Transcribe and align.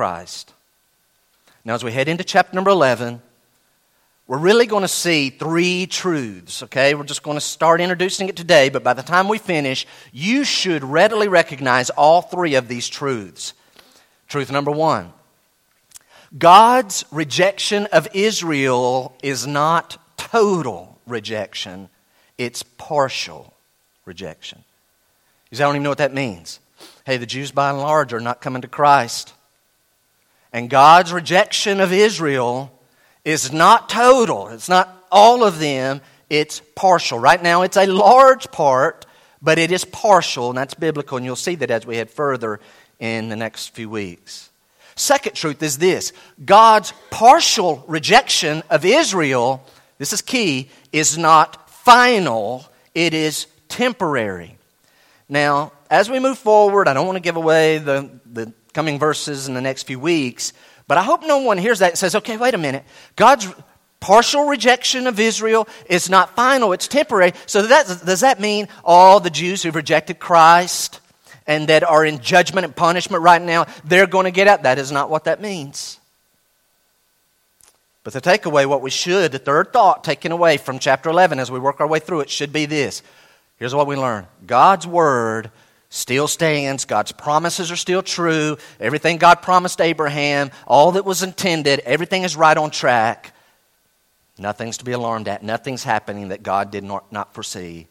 Christ. 0.00 0.54
Now, 1.62 1.74
as 1.74 1.84
we 1.84 1.92
head 1.92 2.08
into 2.08 2.24
chapter 2.24 2.54
number 2.54 2.70
11, 2.70 3.20
we're 4.26 4.38
really 4.38 4.64
going 4.64 4.80
to 4.80 4.88
see 4.88 5.28
three 5.28 5.86
truths, 5.86 6.62
okay? 6.62 6.94
We're 6.94 7.04
just 7.04 7.22
going 7.22 7.36
to 7.36 7.40
start 7.42 7.82
introducing 7.82 8.30
it 8.30 8.34
today, 8.34 8.70
but 8.70 8.82
by 8.82 8.94
the 8.94 9.02
time 9.02 9.28
we 9.28 9.36
finish, 9.36 9.86
you 10.10 10.42
should 10.44 10.82
readily 10.82 11.28
recognize 11.28 11.90
all 11.90 12.22
three 12.22 12.54
of 12.54 12.66
these 12.66 12.88
truths. 12.88 13.52
Truth 14.26 14.50
number 14.50 14.70
one 14.70 15.12
God's 16.38 17.04
rejection 17.10 17.84
of 17.92 18.08
Israel 18.14 19.14
is 19.22 19.46
not 19.46 19.98
total 20.16 20.98
rejection, 21.06 21.90
it's 22.38 22.62
partial 22.62 23.52
rejection. 24.06 24.64
Say, 25.52 25.62
I 25.62 25.66
don't 25.66 25.76
even 25.76 25.82
know 25.82 25.90
what 25.90 25.98
that 25.98 26.14
means. 26.14 26.58
Hey, 27.04 27.18
the 27.18 27.26
Jews 27.26 27.50
by 27.52 27.68
and 27.68 27.80
large 27.80 28.14
are 28.14 28.20
not 28.20 28.40
coming 28.40 28.62
to 28.62 28.68
Christ. 28.68 29.34
And 30.52 30.68
God's 30.68 31.12
rejection 31.12 31.80
of 31.80 31.92
Israel 31.92 32.72
is 33.24 33.52
not 33.52 33.88
total, 33.88 34.48
it's 34.48 34.68
not 34.68 35.06
all 35.12 35.44
of 35.44 35.58
them, 35.58 36.00
it's 36.28 36.60
partial. 36.74 37.18
Right 37.18 37.42
now, 37.42 37.62
it's 37.62 37.76
a 37.76 37.86
large 37.86 38.50
part, 38.50 39.06
but 39.42 39.58
it 39.58 39.70
is 39.70 39.84
partial, 39.84 40.48
and 40.48 40.58
that's 40.58 40.74
biblical, 40.74 41.16
and 41.16 41.26
you'll 41.26 41.36
see 41.36 41.56
that 41.56 41.70
as 41.70 41.86
we 41.86 41.96
head 41.96 42.10
further 42.10 42.60
in 42.98 43.28
the 43.28 43.36
next 43.36 43.68
few 43.68 43.88
weeks. 43.88 44.50
Second 44.96 45.34
truth 45.34 45.62
is 45.62 45.78
this 45.78 46.12
God's 46.44 46.92
partial 47.10 47.84
rejection 47.88 48.62
of 48.70 48.84
Israel, 48.84 49.64
this 49.98 50.12
is 50.12 50.22
key, 50.22 50.68
is 50.92 51.16
not 51.16 51.70
final, 51.70 52.64
it 52.94 53.14
is 53.14 53.46
temporary. 53.68 54.56
Now, 55.28 55.72
as 55.90 56.10
we 56.10 56.20
move 56.20 56.38
forward, 56.38 56.86
I 56.86 56.92
don't 56.92 57.06
want 57.06 57.16
to 57.16 57.22
give 57.22 57.36
away 57.36 57.78
the, 57.78 58.10
coming 58.72 58.98
verses 58.98 59.48
in 59.48 59.54
the 59.54 59.60
next 59.60 59.84
few 59.84 59.98
weeks, 59.98 60.52
but 60.86 60.98
I 60.98 61.02
hope 61.02 61.22
no 61.22 61.38
one 61.38 61.58
hears 61.58 61.78
that 61.78 61.90
and 61.90 61.98
says, 61.98 62.16
okay, 62.16 62.36
wait 62.36 62.54
a 62.54 62.58
minute. 62.58 62.84
God's 63.14 63.48
partial 64.00 64.46
rejection 64.46 65.06
of 65.06 65.20
Israel 65.20 65.68
is 65.86 66.10
not 66.10 66.34
final, 66.34 66.72
it's 66.72 66.88
temporary. 66.88 67.32
So 67.46 67.62
that, 67.62 67.86
does 68.04 68.20
that 68.20 68.40
mean 68.40 68.66
all 68.82 69.20
the 69.20 69.30
Jews 69.30 69.62
who've 69.62 69.74
rejected 69.74 70.18
Christ 70.18 71.00
and 71.46 71.68
that 71.68 71.84
are 71.84 72.04
in 72.04 72.20
judgment 72.20 72.64
and 72.64 72.74
punishment 72.74 73.22
right 73.22 73.40
now, 73.40 73.66
they're 73.84 74.06
going 74.06 74.24
to 74.24 74.30
get 74.30 74.48
out? 74.48 74.64
That 74.64 74.78
is 74.78 74.90
not 74.90 75.10
what 75.10 75.24
that 75.24 75.40
means. 75.40 76.00
But 78.02 78.14
the 78.14 78.20
takeaway, 78.20 78.66
what 78.66 78.82
we 78.82 78.90
should, 78.90 79.32
the 79.32 79.38
third 79.38 79.72
thought 79.72 80.02
taken 80.02 80.32
away 80.32 80.56
from 80.56 80.78
chapter 80.78 81.10
11 81.10 81.38
as 81.38 81.50
we 81.50 81.58
work 81.58 81.80
our 81.80 81.86
way 81.86 82.00
through 82.00 82.20
it, 82.20 82.30
should 82.30 82.52
be 82.52 82.66
this. 82.66 83.02
Here's 83.58 83.74
what 83.74 83.86
we 83.86 83.94
learn 83.94 84.26
God's 84.46 84.86
word 84.86 85.50
still 85.90 86.28
stands. 86.28 86.86
God's 86.86 87.12
promises 87.12 87.70
are 87.70 87.76
still 87.76 88.02
true. 88.02 88.56
Everything 88.78 89.18
God 89.18 89.42
promised 89.42 89.80
Abraham, 89.80 90.50
all 90.66 90.92
that 90.92 91.04
was 91.04 91.22
intended, 91.22 91.80
everything 91.80 92.22
is 92.22 92.36
right 92.36 92.56
on 92.56 92.70
track. 92.70 93.34
Nothing's 94.38 94.78
to 94.78 94.84
be 94.86 94.92
alarmed 94.92 95.28
at. 95.28 95.42
Nothing's 95.42 95.84
happening 95.84 96.28
that 96.28 96.42
God 96.42 96.70
did 96.70 96.84
not, 96.84 97.12
not 97.12 97.34
foresee. 97.34 97.88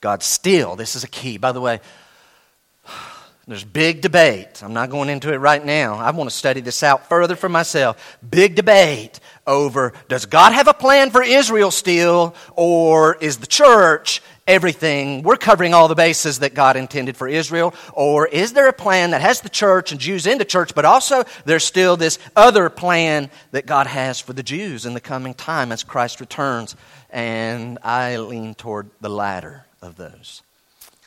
God 0.00 0.24
still, 0.24 0.74
this 0.74 0.96
is 0.96 1.04
a 1.04 1.08
key. 1.08 1.38
By 1.38 1.52
the 1.52 1.60
way, 1.60 1.80
there's 3.46 3.64
big 3.64 4.00
debate. 4.00 4.62
I'm 4.62 4.74
not 4.74 4.90
going 4.90 5.08
into 5.08 5.32
it 5.32 5.38
right 5.38 5.64
now. 5.64 5.94
I 5.94 6.10
want 6.10 6.28
to 6.28 6.36
study 6.36 6.60
this 6.60 6.82
out 6.82 7.08
further 7.08 7.36
for 7.36 7.48
myself. 7.48 8.18
Big 8.28 8.54
debate 8.54 9.20
over 9.46 9.94
does 10.08 10.26
God 10.26 10.52
have 10.52 10.68
a 10.68 10.74
plan 10.74 11.10
for 11.10 11.22
Israel 11.22 11.70
still, 11.70 12.34
or 12.56 13.14
is 13.16 13.38
the 13.38 13.46
church 13.46 14.20
everything? 14.48 15.22
We're 15.22 15.36
covering 15.36 15.74
all 15.74 15.86
the 15.86 15.94
bases 15.94 16.40
that 16.40 16.54
God 16.54 16.76
intended 16.76 17.16
for 17.16 17.28
Israel, 17.28 17.74
or 17.92 18.26
is 18.26 18.54
there 18.54 18.66
a 18.68 18.72
plan 18.72 19.12
that 19.12 19.20
has 19.20 19.42
the 19.42 19.48
church 19.48 19.92
and 19.92 20.00
Jews 20.00 20.26
in 20.26 20.38
the 20.38 20.44
church, 20.44 20.74
but 20.74 20.84
also 20.84 21.24
there's 21.44 21.62
still 21.62 21.96
this 21.96 22.18
other 22.34 22.68
plan 22.70 23.30
that 23.52 23.66
God 23.66 23.86
has 23.86 24.18
for 24.18 24.32
the 24.32 24.42
Jews 24.42 24.86
in 24.86 24.94
the 24.94 25.00
coming 25.00 25.34
time 25.34 25.70
as 25.70 25.84
Christ 25.84 26.18
returns? 26.18 26.74
And 27.10 27.78
I 27.84 28.16
lean 28.16 28.54
toward 28.54 28.90
the 29.00 29.10
latter 29.10 29.66
of 29.80 29.96
those. 29.96 30.42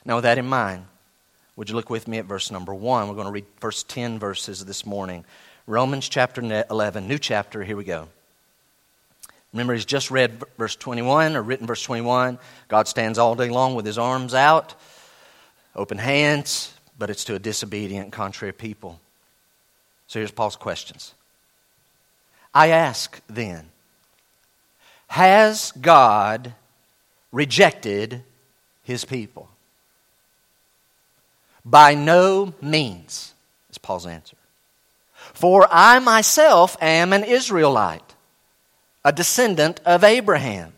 Now, 0.06 0.16
with 0.16 0.24
that 0.24 0.38
in 0.38 0.48
mind, 0.48 0.86
would 1.56 1.70
you 1.70 1.76
look 1.76 1.90
with 1.90 2.08
me 2.08 2.18
at 2.18 2.26
verse 2.26 2.50
number 2.50 2.74
one? 2.74 3.08
We're 3.08 3.16
going 3.16 3.28
to 3.28 3.32
read 3.34 3.46
first 3.60 3.90
10 3.90 4.20
verses 4.20 4.64
this 4.66 4.86
morning. 4.86 5.26
Romans 5.68 6.10
chapter 6.10 6.42
11, 6.70 7.08
new 7.08 7.20
chapter. 7.20 7.64
Here 7.64 7.76
we 7.76 7.84
go. 7.84 8.08
Remember, 9.54 9.74
he's 9.74 9.86
just 9.86 10.12
read 10.12 10.42
verse 10.58 10.76
21 10.76 11.36
or 11.36 11.42
written 11.42 11.68
verse 11.68 11.84
21. 11.84 12.40
God 12.68 12.88
stands 12.88 13.18
all 13.18 13.36
day 13.36 13.50
long 13.50 13.76
with 13.76 13.86
his 13.86 13.98
arms 13.98 14.34
out, 14.34 14.76
open 15.76 15.98
hands, 15.98 16.74
but 16.98 17.10
it's 17.10 17.26
to 17.26 17.36
a 17.36 17.40
disobedient, 17.40 18.12
contrary 18.14 18.54
people. 18.54 19.00
So 20.08 20.20
here's 20.20 20.32
Paul's 20.32 20.56
questions. 20.56 21.14
I 22.54 22.70
ask 22.70 23.20
then, 23.28 23.70
has 25.08 25.72
God 25.74 26.54
rejected 27.32 28.24
his 28.84 29.04
people? 29.06 29.50
By 31.66 31.94
no 31.94 32.54
means, 32.62 33.34
is 33.70 33.78
Paul's 33.78 34.08
answer. 34.08 34.38
For 35.14 35.68
I 35.70 36.00
myself 36.00 36.76
am 36.82 37.14
an 37.14 37.24
Israelite, 37.24 38.16
a 39.04 39.12
descendant 39.12 39.80
of 39.86 40.04
Abraham, 40.04 40.74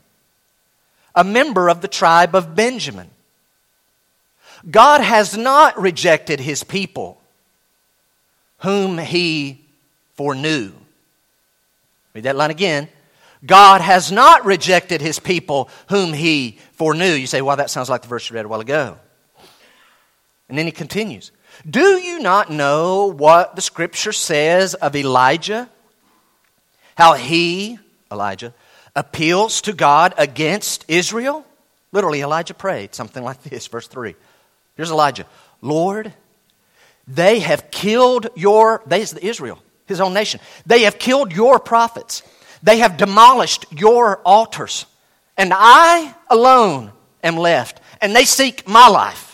a 1.16 1.24
member 1.24 1.70
of 1.70 1.82
the 1.82 1.88
tribe 1.88 2.36
of 2.36 2.56
Benjamin. 2.56 3.10
God 4.70 5.02
has 5.02 5.38
not 5.38 5.80
rejected 5.80 6.40
his 6.40 6.64
people, 6.64 7.20
whom 8.60 8.98
he 8.98 9.62
foreknew. 10.16 10.72
Read 12.14 12.24
that 12.24 12.36
line 12.36 12.52
again. 12.52 12.88
God 13.46 13.82
has 13.82 14.12
not 14.12 14.46
rejected 14.46 15.02
his 15.02 15.20
people, 15.20 15.70
whom 15.90 16.14
he 16.14 16.58
foreknew. 16.74 17.14
You 17.14 17.28
say, 17.28 17.42
well, 17.42 17.58
that 17.58 17.70
sounds 17.70 17.90
like 17.90 18.02
the 18.02 18.08
verse 18.08 18.30
you 18.30 18.36
read 18.36 18.46
a 18.46 18.48
while 18.48 18.62
ago. 18.62 18.98
And 20.48 20.58
then 20.58 20.66
he 20.66 20.72
continues 20.72 21.32
Do 21.70 21.98
you 21.98 22.20
not 22.20 22.50
know 22.50 23.08
what 23.08 23.56
the 23.56 23.62
scripture 23.62 24.14
says 24.14 24.76
of 24.76 24.96
Elijah? 24.96 25.70
How 26.96 27.14
he, 27.14 27.80
Elijah, 28.14 28.54
appeals 28.96 29.62
to 29.62 29.74
God 29.74 30.14
against 30.18 30.86
Israel? 30.88 31.46
Literally, 31.92 32.22
Elijah 32.22 32.54
prayed 32.54 32.96
something 32.96 33.24
like 33.24 33.42
this, 33.44 33.68
verse 33.68 33.88
3. 33.88 34.16
Here's 34.76 34.92
Elijah 34.92 35.26
Lord, 35.62 36.14
they 37.08 37.40
have 37.40 37.72
killed 37.72 38.30
your, 38.36 38.82
they 38.86 39.02
is 39.02 39.14
Israel, 39.14 39.60
his 39.86 40.00
own 40.00 40.14
nation. 40.14 40.40
They 40.66 40.84
have 40.84 40.98
killed 40.98 41.34
your 41.34 41.60
prophets. 41.60 42.24
They 42.62 42.78
have 42.78 42.96
demolished 42.96 43.66
your 43.72 44.20
altars. 44.20 44.86
And 45.36 45.52
I 45.54 46.16
alone 46.30 46.94
am 47.22 47.36
left. 47.36 47.82
And 48.00 48.16
they 48.16 48.24
seek 48.24 48.68
my 48.68 48.88
life 48.88 49.34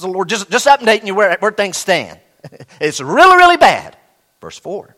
the 0.00 0.08
Lord 0.08 0.28
just, 0.28 0.50
just 0.50 0.66
updating 0.66 1.06
you 1.06 1.14
where, 1.14 1.36
where 1.40 1.52
things 1.52 1.76
stand. 1.76 2.18
it's 2.80 3.00
really, 3.00 3.36
really 3.36 3.56
bad. 3.56 3.96
Verse 4.40 4.58
4. 4.58 4.94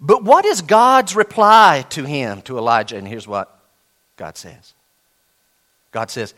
But 0.00 0.24
what 0.24 0.44
is 0.44 0.62
God's 0.62 1.14
reply 1.16 1.84
to 1.90 2.04
him, 2.04 2.42
to 2.42 2.58
Elijah? 2.58 2.96
And 2.96 3.06
here's 3.06 3.28
what 3.28 3.58
God 4.16 4.36
says 4.36 4.74
God 5.92 6.10
says, 6.10 6.34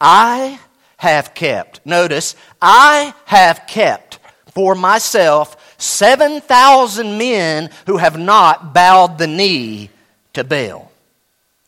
I 0.00 0.58
have 0.96 1.34
kept, 1.34 1.84
notice, 1.84 2.34
I 2.60 3.14
have 3.26 3.66
kept 3.66 4.18
for 4.52 4.74
myself 4.74 5.76
7,000 5.78 7.18
men 7.18 7.70
who 7.86 7.96
have 7.98 8.18
not 8.18 8.72
bowed 8.72 9.18
the 9.18 9.26
knee 9.26 9.90
to 10.32 10.44
Baal. 10.44 10.90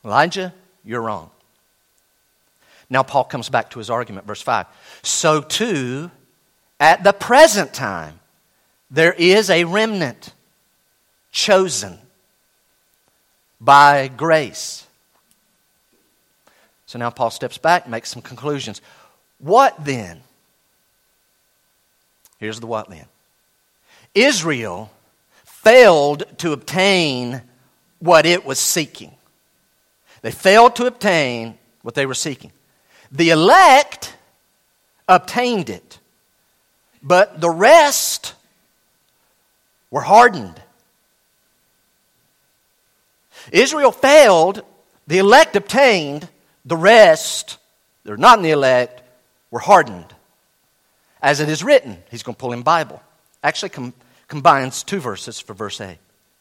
Elijah, 0.04 0.54
you're 0.84 1.02
wrong. 1.02 1.30
Now, 2.88 3.02
Paul 3.02 3.24
comes 3.24 3.48
back 3.48 3.70
to 3.70 3.80
his 3.80 3.90
argument, 3.90 4.26
verse 4.26 4.40
5. 4.40 4.66
So, 5.02 5.40
too, 5.40 6.10
at 6.78 7.02
the 7.02 7.12
present 7.12 7.74
time, 7.74 8.20
there 8.90 9.12
is 9.12 9.50
a 9.50 9.64
remnant 9.64 10.32
chosen 11.36 11.98
by 13.60 14.08
grace. 14.08 14.86
So 16.86 16.98
now 16.98 17.10
Paul 17.10 17.30
steps 17.30 17.58
back, 17.58 17.86
makes 17.86 18.10
some 18.10 18.22
conclusions. 18.22 18.80
What 19.38 19.84
then? 19.84 20.22
Here's 22.38 22.58
the 22.58 22.66
what 22.66 22.88
then. 22.88 23.04
Israel 24.14 24.90
failed 25.44 26.24
to 26.38 26.52
obtain 26.52 27.42
what 27.98 28.24
it 28.24 28.46
was 28.46 28.58
seeking. 28.58 29.12
They 30.22 30.30
failed 30.30 30.76
to 30.76 30.86
obtain 30.86 31.58
what 31.82 31.94
they 31.94 32.06
were 32.06 32.14
seeking. 32.14 32.52
The 33.12 33.28
elect 33.28 34.16
obtained 35.06 35.68
it, 35.68 35.98
but 37.02 37.42
the 37.42 37.50
rest 37.50 38.34
were 39.90 40.00
hardened. 40.00 40.62
Israel 43.52 43.92
failed, 43.92 44.62
the 45.06 45.18
elect 45.18 45.56
obtained, 45.56 46.28
the 46.64 46.76
rest, 46.76 47.58
they're 48.04 48.16
not 48.16 48.38
in 48.38 48.44
the 48.44 48.50
elect, 48.50 49.02
were 49.50 49.60
hardened. 49.60 50.14
As 51.22 51.40
it 51.40 51.48
is 51.48 51.64
written, 51.64 52.02
he's 52.10 52.22
going 52.22 52.34
to 52.34 52.40
pull 52.40 52.52
in 52.52 52.62
Bible. 52.62 53.02
Actually, 53.42 53.70
com- 53.70 53.94
combines 54.28 54.82
two 54.82 55.00
verses 55.00 55.40
for 55.40 55.54
verse 55.54 55.80
8. 55.80 55.98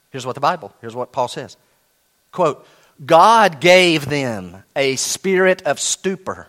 Here's 0.10 0.26
what 0.26 0.36
the 0.36 0.42
Bible, 0.42 0.74
here's 0.82 0.96
what 0.96 1.12
Paul 1.12 1.28
says. 1.28 1.58
Quote, 2.32 2.66
God 3.04 3.60
gave 3.60 4.06
them 4.06 4.64
a 4.76 4.96
spirit 4.96 5.62
of 5.64 5.80
stupor, 5.80 6.48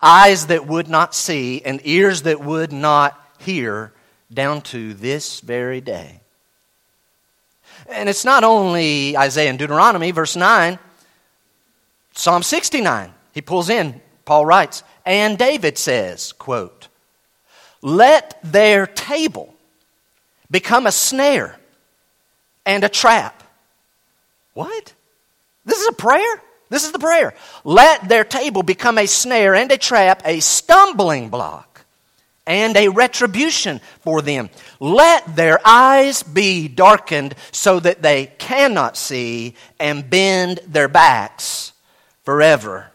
eyes 0.00 0.46
that 0.46 0.66
would 0.66 0.88
not 0.88 1.14
see, 1.14 1.62
and 1.62 1.80
ears 1.84 2.22
that 2.22 2.40
would 2.40 2.72
not 2.72 3.18
hear, 3.38 3.92
down 4.32 4.62
to 4.62 4.94
this 4.94 5.40
very 5.40 5.80
day. 5.80 6.19
And 7.90 8.08
it's 8.08 8.24
not 8.24 8.44
only 8.44 9.16
Isaiah 9.16 9.50
and 9.50 9.58
Deuteronomy, 9.58 10.10
verse 10.10 10.36
9, 10.36 10.78
Psalm 12.14 12.42
69. 12.42 13.12
He 13.32 13.40
pulls 13.40 13.68
in, 13.68 14.00
Paul 14.24 14.46
writes, 14.46 14.82
and 15.04 15.38
David 15.38 15.78
says, 15.78 16.32
quote, 16.32 16.88
Let 17.82 18.38
their 18.42 18.86
table 18.86 19.54
become 20.50 20.86
a 20.86 20.92
snare 20.92 21.58
and 22.66 22.84
a 22.84 22.88
trap. 22.88 23.42
What? 24.54 24.94
This 25.64 25.80
is 25.80 25.88
a 25.88 25.92
prayer? 25.92 26.42
This 26.68 26.84
is 26.84 26.92
the 26.92 26.98
prayer. 26.98 27.34
Let 27.64 28.08
their 28.08 28.24
table 28.24 28.62
become 28.62 28.98
a 28.98 29.06
snare 29.06 29.54
and 29.54 29.70
a 29.72 29.78
trap, 29.78 30.22
a 30.24 30.40
stumbling 30.40 31.28
block 31.28 31.69
and 32.46 32.76
a 32.76 32.88
retribution 32.88 33.80
for 34.00 34.22
them. 34.22 34.50
Let 34.80 35.36
their 35.36 35.60
eyes 35.64 36.22
be 36.22 36.68
darkened 36.68 37.34
so 37.52 37.80
that 37.80 38.02
they 38.02 38.26
cannot 38.38 38.96
see 38.96 39.54
and 39.78 40.08
bend 40.08 40.60
their 40.66 40.88
backs 40.88 41.72
forever. 42.24 42.90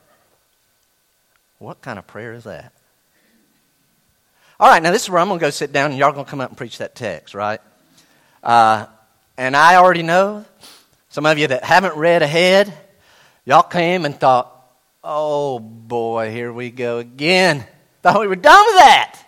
What 1.60 1.82
kind 1.82 1.98
of 1.98 2.06
prayer 2.06 2.34
is 2.34 2.44
that? 2.44 2.74
All 4.60 4.70
right, 4.70 4.82
now 4.82 4.92
this 4.92 5.04
is 5.04 5.10
where 5.10 5.20
I'm 5.20 5.28
going 5.28 5.40
to 5.40 5.46
go 5.46 5.50
sit 5.50 5.74
down 5.74 5.92
and 5.92 6.00
y'all 6.00 6.14
going 6.14 6.26
to 6.26 6.30
come 6.30 6.42
up 6.42 6.50
and 6.50 6.58
preach 6.58 6.78
that 6.78 6.96
text, 6.96 7.34
right? 7.36 7.60
Uh, 8.42 8.86
and 9.38 9.56
I 9.56 9.76
already 9.76 10.04
know 10.04 10.46
some 11.10 11.26
of 11.26 11.38
you 11.38 11.48
that 11.48 11.64
haven't 11.64 11.96
read 11.96 12.22
ahead, 12.22 12.74
y'all 13.46 13.64
came 13.64 14.06
and 14.06 14.18
thought, 14.18 14.52
oh 15.04 15.60
boy, 15.60 16.32
here 16.32 16.52
we 16.52 16.72
go 16.72 17.00
again. 17.00 17.66
Thought 18.02 18.22
we 18.22 18.28
were 18.28 18.36
done 18.36 18.66
with 18.66 18.76
that. 18.78 19.25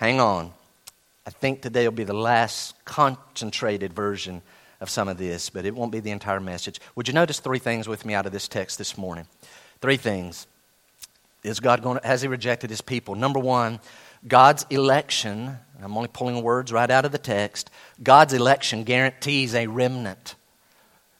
Hang 0.00 0.18
on. 0.18 0.50
I 1.26 1.30
think 1.30 1.60
today 1.60 1.86
will 1.86 1.92
be 1.94 2.04
the 2.04 2.14
last 2.14 2.74
concentrated 2.86 3.92
version 3.92 4.40
of 4.80 4.88
some 4.88 5.08
of 5.08 5.18
this, 5.18 5.50
but 5.50 5.66
it 5.66 5.74
won't 5.74 5.92
be 5.92 6.00
the 6.00 6.10
entire 6.10 6.40
message. 6.40 6.80
Would 6.96 7.06
you 7.06 7.12
notice 7.12 7.38
three 7.38 7.58
things 7.58 7.86
with 7.86 8.06
me 8.06 8.14
out 8.14 8.24
of 8.24 8.32
this 8.32 8.48
text 8.48 8.78
this 8.78 8.96
morning? 8.96 9.26
Three 9.82 9.98
things. 9.98 10.46
Is 11.44 11.60
God 11.60 11.82
going 11.82 11.98
to, 11.98 12.06
has 12.06 12.22
He 12.22 12.28
rejected 12.28 12.70
His 12.70 12.80
people? 12.80 13.14
Number 13.14 13.38
one, 13.38 13.78
God's 14.26 14.64
election, 14.70 15.58
I'm 15.82 15.94
only 15.94 16.08
pulling 16.08 16.42
words 16.42 16.72
right 16.72 16.90
out 16.90 17.04
of 17.04 17.12
the 17.12 17.18
text, 17.18 17.68
God's 18.02 18.32
election 18.32 18.84
guarantees 18.84 19.54
a 19.54 19.66
remnant. 19.66 20.34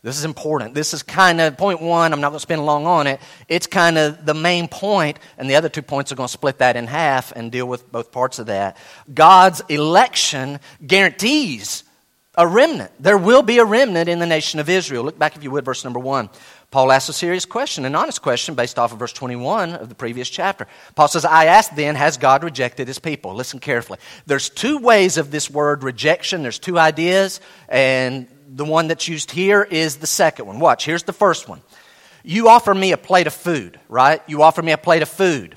This 0.03 0.17
is 0.17 0.25
important. 0.25 0.75
This 0.75 0.95
is 0.95 1.03
kind 1.03 1.41
of 1.41 1.59
point 1.59 1.83
one. 1.83 2.13
I'm 2.13 2.21
not 2.21 2.29
going 2.31 2.39
to 2.39 2.43
spend 2.43 2.65
long 2.65 2.87
on 2.87 3.07
it. 3.07 3.21
It's 3.49 3.67
kind 3.67 3.99
of 3.99 4.25
the 4.25 4.33
main 4.33 4.67
point, 4.67 5.19
and 5.37 5.49
the 5.49 5.57
other 5.57 5.69
two 5.69 5.83
points 5.83 6.11
are 6.11 6.15
going 6.15 6.29
to 6.29 6.33
split 6.33 6.59
that 6.59 6.77
in 6.77 6.87
half 6.87 7.33
and 7.33 7.53
deal 7.53 7.67
with 7.67 7.91
both 7.93 8.11
parts 8.11 8.39
of 8.39 8.47
that. 8.47 8.79
God's 9.13 9.61
election 9.69 10.59
guarantees 10.87 11.85
a 12.37 12.47
remnant. 12.47 12.93
There 12.99 13.19
will 13.19 13.43
be 13.43 13.59
a 13.59 13.65
remnant 13.65 14.09
in 14.09 14.19
the 14.21 14.27
nation 14.27 14.61
of 14.61 14.71
Israel. 14.71 15.05
Look 15.05 15.19
back, 15.19 15.37
if 15.37 15.45
you 15.45 15.51
would, 15.51 15.65
verse 15.65 15.85
number 15.85 15.99
one. 15.99 16.31
Paul 16.71 16.93
asks 16.93 17.09
a 17.09 17.13
serious 17.13 17.45
question, 17.45 17.85
an 17.85 17.97
honest 17.97 18.23
question 18.23 18.55
based 18.55 18.79
off 18.79 18.93
of 18.93 18.99
verse 18.99 19.13
21 19.13 19.75
of 19.75 19.89
the 19.89 19.95
previous 19.95 20.31
chapter. 20.31 20.69
Paul 20.95 21.09
says, 21.09 21.25
I 21.25 21.47
ask 21.47 21.75
then, 21.75 21.97
has 21.97 22.17
God 22.17 22.45
rejected 22.45 22.87
his 22.87 23.01
people? 23.01 23.35
Listen 23.35 23.59
carefully. 23.59 23.99
There's 24.25 24.49
two 24.49 24.79
ways 24.79 25.19
of 25.19 25.33
this 25.33 25.51
word 25.51 25.83
rejection. 25.83 26.43
There's 26.43 26.61
two 26.61 26.79
ideas, 26.79 27.41
and 27.69 28.29
the 28.55 28.65
one 28.65 28.89
that's 28.89 29.09
used 29.09 29.31
here 29.31 29.63
is 29.63 29.97
the 29.97 30.07
second 30.07 30.47
one. 30.47 30.59
Watch, 30.59 30.85
here's 30.85 31.05
the 31.05 31.13
first 31.13 31.49
one. 31.49 31.63
You 32.23 32.49
offer 32.49 32.75
me 32.75 32.93
a 32.93 32.97
plate 32.97 33.27
of 33.27 33.33
food, 33.33 33.79
right? 33.89 34.23
You 34.27 34.43
offer 34.43 34.63
me 34.63 34.73
a 34.73 34.79
plate 34.79 35.03
of 35.03 35.09
food. 35.09 35.57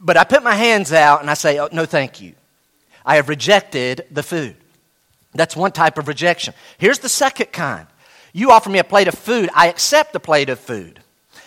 But 0.00 0.16
I 0.16 0.24
put 0.24 0.42
my 0.42 0.54
hands 0.54 0.92
out 0.92 1.20
and 1.20 1.30
I 1.30 1.34
say, 1.34 1.58
oh, 1.58 1.68
no, 1.72 1.84
thank 1.84 2.20
you. 2.20 2.34
I 3.04 3.16
have 3.16 3.28
rejected 3.28 4.06
the 4.10 4.22
food. 4.22 4.56
That's 5.34 5.56
one 5.56 5.72
type 5.72 5.98
of 5.98 6.08
rejection. 6.08 6.54
Here's 6.78 6.98
the 6.98 7.08
second 7.08 7.52
kind. 7.52 7.86
You 8.32 8.50
offer 8.50 8.70
me 8.70 8.78
a 8.78 8.84
plate 8.84 9.08
of 9.08 9.14
food, 9.14 9.50
I 9.54 9.68
accept 9.68 10.12
the 10.12 10.20
plate 10.20 10.50
of 10.50 10.60
food. 10.60 11.00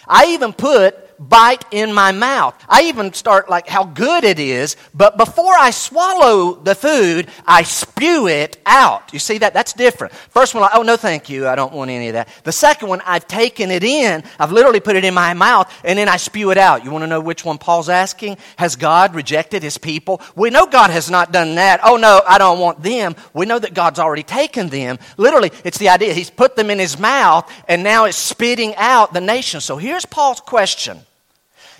I 0.07 0.27
even 0.27 0.51
put 0.51 0.97
bite 1.29 1.65
in 1.71 1.93
my 1.93 2.11
mouth. 2.11 2.55
I 2.67 2.83
even 2.83 3.13
start 3.13 3.49
like 3.49 3.67
how 3.67 3.85
good 3.85 4.23
it 4.23 4.39
is, 4.39 4.75
but 4.93 5.17
before 5.17 5.53
I 5.53 5.71
swallow 5.71 6.55
the 6.55 6.75
food, 6.75 7.27
I 7.45 7.63
spew 7.63 8.27
it 8.27 8.57
out. 8.65 9.13
You 9.13 9.19
see 9.19 9.39
that? 9.39 9.53
That's 9.53 9.73
different. 9.73 10.13
First 10.13 10.53
one, 10.53 10.61
like, 10.61 10.75
oh 10.75 10.83
no, 10.83 10.97
thank 10.97 11.29
you. 11.29 11.47
I 11.47 11.55
don't 11.55 11.73
want 11.73 11.91
any 11.91 12.07
of 12.09 12.13
that. 12.13 12.29
The 12.43 12.51
second 12.51 12.89
one, 12.89 13.01
I've 13.05 13.27
taken 13.27 13.71
it 13.71 13.83
in. 13.83 14.23
I've 14.39 14.51
literally 14.51 14.79
put 14.79 14.95
it 14.95 15.05
in 15.05 15.13
my 15.13 15.33
mouth, 15.33 15.73
and 15.83 15.97
then 15.97 16.09
I 16.09 16.17
spew 16.17 16.51
it 16.51 16.57
out. 16.57 16.83
You 16.83 16.91
want 16.91 17.03
to 17.03 17.07
know 17.07 17.21
which 17.21 17.45
one 17.45 17.57
Paul's 17.57 17.89
asking? 17.89 18.37
Has 18.57 18.75
God 18.75 19.15
rejected 19.15 19.63
his 19.63 19.77
people? 19.77 20.21
We 20.35 20.49
know 20.49 20.65
God 20.65 20.89
has 20.89 21.09
not 21.09 21.31
done 21.31 21.55
that. 21.55 21.79
Oh 21.83 21.97
no, 21.97 22.21
I 22.27 22.37
don't 22.37 22.59
want 22.59 22.83
them. 22.83 23.15
We 23.33 23.45
know 23.45 23.59
that 23.59 23.73
God's 23.73 23.99
already 23.99 24.23
taken 24.23 24.69
them. 24.69 24.99
Literally, 25.17 25.51
it's 25.63 25.77
the 25.77 25.89
idea. 25.89 26.13
He's 26.13 26.29
put 26.29 26.55
them 26.55 26.69
in 26.69 26.79
his 26.79 26.99
mouth, 26.99 27.51
and 27.67 27.83
now 27.83 28.05
it's 28.05 28.17
spitting 28.17 28.75
out 28.75 29.13
the 29.13 29.21
nation. 29.21 29.61
So 29.61 29.77
here's 29.77 30.05
Paul's 30.05 30.41
question. 30.41 30.99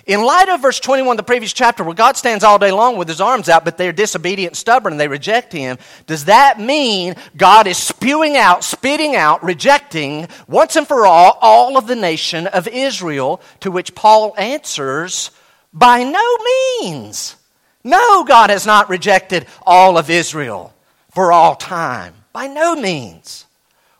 In 0.06 0.22
light 0.22 0.50
of 0.50 0.60
verse 0.60 0.80
21, 0.80 1.16
the 1.16 1.22
previous 1.22 1.54
chapter, 1.54 1.82
where 1.82 1.94
God 1.94 2.18
stands 2.18 2.44
all 2.44 2.58
day 2.58 2.70
long 2.70 2.98
with 2.98 3.08
his 3.08 3.22
arms 3.22 3.48
out, 3.48 3.64
but 3.64 3.78
they're 3.78 3.92
disobedient 3.92 4.54
stubborn 4.54 4.92
and 4.92 5.00
they 5.00 5.08
reject 5.08 5.50
him, 5.50 5.78
does 6.06 6.26
that 6.26 6.60
mean 6.60 7.14
God 7.36 7.66
is 7.66 7.78
spewing 7.78 8.36
out, 8.36 8.64
spitting 8.64 9.16
out, 9.16 9.42
rejecting 9.42 10.28
once 10.46 10.76
and 10.76 10.86
for 10.86 11.06
all 11.06 11.38
all 11.40 11.78
of 11.78 11.86
the 11.86 11.96
nation 11.96 12.46
of 12.48 12.68
Israel? 12.68 13.40
To 13.60 13.70
which 13.70 13.94
Paul 13.94 14.34
answers, 14.36 15.30
by 15.72 16.02
no 16.02 16.36
means. 16.82 17.36
No, 17.82 18.24
God 18.24 18.50
has 18.50 18.66
not 18.66 18.90
rejected 18.90 19.46
all 19.66 19.96
of 19.96 20.10
Israel 20.10 20.74
for 21.12 21.32
all 21.32 21.54
time. 21.54 22.14
By 22.34 22.46
no 22.46 22.74
means. 22.74 23.46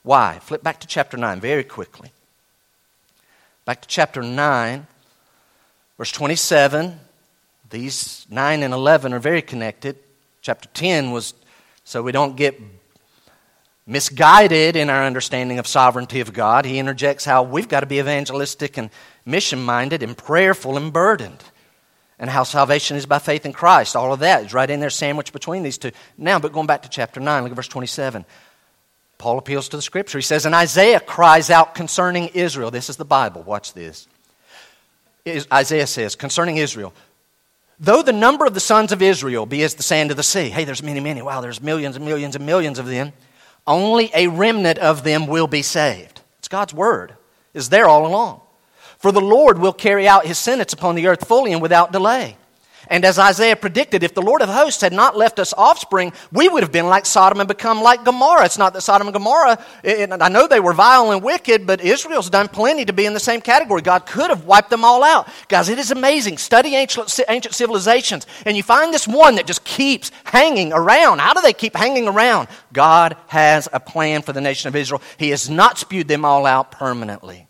Why? 0.03 0.39
Flip 0.43 0.63
back 0.63 0.81
to 0.81 0.87
chapter 0.87 1.17
9 1.17 1.41
very 1.41 1.65
quickly. 1.65 2.13
Back 3.65 3.81
to 3.81 3.89
chapter 3.89 4.23
9. 4.23 4.87
Verse 5.97 6.11
27, 6.13 6.99
these 7.71 8.27
9 8.29 8.63
and 8.63 8.75
11 8.75 9.13
are 9.13 9.19
very 9.19 9.43
connected. 9.43 9.97
Chapter 10.43 10.69
10 10.75 11.13
was 11.13 11.35
so 11.85 12.03
we 12.03 12.13
don't 12.13 12.37
get 12.37 12.59
misguided 13.87 14.77
in 14.77 14.89
our 14.89 15.05
understanding 15.05 15.59
of 15.59 15.67
sovereignty 15.67 16.21
of 16.21 16.33
God. 16.33 16.65
He 16.65 16.79
interjects 16.79 17.25
how 17.25 17.43
we've 17.43 17.69
got 17.69 17.81
to 17.81 17.87
be 17.87 17.99
evangelistic 17.99 18.79
and 18.79 18.91
mission 19.27 19.63
minded 19.63 20.03
and 20.03 20.17
prayerful 20.17 20.77
and 20.77 20.93
burdened. 20.93 21.45
And 22.19 22.31
how 22.31 22.45
salvation 22.45 22.97
is 22.97 23.07
by 23.07 23.19
faith 23.19 23.45
in 23.45 23.53
Christ. 23.53 23.97
All 23.97 24.13
of 24.13 24.21
that 24.21 24.45
is 24.45 24.55
right 24.55 24.71
in 24.71 24.81
there, 24.81 24.89
sandwiched 24.89 25.33
between 25.33 25.63
these 25.63 25.79
two. 25.79 25.91
Now, 26.17 26.39
but 26.39 26.53
going 26.53 26.67
back 26.67 26.83
to 26.83 26.89
chapter 26.89 27.21
9, 27.21 27.43
look 27.43 27.53
at 27.53 27.57
verse 27.57 27.69
27. 27.69 28.25
Paul 29.19 29.39
appeals 29.39 29.69
to 29.71 29.77
the 29.77 29.83
scripture. 29.83 30.19
He 30.19 30.23
says, 30.23 30.47
And 30.47 30.55
Isaiah 30.55 31.01
cries 31.01 31.51
out 31.51 31.75
concerning 31.75 32.29
Israel. 32.29 32.71
This 32.71 32.89
is 32.89 32.97
the 32.97 33.05
Bible. 33.05 33.43
Watch 33.43 33.75
this. 33.75 34.07
Isaiah 35.27 35.87
says 35.87 36.17
concerning 36.17 36.59
Israel, 36.59 36.93
though 37.81 38.03
the 38.03 38.13
number 38.13 38.45
of 38.45 38.55
the 38.55 38.61
sons 38.61 38.93
of 38.93 39.01
Israel 39.01 39.47
be 39.47 39.63
as 39.63 39.75
the 39.75 39.83
sand 39.83 40.11
of 40.11 40.17
the 40.17 40.23
sea, 40.23 40.51
hey, 40.51 40.65
there's 40.65 40.83
many, 40.83 41.01
many, 41.01 41.23
wow, 41.23 41.41
there's 41.41 41.63
millions 41.63 41.97
and 41.97 42.05
millions 42.05 42.37
and 42.37 42.45
millions 42.45 42.79
of 42.79 42.87
them, 42.87 43.13
only 43.67 44.11
a 44.15 44.27
remnant 44.29 44.79
of 44.79 45.03
them 45.03 45.27
will 45.27 45.47
be 45.47 45.63
saved. 45.63 46.21
It's 46.39 46.49
God's 46.49 46.75
word, 46.75 47.15
is 47.55 47.71
there 47.71 47.87
all 47.87 48.07
along. 48.07 48.43
For 48.99 49.13
the 49.13 49.21
Lord 49.21 49.59
will 49.59 49.73
carry 49.73 50.07
out 50.07 50.27
his 50.27 50.39
sentence 50.39 50.73
upon 50.73 50.95
the 50.95 51.07
earth 51.07 51.27
fully 51.27 51.53
and 51.53 51.63
without 51.63 51.93
delay. 51.93 52.37
And 52.89 53.05
as 53.05 53.19
Isaiah 53.19 53.57
predicted, 53.57 54.03
if 54.03 54.15
the 54.15 54.23
Lord 54.23 54.43
of 54.43 54.49
hosts 54.49 54.83
had 54.83 54.93
not 54.93 55.17
left 55.17 55.39
us 55.39 55.55
offspring, 55.57 56.13
we 56.33 56.49
would 56.49 56.63
have 56.63 56.73
been 56.73 56.89
like 56.89 57.07
Sodom 57.07 57.41
and 57.41 57.49
become 57.49 57.83
like 57.83 58.05
Gomorrah. 58.05 58.45
It's 58.45 58.59
not 58.59 58.73
that 58.75 58.83
Sodom 58.83 59.07
and 59.07 59.15
Gomorrah, 59.15 59.63
I 59.85 60.29
know 60.29 60.47
they 60.47 60.61
were 60.61 60.73
vile 60.73 61.13
and 61.13 61.23
wicked, 61.23 61.67
but 61.67 61.81
Israel's 61.81 62.31
done 62.31 62.49
plenty 62.49 62.85
to 62.85 62.93
be 62.93 63.07
in 63.07 63.15
the 63.15 63.21
same 63.21 63.41
category. 63.41 63.83
God 63.83 64.07
could 64.07 64.31
have 64.31 64.45
wiped 64.45 64.71
them 64.71 64.85
all 64.85 65.03
out. 65.03 65.29
Guys, 65.49 65.69
it 65.69 65.79
is 65.79 65.91
amazing. 65.91 66.39
Study 66.39 66.75
ancient, 66.75 67.21
ancient 67.29 67.55
civilizations, 67.55 68.27
and 68.45 68.57
you 68.57 68.63
find 68.63 68.93
this 68.93 69.09
one 69.09 69.37
that 69.37 69.47
just 69.47 69.65
keeps 69.65 70.11
hanging 70.25 70.73
around. 70.73 71.21
How 71.21 71.33
do 71.33 71.41
they 71.41 71.53
keep 71.53 71.75
hanging 71.75 72.09
around? 72.09 72.49
God 72.73 73.17
has 73.29 73.69
a 73.73 73.81
plan 73.81 74.23
for 74.23 74.33
the 74.33 74.41
nation 74.41 74.69
of 74.69 74.77
Israel. 74.77 75.03
He 75.19 75.31
has 75.31 75.49
not 75.49 75.79
spewed 75.79 76.09
them 76.09 76.25
all 76.25 76.47
out 76.47 76.71
permanently. 76.71 77.47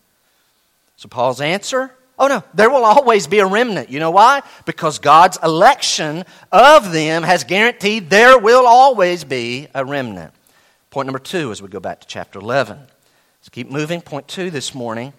So, 0.97 1.09
Paul's 1.09 1.41
answer 1.41 1.93
Oh 2.19 2.29
no, 2.29 2.45
there 2.55 2.71
will 2.71 2.85
always 2.85 3.27
be 3.27 3.41
a 3.41 3.47
remnant. 3.47 3.91
You 3.91 3.99
know 3.99 4.13
why? 4.13 4.43
Because 4.67 4.99
God's 4.99 5.39
election 5.43 6.25
of 6.53 6.93
them 6.93 7.25
has 7.25 7.45
guaranteed 7.45 8.09
there 8.09 8.39
will 8.39 8.67
always 8.67 9.25
be 9.25 9.69
a 9.75 9.85
remnant. 9.85 10.33
Point 10.91 11.07
number 11.07 11.19
two 11.19 11.51
as 11.51 11.61
we 11.61 11.69
go 11.69 11.81
back 11.81 12.01
to 12.01 12.07
chapter 12.07 12.39
11. 12.39 12.79
Let's 12.79 13.49
keep 13.51 13.71
moving. 13.71 14.01
Point 14.01 14.29
two 14.29 14.51
this 14.51 14.75
morning 14.75 15.13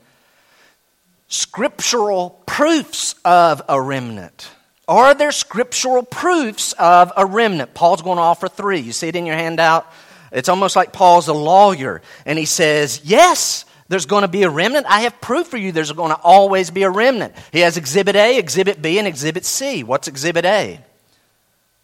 scriptural 1.27 2.41
proofs 2.45 3.15
of 3.25 3.61
a 3.67 3.81
remnant. 3.81 4.49
Are 4.87 5.13
there 5.13 5.31
scriptural 5.31 6.03
proofs 6.03 6.73
of 6.73 7.11
a 7.17 7.25
remnant? 7.25 7.73
Paul's 7.73 8.01
going 8.01 8.17
to 8.17 8.21
offer 8.21 8.47
three. 8.47 8.79
You 8.79 8.91
see 8.91 9.07
it 9.07 9.15
in 9.15 9.25
your 9.25 9.35
handout? 9.35 9.91
It's 10.31 10.49
almost 10.49 10.75
like 10.75 10.93
Paul's 10.93 11.27
a 11.27 11.33
lawyer, 11.33 12.01
and 12.25 12.37
he 12.37 12.45
says, 12.45 13.01
Yes, 13.03 13.65
there's 13.88 14.06
going 14.06 14.24
to 14.24 14.27
be 14.27 14.44
a 14.44 14.50
remnant. 14.50 14.86
I 14.88 15.01
have 15.01 15.22
proof 15.22 15.48
for 15.48 15.58
you 15.58 15.72
there's 15.72 15.92
going 15.92 16.12
to 16.12 16.20
always 16.22 16.72
be 16.72 16.84
a 16.84 16.89
remnant. 16.89 17.34
He 17.51 17.60
has 17.60 17.77
Exhibit 17.77 18.15
A, 18.15 18.38
Exhibit 18.38 18.82
B, 18.82 18.98
and 18.98 19.08
Exhibit 19.08 19.46
C. 19.46 19.84
What's 19.84 20.08
Exhibit 20.08 20.46
A? 20.46 20.80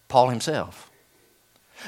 Paul 0.08 0.29
himself. 0.29 0.91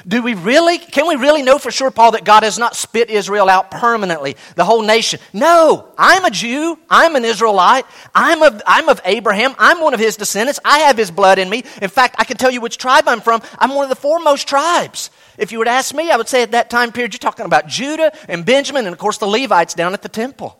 Do 0.06 0.22
we 0.22 0.34
really, 0.34 0.78
can 0.78 1.06
we 1.06 1.14
really 1.14 1.42
know 1.42 1.58
for 1.58 1.70
sure, 1.70 1.90
Paul, 1.90 2.12
that 2.12 2.24
God 2.24 2.42
has 2.42 2.58
not 2.58 2.74
spit 2.74 3.10
Israel 3.10 3.48
out 3.48 3.70
permanently, 3.70 4.36
the 4.56 4.64
whole 4.64 4.82
nation? 4.82 5.20
No, 5.32 5.88
I'm 5.96 6.24
a 6.24 6.30
Jew. 6.30 6.78
I'm 6.90 7.14
an 7.14 7.24
Israelite. 7.24 7.86
I'm 8.14 8.42
of, 8.42 8.60
I'm 8.66 8.88
of 8.88 9.00
Abraham. 9.04 9.54
I'm 9.58 9.80
one 9.80 9.94
of 9.94 10.00
his 10.00 10.16
descendants. 10.16 10.58
I 10.64 10.80
have 10.80 10.96
his 10.96 11.10
blood 11.12 11.38
in 11.38 11.48
me. 11.48 11.64
In 11.80 11.90
fact, 11.90 12.16
I 12.18 12.24
can 12.24 12.36
tell 12.36 12.50
you 12.50 12.60
which 12.60 12.76
tribe 12.76 13.04
I'm 13.06 13.20
from. 13.20 13.40
I'm 13.58 13.72
one 13.74 13.84
of 13.84 13.88
the 13.90 13.96
foremost 13.96 14.48
tribes. 14.48 15.10
If 15.38 15.52
you 15.52 15.58
would 15.58 15.68
ask 15.68 15.94
me, 15.94 16.10
I 16.10 16.16
would 16.16 16.28
say 16.28 16.42
at 16.42 16.52
that 16.52 16.70
time 16.70 16.92
period, 16.92 17.12
you're 17.12 17.18
talking 17.18 17.46
about 17.46 17.66
Judah 17.66 18.12
and 18.28 18.44
Benjamin, 18.44 18.86
and 18.86 18.92
of 18.92 18.98
course 18.98 19.18
the 19.18 19.26
Levites 19.26 19.74
down 19.74 19.94
at 19.94 20.02
the 20.02 20.08
temple. 20.08 20.58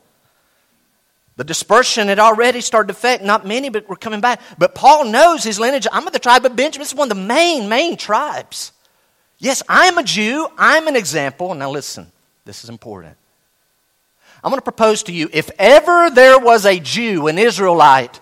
The 1.36 1.44
dispersion 1.44 2.08
had 2.08 2.18
already 2.18 2.60
started 2.60 2.88
to 2.88 2.92
affect, 2.92 3.24
not 3.24 3.46
many, 3.46 3.68
but 3.68 3.88
we're 3.88 3.96
coming 3.96 4.20
back. 4.20 4.40
But 4.56 4.74
Paul 4.74 5.06
knows 5.06 5.42
his 5.42 5.58
lineage. 5.58 5.86
I'm 5.90 6.06
of 6.06 6.12
the 6.12 6.20
tribe 6.20 6.46
of 6.46 6.54
Benjamin. 6.54 6.82
It's 6.82 6.94
one 6.94 7.10
of 7.10 7.16
the 7.16 7.24
main, 7.24 7.68
main 7.68 7.96
tribes. 7.96 8.72
Yes, 9.38 9.62
I'm 9.68 9.98
a 9.98 10.04
Jew. 10.04 10.46
I'm 10.56 10.86
an 10.86 10.94
example. 10.94 11.54
Now 11.54 11.70
listen, 11.70 12.12
this 12.44 12.62
is 12.62 12.70
important. 12.70 13.16
I'm 14.44 14.50
going 14.50 14.58
to 14.58 14.62
propose 14.62 15.02
to 15.04 15.12
you 15.12 15.28
if 15.32 15.50
ever 15.58 16.10
there 16.10 16.38
was 16.38 16.66
a 16.66 16.78
Jew, 16.78 17.26
an 17.26 17.38
Israelite, 17.38 18.20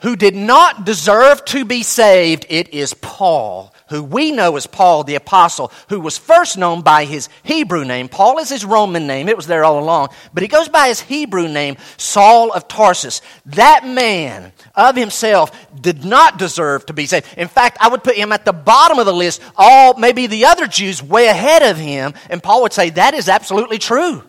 who 0.00 0.14
did 0.14 0.36
not 0.36 0.84
deserve 0.84 1.44
to 1.46 1.64
be 1.64 1.82
saved, 1.82 2.46
it 2.48 2.72
is 2.74 2.94
Paul 2.94 3.72
who 3.88 4.02
we 4.02 4.32
know 4.32 4.56
as 4.56 4.66
Paul 4.66 5.04
the 5.04 5.14
Apostle, 5.14 5.72
who 5.88 6.00
was 6.00 6.18
first 6.18 6.58
known 6.58 6.82
by 6.82 7.04
his 7.04 7.28
Hebrew 7.42 7.84
name. 7.84 8.08
Paul 8.08 8.38
is 8.38 8.48
his 8.48 8.64
Roman 8.64 9.06
name, 9.06 9.28
it 9.28 9.36
was 9.36 9.46
there 9.46 9.64
all 9.64 9.78
along, 9.78 10.08
but 10.34 10.42
he 10.42 10.48
goes 10.48 10.68
by 10.68 10.88
his 10.88 11.00
Hebrew 11.00 11.48
name, 11.48 11.76
Saul 11.96 12.52
of 12.52 12.68
Tarsus. 12.68 13.22
That 13.46 13.86
man 13.86 14.52
of 14.74 14.96
himself 14.96 15.50
did 15.80 16.04
not 16.04 16.38
deserve 16.38 16.86
to 16.86 16.92
be 16.92 17.06
saved. 17.06 17.26
In 17.36 17.48
fact, 17.48 17.78
I 17.80 17.88
would 17.88 18.04
put 18.04 18.16
him 18.16 18.32
at 18.32 18.44
the 18.44 18.52
bottom 18.52 18.98
of 18.98 19.06
the 19.06 19.12
list, 19.12 19.40
all 19.56 19.94
maybe 19.94 20.26
the 20.26 20.46
other 20.46 20.66
Jews 20.66 21.02
way 21.02 21.26
ahead 21.28 21.62
of 21.62 21.76
him, 21.76 22.14
and 22.28 22.42
Paul 22.42 22.62
would 22.62 22.72
say 22.72 22.90
that 22.90 23.14
is 23.14 23.28
absolutely 23.28 23.78
true. 23.78 24.22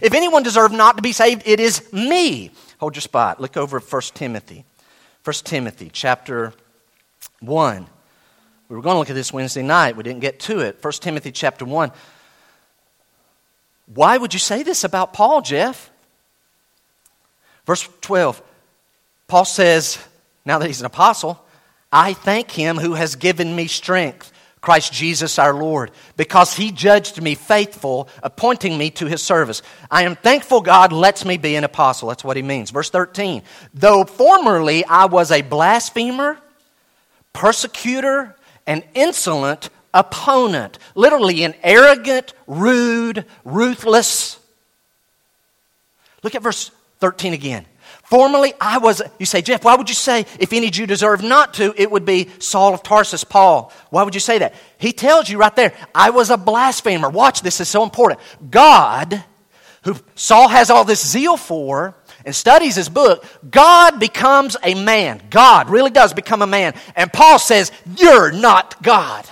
If 0.00 0.14
anyone 0.14 0.42
deserved 0.42 0.74
not 0.74 0.96
to 0.96 1.02
be 1.02 1.12
saved, 1.12 1.42
it 1.44 1.60
is 1.60 1.92
me. 1.92 2.50
Hold 2.78 2.96
your 2.96 3.02
spot. 3.02 3.40
Look 3.40 3.56
over 3.56 3.78
1 3.78 4.02
Timothy. 4.14 4.64
1 5.24 5.34
Timothy 5.44 5.90
chapter 5.92 6.52
1. 7.40 7.86
We 8.72 8.76
were 8.76 8.82
going 8.82 8.94
to 8.94 9.00
look 9.00 9.10
at 9.10 9.16
this 9.16 9.34
Wednesday 9.34 9.60
night. 9.60 9.98
We 9.98 10.02
didn't 10.02 10.20
get 10.20 10.40
to 10.40 10.60
it. 10.60 10.82
1 10.82 10.92
Timothy 10.94 11.30
chapter 11.30 11.66
1. 11.66 11.92
Why 13.92 14.16
would 14.16 14.32
you 14.32 14.38
say 14.38 14.62
this 14.62 14.82
about 14.82 15.12
Paul, 15.12 15.42
Jeff? 15.42 15.90
Verse 17.66 17.86
12. 18.00 18.42
Paul 19.26 19.44
says, 19.44 19.98
now 20.46 20.58
that 20.58 20.68
he's 20.68 20.80
an 20.80 20.86
apostle, 20.86 21.44
I 21.92 22.14
thank 22.14 22.50
him 22.50 22.78
who 22.78 22.94
has 22.94 23.14
given 23.14 23.54
me 23.54 23.66
strength, 23.66 24.32
Christ 24.62 24.90
Jesus 24.90 25.38
our 25.38 25.52
Lord, 25.52 25.90
because 26.16 26.56
he 26.56 26.72
judged 26.72 27.20
me 27.20 27.34
faithful, 27.34 28.08
appointing 28.22 28.78
me 28.78 28.88
to 28.92 29.04
his 29.04 29.22
service. 29.22 29.60
I 29.90 30.04
am 30.04 30.16
thankful 30.16 30.62
God 30.62 30.94
lets 30.94 31.26
me 31.26 31.36
be 31.36 31.56
an 31.56 31.64
apostle. 31.64 32.08
That's 32.08 32.24
what 32.24 32.38
he 32.38 32.42
means. 32.42 32.70
Verse 32.70 32.88
13. 32.88 33.42
Though 33.74 34.04
formerly 34.04 34.82
I 34.86 35.04
was 35.04 35.30
a 35.30 35.42
blasphemer, 35.42 36.38
persecutor, 37.34 38.34
an 38.66 38.84
insolent 38.94 39.70
opponent. 39.94 40.78
Literally, 40.94 41.44
an 41.44 41.54
arrogant, 41.62 42.34
rude, 42.46 43.24
ruthless. 43.44 44.38
Look 46.22 46.34
at 46.34 46.42
verse 46.42 46.70
13 47.00 47.32
again. 47.32 47.66
Formerly, 48.04 48.52
I 48.60 48.78
was, 48.78 49.00
you 49.18 49.26
say, 49.26 49.40
Jeff, 49.40 49.64
why 49.64 49.74
would 49.74 49.88
you 49.88 49.94
say 49.94 50.26
if 50.38 50.52
any 50.52 50.70
Jew 50.70 50.86
deserved 50.86 51.24
not 51.24 51.54
to, 51.54 51.72
it 51.76 51.90
would 51.90 52.04
be 52.04 52.28
Saul 52.40 52.74
of 52.74 52.82
Tarsus, 52.82 53.24
Paul? 53.24 53.72
Why 53.90 54.02
would 54.02 54.14
you 54.14 54.20
say 54.20 54.38
that? 54.38 54.54
He 54.76 54.92
tells 54.92 55.30
you 55.30 55.38
right 55.38 55.54
there, 55.56 55.72
I 55.94 56.10
was 56.10 56.28
a 56.28 56.36
blasphemer. 56.36 57.08
Watch, 57.08 57.40
this 57.40 57.60
is 57.60 57.68
so 57.68 57.82
important. 57.82 58.20
God, 58.50 59.24
who 59.84 59.96
Saul 60.14 60.48
has 60.48 60.68
all 60.68 60.84
this 60.84 61.06
zeal 61.06 61.36
for, 61.36 61.94
and 62.24 62.34
studies 62.34 62.76
his 62.76 62.88
book, 62.88 63.24
God 63.50 63.98
becomes 63.98 64.56
a 64.62 64.74
man. 64.74 65.22
God 65.30 65.70
really 65.70 65.90
does 65.90 66.12
become 66.12 66.42
a 66.42 66.46
man. 66.46 66.74
And 66.96 67.12
Paul 67.12 67.38
says, 67.38 67.72
You're 67.96 68.32
not 68.32 68.82
God. 68.82 69.28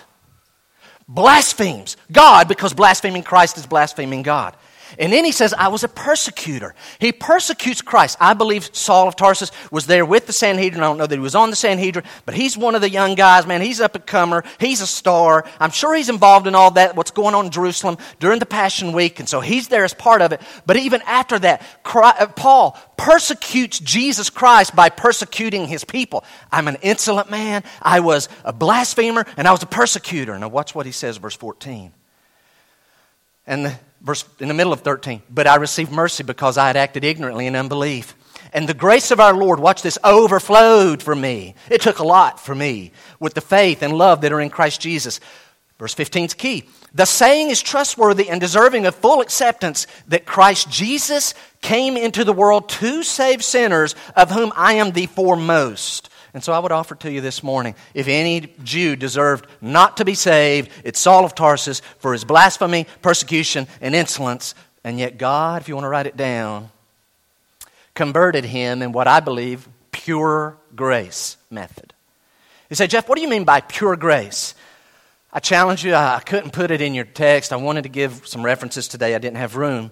Blasphemes 1.09 1.97
God 2.13 2.47
because 2.47 2.73
blaspheming 2.73 3.25
Christ 3.25 3.59
is 3.59 3.67
blaspheming 3.67 4.23
God. 4.23 4.57
And 5.01 5.11
then 5.11 5.25
he 5.25 5.33
says, 5.33 5.55
I 5.55 5.69
was 5.69 5.83
a 5.83 5.89
persecutor. 5.89 6.75
He 6.99 7.11
persecutes 7.11 7.81
Christ. 7.81 8.19
I 8.21 8.35
believe 8.35 8.69
Saul 8.77 9.09
of 9.09 9.17
Tarsus 9.17 9.51
was 9.71 9.87
there 9.87 10.05
with 10.05 10.27
the 10.27 10.33
Sanhedrin. 10.35 10.83
I 10.83 10.89
don't 10.89 10.99
know 10.99 11.07
that 11.07 11.17
he 11.17 11.23
was 11.23 11.35
on 11.35 11.49
the 11.49 11.57
Sanhedrin, 11.57 12.05
but 12.27 12.35
he's 12.35 12.55
one 12.55 12.75
of 12.75 12.83
the 12.83 12.91
young 12.91 13.15
guys, 13.15 13.47
man. 13.47 13.63
He's 13.63 13.81
up 13.81 13.95
and 13.95 14.07
comer. 14.07 14.45
He's 14.59 14.83
a 14.83 14.87
star. 14.87 15.47
I'm 15.59 15.71
sure 15.71 15.95
he's 15.95 16.11
involved 16.11 16.47
in 16.47 16.55
all 16.55 16.73
that, 16.73 16.97
what's 16.97 17.13
going 17.13 17.35
on 17.35 17.47
in 17.47 17.51
Jerusalem 17.51 17.97
during 18.19 18.41
the 18.41 18.47
Passion 18.47 18.93
Week. 18.93 19.21
And 19.21 19.29
so 19.29 19.41
he's 19.41 19.69
there 19.69 19.85
as 19.85 19.95
part 19.95 20.21
of 20.21 20.33
it. 20.33 20.43
But 20.67 20.77
even 20.77 21.01
after 21.07 21.39
that, 21.39 21.63
uh, 21.83 22.27
Paul 22.37 22.79
persecutes 22.99 23.79
Jesus 23.79 24.29
Christ 24.29 24.77
by 24.77 24.91
persecuting 24.91 25.67
his 25.67 25.83
people. 25.83 26.25
I'm 26.53 26.69
an 26.69 26.77
insolent 26.83 27.31
man. 27.31 27.65
I 27.81 28.01
was 28.01 28.29
a 28.45 28.53
blasphemer 28.53 29.25
and 29.39 29.49
I 29.49 29.53
was 29.53 29.63
a 29.63 29.67
persecutor. 29.67 30.39
Now 30.39 30.49
watch 30.49 30.75
what 30.75 30.85
he 30.85 30.93
says, 30.93 31.17
verse 31.17 31.37
14. 31.37 31.91
And 33.47 33.65
the 33.65 33.79
verse 34.01 34.25
in 34.39 34.49
the 34.49 34.55
middle 34.55 34.73
of 34.73 34.81
13 34.81 35.23
but 35.31 35.47
i 35.47 35.57
received 35.57 35.93
mercy 35.93 36.23
because 36.23 36.57
i 36.57 36.67
had 36.67 36.77
acted 36.77 37.05
ignorantly 37.05 37.47
in 37.47 37.57
unbelief. 37.57 38.15
And 38.53 38.69
the 38.69 38.75
grace 38.75 39.11
of 39.11 39.21
our 39.21 39.35
lord 39.35 39.61
watch 39.61 39.83
this 39.83 39.99
overflowed 40.03 41.03
for 41.03 41.15
me. 41.15 41.55
It 41.71 41.81
took 41.81 41.99
a 41.99 42.07
lot 42.07 42.41
for 42.41 42.55
me 42.55 42.93
with 43.21 43.35
the 43.35 43.41
faith 43.41 43.83
and 43.83 43.93
love 43.93 44.23
that 44.23 44.33
are 44.33 44.41
in 44.41 44.51
christ 44.51 44.81
jesus. 44.81 45.21
Verse 45.79 45.95
15 45.95 46.27
is 46.27 46.35
key. 46.35 46.69
The 46.93 47.07
saying 47.07 47.49
is 47.49 47.63
trustworthy 47.63 48.29
and 48.29 48.39
deserving 48.39 48.85
of 48.85 48.95
full 48.95 49.21
acceptance 49.21 49.87
that 50.09 50.27
christ 50.27 50.71
jesus 50.71 51.35
came 51.63 51.97
into 51.97 52.25
the 52.25 52.33
world 52.33 52.69
to 52.69 53.03
save 53.03 53.45
sinners 53.45 53.95
of 54.17 54.31
whom 54.31 54.53
i 54.57 54.75
am 54.75 54.91
the 54.93 55.07
foremost 55.07 56.10
and 56.33 56.45
so 56.45 56.53
I 56.53 56.59
would 56.59 56.73
offer 56.73 56.95
to 56.97 57.11
you 57.11 57.21
this 57.21 57.43
morning 57.43 57.75
if 57.95 58.07
any 58.07 58.53
Jew 58.63 58.97
deserved 58.97 59.47
not 59.61 59.97
to 59.97 60.05
be 60.05 60.15
saved, 60.15 60.71
it's 60.85 61.01
Saul 61.01 61.25
of 61.25 61.35
Tarsus 61.35 61.81
for 61.99 62.13
his 62.13 62.25
blasphemy, 62.25 62.87
persecution, 63.03 63.67
and 63.81 63.95
insolence. 63.95 64.55
And 64.85 64.99
yet, 64.99 65.19
God, 65.19 65.63
if 65.63 65.69
you 65.69 65.75
want 65.75 65.85
to 65.85 65.89
write 65.89 66.07
it 66.07 66.17
down, 66.17 66.71
converted 67.95 68.45
him 68.45 68.83
in 68.83 68.93
what 68.93 69.09
I 69.09 69.21
believe 69.21 69.69
pure 69.91 70.57
grace 70.75 71.37
method. 71.51 71.93
You 72.69 72.77
say, 72.77 72.87
Jeff, 72.87 73.09
what 73.09 73.17
do 73.17 73.23
you 73.23 73.29
mean 73.29 73.45
by 73.45 73.61
pure 73.61 73.97
grace? 73.97 74.55
I 75.33 75.41
challenge 75.41 75.85
you, 75.85 75.95
I 75.95 76.21
couldn't 76.25 76.53
put 76.53 76.71
it 76.71 76.81
in 76.81 76.95
your 76.95 77.05
text. 77.05 77.53
I 77.53 77.57
wanted 77.57 77.83
to 77.83 77.89
give 77.89 78.27
some 78.27 78.45
references 78.45 78.89
today, 78.89 79.15
I 79.15 79.19
didn't 79.19 79.37
have 79.37 79.57
room. 79.57 79.91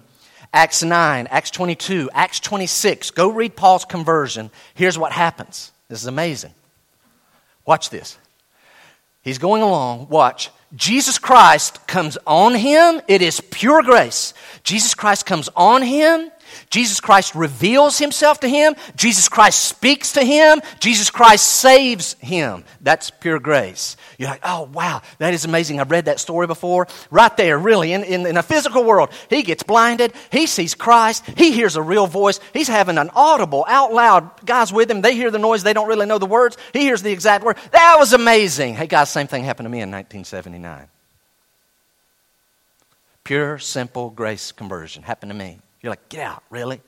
Acts 0.53 0.81
9, 0.81 1.27
Acts 1.29 1.51
22, 1.51 2.09
Acts 2.13 2.39
26. 2.39 3.11
Go 3.11 3.29
read 3.29 3.55
Paul's 3.55 3.85
conversion. 3.85 4.49
Here's 4.73 4.97
what 4.97 5.11
happens. 5.11 5.71
This 5.89 6.01
is 6.01 6.07
amazing. 6.07 6.53
Watch 7.65 7.89
this. 7.89 8.17
He's 9.21 9.37
going 9.37 9.61
along. 9.61 10.07
Watch. 10.09 10.51
Jesus 10.75 11.17
Christ 11.17 11.85
comes 11.87 12.17
on 12.27 12.55
him. 12.55 13.01
It 13.07 13.21
is 13.21 13.41
pure 13.41 13.81
grace. 13.81 14.33
Jesus 14.63 14.93
Christ 14.93 15.25
comes 15.25 15.49
on 15.55 15.81
him. 15.81 16.31
Jesus 16.69 16.99
Christ 16.99 17.35
reveals 17.35 17.97
himself 17.97 18.39
to 18.41 18.47
him. 18.47 18.75
Jesus 18.95 19.29
Christ 19.29 19.59
speaks 19.59 20.13
to 20.13 20.23
him. 20.23 20.61
Jesus 20.79 21.09
Christ 21.09 21.45
saves 21.47 22.13
him. 22.19 22.63
That's 22.81 23.09
pure 23.09 23.39
grace. 23.39 23.97
You're 24.17 24.29
like, 24.29 24.41
oh, 24.43 24.69
wow, 24.73 25.01
that 25.17 25.33
is 25.33 25.45
amazing. 25.45 25.79
I've 25.79 25.91
read 25.91 26.05
that 26.05 26.19
story 26.19 26.47
before. 26.47 26.87
Right 27.11 27.35
there, 27.37 27.57
really, 27.57 27.93
in, 27.93 28.03
in, 28.03 28.25
in 28.25 28.37
a 28.37 28.43
physical 28.43 28.83
world, 28.83 29.09
he 29.29 29.43
gets 29.43 29.63
blinded. 29.63 30.13
He 30.31 30.45
sees 30.45 30.75
Christ. 30.75 31.25
He 31.37 31.51
hears 31.51 31.75
a 31.75 31.81
real 31.81 32.07
voice. 32.07 32.39
He's 32.53 32.67
having 32.67 32.97
an 32.97 33.09
audible, 33.15 33.65
out 33.67 33.93
loud, 33.93 34.45
guys 34.45 34.73
with 34.73 34.91
him. 34.91 35.01
They 35.01 35.15
hear 35.15 35.31
the 35.31 35.39
noise. 35.39 35.63
They 35.63 35.73
don't 35.73 35.87
really 35.87 36.05
know 36.05 36.17
the 36.17 36.25
words. 36.25 36.57
He 36.73 36.81
hears 36.81 37.01
the 37.01 37.11
exact 37.11 37.43
word. 37.43 37.57
That 37.71 37.95
was 37.97 38.13
amazing. 38.13 38.75
Hey, 38.75 38.87
guys, 38.87 39.09
same 39.09 39.27
thing 39.27 39.43
happened 39.43 39.65
to 39.65 39.69
me 39.69 39.81
in 39.81 39.91
1979. 39.91 40.87
Pure, 43.23 43.59
simple 43.59 44.09
grace 44.09 44.51
conversion 44.51 45.03
happened 45.03 45.29
to 45.29 45.37
me. 45.37 45.59
You're 45.81 45.91
like, 45.91 46.09
get 46.09 46.21
out, 46.21 46.43
really? 46.49 46.81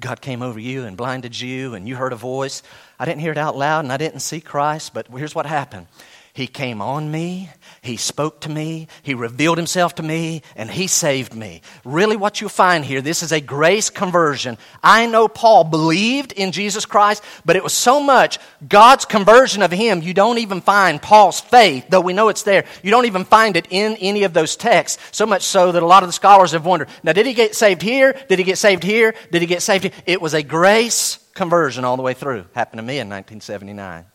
God 0.00 0.20
came 0.20 0.42
over 0.42 0.60
you 0.60 0.84
and 0.84 0.96
blinded 0.96 1.38
you, 1.40 1.74
and 1.74 1.88
you 1.88 1.96
heard 1.96 2.12
a 2.12 2.16
voice. 2.16 2.62
I 2.98 3.04
didn't 3.04 3.20
hear 3.20 3.32
it 3.32 3.38
out 3.38 3.56
loud, 3.56 3.80
and 3.80 3.92
I 3.92 3.96
didn't 3.96 4.20
see 4.20 4.40
Christ, 4.40 4.94
but 4.94 5.08
here's 5.08 5.34
what 5.34 5.46
happened 5.46 5.86
He 6.34 6.46
came 6.46 6.80
on 6.80 7.10
me, 7.10 7.50
He 7.82 7.98
spoke 7.98 8.40
to 8.42 8.48
me, 8.48 8.88
He 9.02 9.12
revealed 9.12 9.58
Himself 9.58 9.96
to 9.96 10.02
me, 10.02 10.40
and 10.56 10.70
He 10.70 10.86
saved 10.86 11.34
me. 11.34 11.60
Really, 11.84 12.16
what 12.16 12.40
you 12.40 12.48
find 12.48 12.86
here, 12.86 13.02
this 13.02 13.22
is 13.22 13.32
a 13.32 13.40
grace 13.40 13.90
conversion. 13.90 14.56
I 14.82 15.04
know 15.06 15.28
Paul 15.28 15.64
believed 15.64 16.32
in 16.32 16.50
Jesus 16.52 16.86
Christ, 16.86 17.22
but 17.44 17.56
it 17.56 17.62
was 17.62 17.74
so 17.74 18.00
much 18.00 18.38
God's 18.66 19.04
conversion 19.04 19.60
of 19.60 19.70
him, 19.70 20.00
you 20.00 20.14
don't 20.14 20.38
even 20.38 20.62
find 20.62 21.02
Paul's 21.02 21.38
faith, 21.38 21.84
though 21.90 22.00
we 22.00 22.14
know 22.14 22.30
it's 22.30 22.44
there. 22.44 22.64
You 22.82 22.90
don't 22.90 23.06
even 23.06 23.26
find 23.26 23.54
it 23.58 23.68
in 23.68 23.96
any 23.96 24.22
of 24.22 24.32
those 24.32 24.56
texts, 24.56 25.02
so 25.12 25.26
much 25.26 25.42
so 25.42 25.72
that 25.72 25.82
a 25.82 25.86
lot 25.86 26.02
of 26.02 26.08
the 26.08 26.14
scholars 26.14 26.52
have 26.52 26.64
wondered 26.64 26.88
now, 27.02 27.12
did 27.12 27.26
he 27.26 27.34
get 27.34 27.54
saved 27.54 27.82
here? 27.82 28.18
Did 28.30 28.38
he 28.38 28.44
get 28.44 28.56
saved 28.56 28.84
here? 28.84 29.14
Did 29.30 29.42
he 29.42 29.46
get 29.46 29.60
saved 29.60 29.84
here? 29.84 29.92
It 30.06 30.22
was 30.22 30.32
a 30.32 30.42
grace 30.42 31.18
conversion 31.34 31.84
all 31.84 31.98
the 31.98 32.02
way 32.02 32.14
through. 32.14 32.46
Happened 32.54 32.78
to 32.78 32.82
me 32.82 32.94
in 32.94 33.10
1979. 33.10 34.06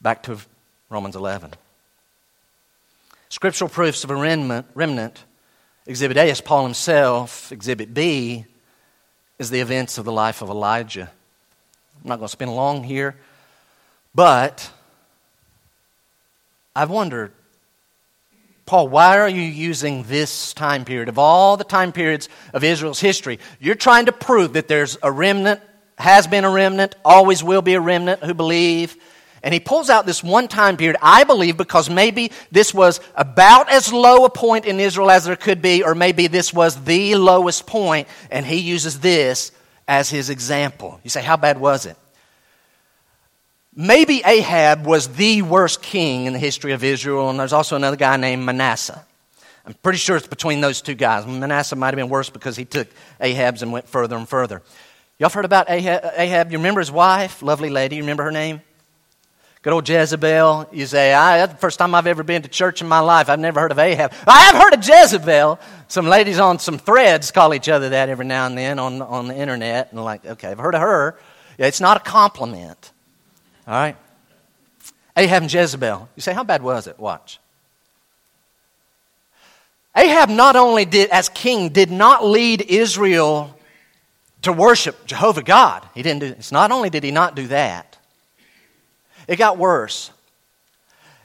Back 0.00 0.24
to 0.24 0.38
Romans 0.90 1.14
11. 1.14 1.52
Scriptural 3.28 3.70
proofs 3.70 4.02
of 4.02 4.10
a 4.10 4.16
remnant, 4.16 4.66
remnant. 4.74 5.24
Exhibit 5.86 6.16
A 6.16 6.24
is 6.24 6.40
Paul 6.40 6.64
himself. 6.64 7.52
Exhibit 7.52 7.94
B 7.94 8.44
is 9.38 9.50
the 9.50 9.60
events 9.60 9.98
of 9.98 10.04
the 10.04 10.12
life 10.12 10.42
of 10.42 10.50
Elijah. 10.50 11.08
I'm 12.02 12.08
not 12.08 12.16
going 12.16 12.26
to 12.26 12.32
spend 12.32 12.54
long 12.56 12.82
here, 12.82 13.14
but 14.16 14.68
I've 16.74 16.90
wondered, 16.90 17.30
Paul, 18.66 18.88
why 18.88 19.18
are 19.18 19.28
you 19.28 19.42
using 19.42 20.02
this 20.04 20.52
time 20.54 20.84
period? 20.84 21.08
Of 21.08 21.20
all 21.20 21.56
the 21.56 21.62
time 21.62 21.92
periods 21.92 22.28
of 22.52 22.64
Israel's 22.64 23.00
history, 23.00 23.38
you're 23.60 23.76
trying 23.76 24.06
to 24.06 24.12
prove 24.12 24.54
that 24.54 24.66
there's 24.66 24.98
a 25.04 25.12
remnant, 25.12 25.60
has 25.98 26.26
been 26.26 26.44
a 26.44 26.50
remnant, 26.50 26.96
always 27.04 27.44
will 27.44 27.62
be 27.62 27.74
a 27.74 27.80
remnant 27.80 28.24
who 28.24 28.34
believe 28.34 28.96
and 29.42 29.54
he 29.54 29.60
pulls 29.60 29.88
out 29.90 30.06
this 30.06 30.22
one 30.22 30.48
time 30.48 30.76
period, 30.76 30.96
I 31.00 31.24
believe, 31.24 31.56
because 31.56 31.88
maybe 31.88 32.32
this 32.50 32.74
was 32.74 33.00
about 33.14 33.70
as 33.70 33.92
low 33.92 34.24
a 34.24 34.30
point 34.30 34.66
in 34.66 34.80
Israel 34.80 35.10
as 35.10 35.24
there 35.24 35.36
could 35.36 35.62
be, 35.62 35.82
or 35.82 35.94
maybe 35.94 36.26
this 36.26 36.52
was 36.52 36.82
the 36.84 37.14
lowest 37.14 37.66
point, 37.66 38.08
and 38.30 38.44
he 38.44 38.56
uses 38.56 39.00
this 39.00 39.52
as 39.88 40.10
his 40.10 40.30
example. 40.30 41.00
You 41.02 41.10
say, 41.10 41.22
how 41.22 41.36
bad 41.36 41.58
was 41.58 41.86
it? 41.86 41.96
Maybe 43.74 44.20
Ahab 44.24 44.84
was 44.84 45.08
the 45.08 45.42
worst 45.42 45.80
king 45.80 46.26
in 46.26 46.32
the 46.32 46.38
history 46.38 46.72
of 46.72 46.84
Israel, 46.84 47.30
and 47.30 47.38
there's 47.38 47.52
also 47.52 47.76
another 47.76 47.96
guy 47.96 48.16
named 48.16 48.44
Manasseh. 48.44 49.04
I'm 49.64 49.74
pretty 49.74 49.98
sure 49.98 50.16
it's 50.16 50.26
between 50.26 50.60
those 50.60 50.82
two 50.82 50.94
guys. 50.94 51.26
Manasseh 51.26 51.76
might 51.76 51.88
have 51.88 51.96
been 51.96 52.08
worse 52.08 52.30
because 52.30 52.56
he 52.56 52.64
took 52.64 52.88
Ahab's 53.20 53.62
and 53.62 53.72
went 53.72 53.88
further 53.88 54.16
and 54.16 54.28
further. 54.28 54.62
Y'all 55.18 55.30
heard 55.30 55.44
about 55.44 55.70
Ahab? 55.70 56.12
Ahab? 56.16 56.50
You 56.50 56.58
remember 56.58 56.80
his 56.80 56.90
wife? 56.90 57.42
Lovely 57.42 57.70
lady. 57.70 57.96
You 57.96 58.02
remember 58.02 58.24
her 58.24 58.32
name? 58.32 58.62
Good 59.62 59.74
old 59.74 59.86
Jezebel. 59.86 60.70
You 60.72 60.86
say, 60.86 61.10
that's 61.10 61.52
the 61.52 61.58
first 61.58 61.78
time 61.78 61.94
I've 61.94 62.06
ever 62.06 62.22
been 62.22 62.40
to 62.42 62.48
church 62.48 62.80
in 62.80 62.88
my 62.88 63.00
life. 63.00 63.28
I've 63.28 63.38
never 63.38 63.60
heard 63.60 63.72
of 63.72 63.78
Ahab. 63.78 64.12
I 64.26 64.44
have 64.44 64.54
heard 64.54 64.72
of 64.72 64.86
Jezebel. 64.86 65.60
Some 65.88 66.06
ladies 66.06 66.38
on 66.38 66.58
some 66.58 66.78
threads 66.78 67.30
call 67.30 67.52
each 67.52 67.68
other 67.68 67.90
that 67.90 68.08
every 68.08 68.24
now 68.24 68.46
and 68.46 68.56
then 68.56 68.78
on, 68.78 69.02
on 69.02 69.28
the 69.28 69.36
internet. 69.36 69.92
And 69.92 70.02
like, 70.02 70.24
okay, 70.24 70.48
I've 70.48 70.58
heard 70.58 70.74
of 70.74 70.80
her. 70.80 71.18
It's 71.58 71.80
not 71.80 71.98
a 71.98 72.00
compliment. 72.00 72.90
All 73.66 73.74
right? 73.74 73.96
Ahab 75.14 75.42
and 75.42 75.52
Jezebel. 75.52 76.08
You 76.16 76.22
say, 76.22 76.32
how 76.32 76.44
bad 76.44 76.62
was 76.62 76.86
it? 76.86 76.98
Watch. 76.98 77.38
Ahab 79.94 80.30
not 80.30 80.56
only 80.56 80.86
did, 80.86 81.10
as 81.10 81.28
king, 81.28 81.68
did 81.68 81.90
not 81.90 82.24
lead 82.24 82.62
Israel 82.62 83.54
to 84.40 84.54
worship 84.54 85.04
Jehovah 85.04 85.42
God. 85.42 85.86
He 85.94 86.02
didn't 86.02 86.20
do, 86.20 86.26
it's 86.28 86.52
not 86.52 86.72
only 86.72 86.88
did 86.88 87.04
he 87.04 87.10
not 87.10 87.36
do 87.36 87.48
that, 87.48 87.89
it 89.30 89.36
got 89.36 89.58
worse. 89.58 90.10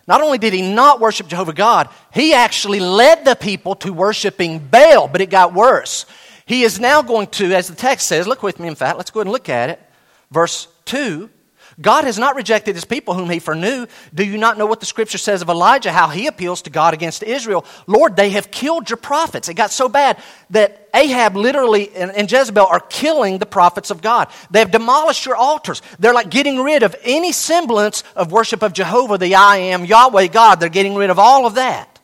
Not 0.07 0.21
only 0.21 0.37
did 0.37 0.53
he 0.53 0.61
not 0.61 0.99
worship 0.99 1.27
Jehovah 1.27 1.53
God, 1.53 1.89
he 2.13 2.35
actually 2.35 2.79
led 2.79 3.25
the 3.25 3.35
people 3.35 3.73
to 3.77 3.91
worshiping 3.91 4.59
Baal, 4.59 5.07
but 5.07 5.21
it 5.21 5.31
got 5.31 5.55
worse. 5.55 6.05
He 6.45 6.61
is 6.61 6.79
now 6.79 7.01
going 7.01 7.25
to, 7.27 7.51
as 7.55 7.67
the 7.67 7.73
text 7.73 8.05
says, 8.05 8.27
look 8.27 8.43
with 8.43 8.59
me, 8.59 8.67
in 8.67 8.75
fact, 8.75 8.97
let's 8.97 9.09
go 9.09 9.21
ahead 9.21 9.25
and 9.25 9.33
look 9.33 9.49
at 9.49 9.71
it. 9.71 9.81
Verse 10.29 10.67
2 10.85 11.31
God 11.81 12.05
has 12.05 12.17
not 12.17 12.35
rejected 12.35 12.75
his 12.75 12.85
people 12.85 13.13
whom 13.13 13.29
he 13.29 13.39
foreknew. 13.39 13.87
Do 14.13 14.23
you 14.23 14.37
not 14.37 14.57
know 14.57 14.65
what 14.65 14.79
the 14.79 14.85
scripture 14.85 15.17
says 15.17 15.41
of 15.41 15.49
Elijah, 15.49 15.91
how 15.91 16.07
he 16.07 16.27
appeals 16.27 16.61
to 16.63 16.69
God 16.69 16.93
against 16.93 17.21
Israel? 17.21 17.65
Lord, 17.85 18.15
they 18.15 18.29
have 18.29 18.49
killed 18.49 18.89
your 18.89 18.97
prophets. 18.97 19.49
It 19.49 19.55
got 19.55 19.71
so 19.71 19.89
bad 19.89 20.17
that 20.51 20.89
Ahab 20.93 21.35
literally 21.35 21.93
and 21.93 22.31
Jezebel 22.31 22.65
are 22.65 22.79
killing 22.79 23.39
the 23.39 23.45
prophets 23.45 23.91
of 23.91 24.01
God. 24.01 24.29
They 24.51 24.59
have 24.59 24.71
demolished 24.71 25.25
your 25.25 25.35
altars. 25.35 25.81
They're 25.99 26.13
like 26.13 26.29
getting 26.29 26.61
rid 26.61 26.83
of 26.83 26.95
any 27.03 27.33
semblance 27.33 28.03
of 28.15 28.31
worship 28.31 28.61
of 28.61 28.71
Jehovah, 28.71 29.17
the 29.17 29.35
I 29.35 29.57
am, 29.57 29.83
Yahweh 29.83 30.27
God. 30.27 30.61
They're 30.61 30.69
getting 30.69 30.95
rid 30.95 31.09
of 31.09 31.19
all 31.19 31.45
of 31.45 31.55
that. 31.55 31.99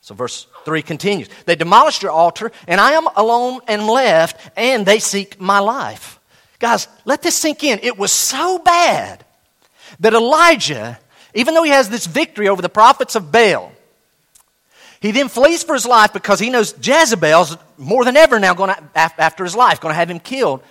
So 0.00 0.14
verse 0.14 0.46
3 0.64 0.82
continues. 0.82 1.28
They 1.44 1.54
demolished 1.54 2.02
your 2.02 2.10
altar, 2.10 2.50
and 2.66 2.80
I 2.80 2.92
am 2.92 3.06
alone 3.14 3.60
and 3.68 3.86
left, 3.86 4.50
and 4.56 4.84
they 4.86 4.98
seek 4.98 5.40
my 5.40 5.58
life. 5.58 6.18
Guys, 6.62 6.86
let 7.04 7.22
this 7.22 7.34
sink 7.34 7.64
in. 7.64 7.80
It 7.82 7.98
was 7.98 8.12
so 8.12 8.56
bad 8.56 9.24
that 9.98 10.14
Elijah, 10.14 10.96
even 11.34 11.54
though 11.54 11.64
he 11.64 11.72
has 11.72 11.88
this 11.88 12.06
victory 12.06 12.48
over 12.48 12.62
the 12.62 12.68
prophets 12.68 13.16
of 13.16 13.32
Baal, 13.32 13.72
he 15.00 15.10
then 15.10 15.28
flees 15.28 15.64
for 15.64 15.74
his 15.74 15.84
life 15.84 16.12
because 16.12 16.38
he 16.38 16.50
knows 16.50 16.72
Jezebel's 16.80 17.56
more 17.76 18.04
than 18.04 18.16
ever 18.16 18.38
now 18.38 18.54
going 18.54 18.72
to, 18.72 18.90
after 18.94 19.42
his 19.42 19.56
life, 19.56 19.80
going 19.80 19.90
to 19.90 19.96
have 19.96 20.08
him 20.08 20.20
killed. 20.20 20.62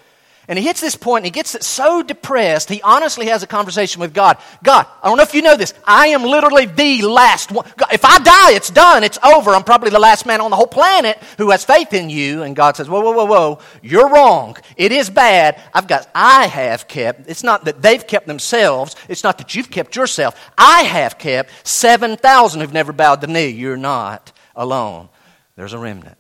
And 0.48 0.58
he 0.58 0.66
hits 0.66 0.82
this 0.82 0.96
point 0.96 1.20
and 1.20 1.26
he 1.26 1.32
gets 1.32 1.66
so 1.66 2.02
depressed, 2.02 2.68
he 2.68 2.82
honestly 2.82 3.28
has 3.28 3.44
a 3.44 3.48
conversation 3.48 4.02
with 4.02 4.14
God. 4.14 4.38
God, 4.64 4.88
I 5.02 5.08
don't 5.08 5.18
know 5.18 5.24
if 5.24 5.36
you 5.36 5.44
know 5.44 5.56
this. 5.56 5.74
I 5.86 6.08
am 6.08 6.24
literally 6.24 6.66
the 6.66 7.04
last 7.04 7.52
one. 7.52 7.72
God, 7.78 7.94
if 7.94 8.04
I 8.04 8.18
die, 8.18 8.54
it's 8.54 8.72
done. 8.72 9.04
It's 9.04 9.20
over. 9.24 9.52
I'm 9.52 9.64
probably 9.64 9.92
the 9.92 10.00
last 10.00 10.26
man 10.26 10.42
on 10.42 10.50
the 10.50 10.56
whole 10.56 10.68
planet 10.68 11.22
who 11.38 11.52
has 11.52 11.64
faith 11.64 11.94
in 11.94 12.10
you. 12.10 12.42
And 12.42 12.56
God 12.56 12.76
says, 12.76 12.90
Whoa, 12.90 13.02
whoa, 13.02 13.12
whoa, 13.12 13.26
whoa. 13.26 13.60
You're 13.84 14.10
wrong. 14.10 14.58
It 14.78 14.92
is 14.92 15.12
bad. 15.12 15.62
I've 15.76 15.88
got, 15.88 16.10
I 16.16 16.48
have 16.48 16.88
kept. 16.88 17.30
It's 17.30 17.44
not 17.44 17.66
that 17.66 17.84
they've 17.84 18.06
kept 18.06 18.26
themselves. 18.26 18.96
It's 19.08 19.24
not 19.24 19.38
that 19.38 19.54
you've 19.54 19.70
kept 19.70 19.96
yourself. 19.96 20.36
I 20.58 20.82
have 20.82 21.20
kept 21.20 21.52
7,000 21.68 22.62
who've 22.62 22.74
never 22.74 22.94
bowed 22.94 23.22
the 23.22 23.28
knee. 23.28 23.50
You're 23.50 23.78
not 23.78 24.32
alone. 24.56 25.10
There's 25.56 25.74
a 25.74 25.80
remnant. 25.80 26.18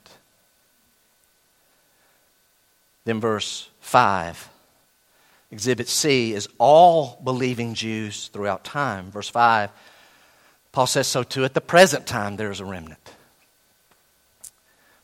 Then 3.03 3.19
verse 3.19 3.70
5. 3.91 4.49
Exhibit 5.51 5.89
C 5.89 6.31
is 6.33 6.47
all 6.59 7.19
believing 7.25 7.73
Jews 7.73 8.29
throughout 8.29 8.63
time. 8.63 9.11
Verse 9.11 9.27
5, 9.27 9.69
Paul 10.71 10.87
says 10.87 11.07
so 11.07 11.23
too 11.23 11.43
at 11.43 11.53
the 11.53 11.59
present 11.59 12.07
time 12.07 12.37
there's 12.37 12.61
a 12.61 12.65
remnant. 12.65 13.13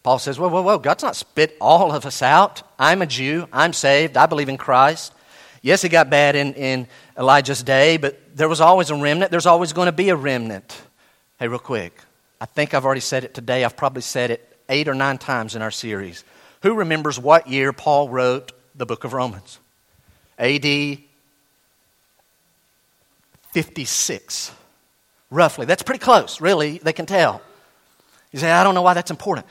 Paul 0.03 0.19
says, 0.19 0.39
Whoa, 0.39 0.47
whoa, 0.47 0.61
whoa, 0.61 0.77
God's 0.77 1.03
not 1.03 1.17
spit 1.17 1.57
all 1.59 1.91
of 1.91 2.05
us 2.05 2.21
out. 2.21 2.63
I'm 2.79 3.01
a 3.01 3.05
Jew. 3.05 3.49
I'm 3.51 3.73
saved. 3.73 4.15
I 4.15 4.25
believe 4.25 4.47
in 4.47 4.55
Christ. 4.55 5.11
Yes, 5.61 5.83
it 5.83 5.89
got 5.89 6.09
bad 6.09 6.37
in, 6.37 6.53
in 6.53 6.87
Elijah's 7.19 7.63
day, 7.63 7.97
but 7.97 8.37
there 8.37 8.47
was 8.47 8.61
always 8.61 8.89
a 8.89 8.95
remnant. 8.95 9.31
There's 9.31 9.47
always 9.47 9.73
going 9.73 9.87
to 9.87 9.91
be 9.91 10.07
a 10.07 10.15
remnant. 10.15 10.81
Hey, 11.39 11.49
real 11.49 11.59
quick. 11.59 11.99
I 12.39 12.45
think 12.45 12.73
I've 12.73 12.85
already 12.85 13.01
said 13.01 13.25
it 13.25 13.33
today. 13.33 13.65
I've 13.65 13.75
probably 13.75 14.01
said 14.01 14.31
it 14.31 14.57
eight 14.69 14.87
or 14.87 14.93
nine 14.93 15.17
times 15.17 15.57
in 15.57 15.61
our 15.61 15.71
series. 15.71 16.23
Who 16.63 16.73
remembers 16.73 17.19
what 17.19 17.47
year 17.49 17.73
Paul 17.73 18.07
wrote 18.07 18.53
the 18.77 18.85
book 18.85 19.03
of 19.03 19.13
Romans. 19.13 19.59
AD 20.39 20.99
56, 23.51 24.51
roughly. 25.31 25.65
That's 25.65 25.83
pretty 25.83 25.99
close, 25.99 26.39
really. 26.39 26.77
They 26.77 26.93
can 26.93 27.07
tell. 27.07 27.41
You 28.31 28.39
say, 28.39 28.51
I 28.51 28.63
don't 28.63 28.75
know 28.75 28.83
why 28.83 28.93
that's 28.93 29.11
important. 29.11 29.47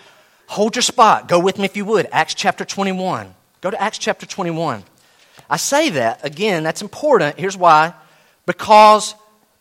Hold 0.47 0.77
your 0.77 0.83
spot. 0.83 1.27
Go 1.27 1.41
with 1.41 1.59
me 1.59 1.65
if 1.65 1.77
you 1.77 1.85
would. 1.85 2.07
Acts 2.13 2.35
chapter 2.35 2.65
21. 2.65 3.35
Go 3.61 3.71
to 3.71 3.83
Acts 3.83 3.99
chapter 3.99 4.27
21. 4.27 4.85
I 5.51 5.57
say 5.57 5.91
that, 5.91 6.25
again, 6.25 6.63
that's 6.63 6.83
important. 6.83 7.39
Here's 7.39 7.57
why. 7.57 7.95
Because 8.47 9.15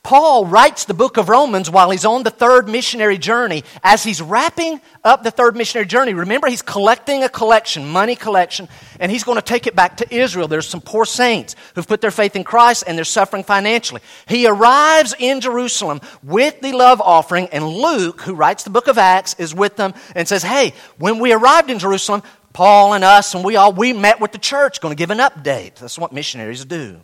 Paul 0.06 0.46
writes 0.46 0.86
the 0.86 0.94
book 0.94 1.18
of 1.18 1.30
Romans 1.30 1.68
while 1.68 1.90
he's 1.90 2.06
on 2.06 2.22
the 2.22 2.30
third 2.30 2.70
missionary 2.70 3.18
journey. 3.18 3.64
As 3.84 4.04
he's 4.04 4.22
wrapping 4.22 4.80
up 5.04 5.24
the 5.24 5.32
third 5.32 5.58
missionary 5.58 5.88
journey, 5.88 6.14
remember 6.14 6.48
he's 6.48 6.62
collecting 6.62 7.24
a 7.24 7.28
collection, 7.28 7.88
money 7.90 8.16
collection, 8.16 8.70
and 9.00 9.12
he's 9.12 9.24
going 9.24 9.40
to 9.40 9.42
take 9.42 9.66
it 9.66 9.76
back 9.76 9.98
to 9.98 10.16
Israel. 10.16 10.48
There's 10.48 10.68
some 10.68 10.80
poor 10.80 11.06
saints 11.06 11.56
who've 11.74 11.88
put 11.88 12.02
their 12.02 12.12
faith 12.12 12.36
in 12.36 12.44
Christ 12.44 12.84
and 12.86 12.96
they're 12.96 13.04
suffering 13.04 13.44
financially. 13.44 14.00
He 14.28 14.46
arrives 14.46 15.16
in 15.18 15.42
Jerusalem 15.42 16.02
with 16.22 16.62
the 16.62 16.74
love 16.74 17.02
offering, 17.02 17.48
and 17.48 17.68
Luke, 17.68 18.22
who 18.22 18.36
writes 18.36 18.64
the 18.64 18.70
book 18.70 18.88
of 18.88 19.00
Acts, 19.00 19.34
is 19.40 19.56
with 19.56 19.76
them 19.76 19.96
and 20.14 20.28
says, 20.28 20.44
Hey, 20.44 20.76
when 21.00 21.18
we 21.18 21.34
arrived 21.34 21.72
in 21.72 21.80
Jerusalem, 21.80 22.22
Paul 22.54 22.94
and 22.94 23.04
us 23.04 23.34
and 23.34 23.44
we 23.44 23.56
all, 23.56 23.74
we 23.74 23.92
met 23.92 24.22
with 24.22 24.34
the 24.34 24.38
church, 24.38 24.82
going 24.82 24.96
to 24.96 24.96
give 24.96 25.10
an 25.10 25.18
update. 25.18 25.78
That's 25.78 25.98
what 25.98 26.14
missionaries 26.14 26.64
do. 26.64 27.02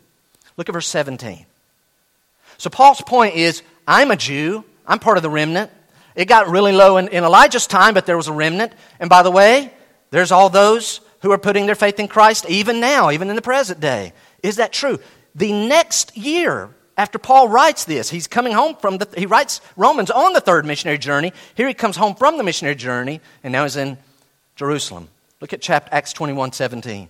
Look 0.56 0.68
at 0.68 0.72
verse 0.72 0.86
17. 0.86 1.46
So 2.62 2.70
Paul's 2.70 3.00
point 3.00 3.34
is 3.34 3.60
I'm 3.88 4.12
a 4.12 4.16
Jew, 4.16 4.62
I'm 4.86 5.00
part 5.00 5.16
of 5.16 5.24
the 5.24 5.30
remnant. 5.30 5.72
It 6.14 6.26
got 6.26 6.46
really 6.46 6.70
low 6.70 6.96
in, 6.96 7.08
in 7.08 7.24
Elijah's 7.24 7.66
time, 7.66 7.92
but 7.92 8.06
there 8.06 8.16
was 8.16 8.28
a 8.28 8.32
remnant. 8.32 8.72
And 9.00 9.10
by 9.10 9.24
the 9.24 9.32
way, 9.32 9.72
there's 10.10 10.30
all 10.30 10.48
those 10.48 11.00
who 11.22 11.32
are 11.32 11.38
putting 11.38 11.66
their 11.66 11.74
faith 11.74 11.98
in 11.98 12.06
Christ 12.06 12.46
even 12.48 12.78
now, 12.78 13.10
even 13.10 13.30
in 13.30 13.34
the 13.34 13.42
present 13.42 13.80
day. 13.80 14.12
Is 14.44 14.56
that 14.56 14.72
true? 14.72 15.00
The 15.34 15.50
next 15.52 16.16
year, 16.16 16.70
after 16.96 17.18
Paul 17.18 17.48
writes 17.48 17.84
this, 17.84 18.10
he's 18.10 18.28
coming 18.28 18.52
home 18.52 18.76
from 18.76 18.98
the, 18.98 19.08
he 19.18 19.26
writes 19.26 19.60
Romans 19.76 20.12
on 20.12 20.32
the 20.32 20.40
third 20.40 20.64
missionary 20.64 20.98
journey. 20.98 21.32
Here 21.56 21.66
he 21.66 21.74
comes 21.74 21.96
home 21.96 22.14
from 22.14 22.36
the 22.36 22.44
missionary 22.44 22.76
journey, 22.76 23.20
and 23.42 23.50
now 23.50 23.64
he's 23.64 23.74
in 23.74 23.98
Jerusalem. 24.54 25.08
Look 25.40 25.52
at 25.52 25.62
chapter 25.62 25.92
Acts 25.92 26.12
21 26.12 26.52
17. 26.52 27.08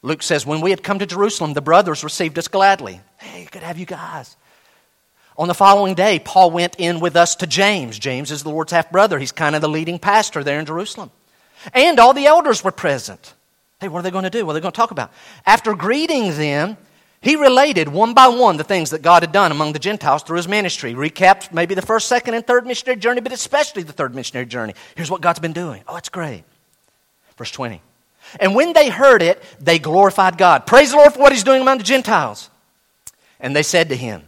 Luke 0.00 0.22
says, 0.22 0.46
When 0.46 0.62
we 0.62 0.70
had 0.70 0.82
come 0.82 1.00
to 1.00 1.06
Jerusalem, 1.06 1.52
the 1.52 1.60
brothers 1.60 2.02
received 2.02 2.38
us 2.38 2.48
gladly. 2.48 3.02
Hey, 3.18 3.46
good 3.50 3.60
to 3.60 3.66
have 3.66 3.76
you 3.76 3.84
guys. 3.84 4.38
On 5.36 5.48
the 5.48 5.54
following 5.54 5.94
day, 5.94 6.20
Paul 6.20 6.50
went 6.50 6.76
in 6.78 7.00
with 7.00 7.16
us 7.16 7.34
to 7.36 7.46
James. 7.46 7.98
James 7.98 8.30
is 8.30 8.42
the 8.42 8.50
Lord's 8.50 8.72
half 8.72 8.92
brother. 8.92 9.18
He's 9.18 9.32
kind 9.32 9.56
of 9.56 9.62
the 9.62 9.68
leading 9.68 9.98
pastor 9.98 10.44
there 10.44 10.60
in 10.60 10.66
Jerusalem. 10.66 11.10
And 11.72 11.98
all 11.98 12.14
the 12.14 12.26
elders 12.26 12.62
were 12.62 12.70
present. 12.70 13.34
Hey, 13.80 13.88
what 13.88 13.98
are 13.98 14.02
they 14.02 14.10
going 14.10 14.24
to 14.24 14.30
do? 14.30 14.46
What 14.46 14.52
are 14.52 14.54
they 14.54 14.60
going 14.60 14.72
to 14.72 14.76
talk 14.76 14.92
about? 14.92 15.12
After 15.44 15.74
greeting 15.74 16.36
them, 16.36 16.76
he 17.20 17.36
related 17.36 17.88
one 17.88 18.14
by 18.14 18.28
one 18.28 18.58
the 18.58 18.64
things 18.64 18.90
that 18.90 19.02
God 19.02 19.22
had 19.22 19.32
done 19.32 19.50
among 19.50 19.72
the 19.72 19.78
Gentiles 19.78 20.22
through 20.22 20.36
his 20.36 20.46
ministry. 20.46 20.94
Recapped 20.94 21.52
maybe 21.52 21.74
the 21.74 21.82
first, 21.82 22.06
second, 22.06 22.34
and 22.34 22.46
third 22.46 22.66
missionary 22.66 23.00
journey, 23.00 23.20
but 23.20 23.32
especially 23.32 23.82
the 23.82 23.92
third 23.92 24.14
missionary 24.14 24.46
journey. 24.46 24.74
Here's 24.94 25.10
what 25.10 25.20
God's 25.20 25.40
been 25.40 25.54
doing. 25.54 25.82
Oh, 25.88 25.96
it's 25.96 26.10
great. 26.10 26.44
Verse 27.36 27.50
20. 27.50 27.80
And 28.40 28.54
when 28.54 28.72
they 28.72 28.88
heard 28.88 29.22
it, 29.22 29.42
they 29.58 29.78
glorified 29.78 30.38
God. 30.38 30.66
Praise 30.66 30.90
the 30.90 30.98
Lord 30.98 31.14
for 31.14 31.20
what 31.20 31.32
he's 31.32 31.44
doing 31.44 31.62
among 31.62 31.78
the 31.78 31.84
Gentiles. 31.84 32.50
And 33.40 33.56
they 33.56 33.62
said 33.62 33.88
to 33.88 33.96
him, 33.96 34.22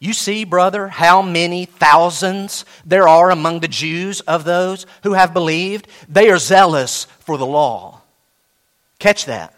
You 0.00 0.12
see, 0.12 0.44
brother, 0.44 0.88
how 0.88 1.22
many 1.22 1.64
thousands 1.64 2.64
there 2.84 3.08
are 3.08 3.30
among 3.30 3.60
the 3.60 3.68
Jews 3.68 4.20
of 4.20 4.44
those 4.44 4.86
who 5.02 5.14
have 5.14 5.34
believed? 5.34 5.88
They 6.08 6.30
are 6.30 6.38
zealous 6.38 7.06
for 7.20 7.36
the 7.36 7.46
law. 7.46 8.02
Catch 9.00 9.24
that. 9.26 9.54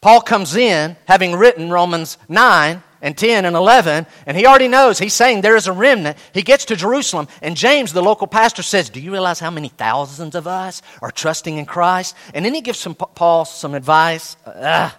Paul 0.00 0.20
comes 0.20 0.56
in 0.56 0.96
having 1.06 1.36
written 1.36 1.70
Romans 1.70 2.18
9 2.28 2.82
and 3.02 3.16
10 3.16 3.44
and 3.46 3.56
11, 3.56 4.06
and 4.26 4.36
he 4.36 4.46
already 4.46 4.68
knows, 4.68 4.98
he's 4.98 5.14
saying 5.14 5.40
there 5.40 5.56
is 5.56 5.66
a 5.66 5.72
remnant. 5.72 6.18
He 6.34 6.42
gets 6.42 6.66
to 6.66 6.76
Jerusalem, 6.76 7.28
and 7.40 7.56
James, 7.56 7.92
the 7.92 8.02
local 8.02 8.26
pastor, 8.26 8.62
says, 8.62 8.90
Do 8.90 9.00
you 9.00 9.10
realize 9.10 9.40
how 9.40 9.50
many 9.50 9.68
thousands 9.68 10.34
of 10.34 10.46
us 10.46 10.82
are 11.00 11.10
trusting 11.10 11.56
in 11.56 11.64
Christ? 11.64 12.14
And 12.34 12.44
then 12.44 12.54
he 12.54 12.60
gives 12.60 12.78
some, 12.78 12.94
Paul 12.94 13.46
some 13.46 13.74
advice. 13.74 14.36
Uh, 14.44 14.90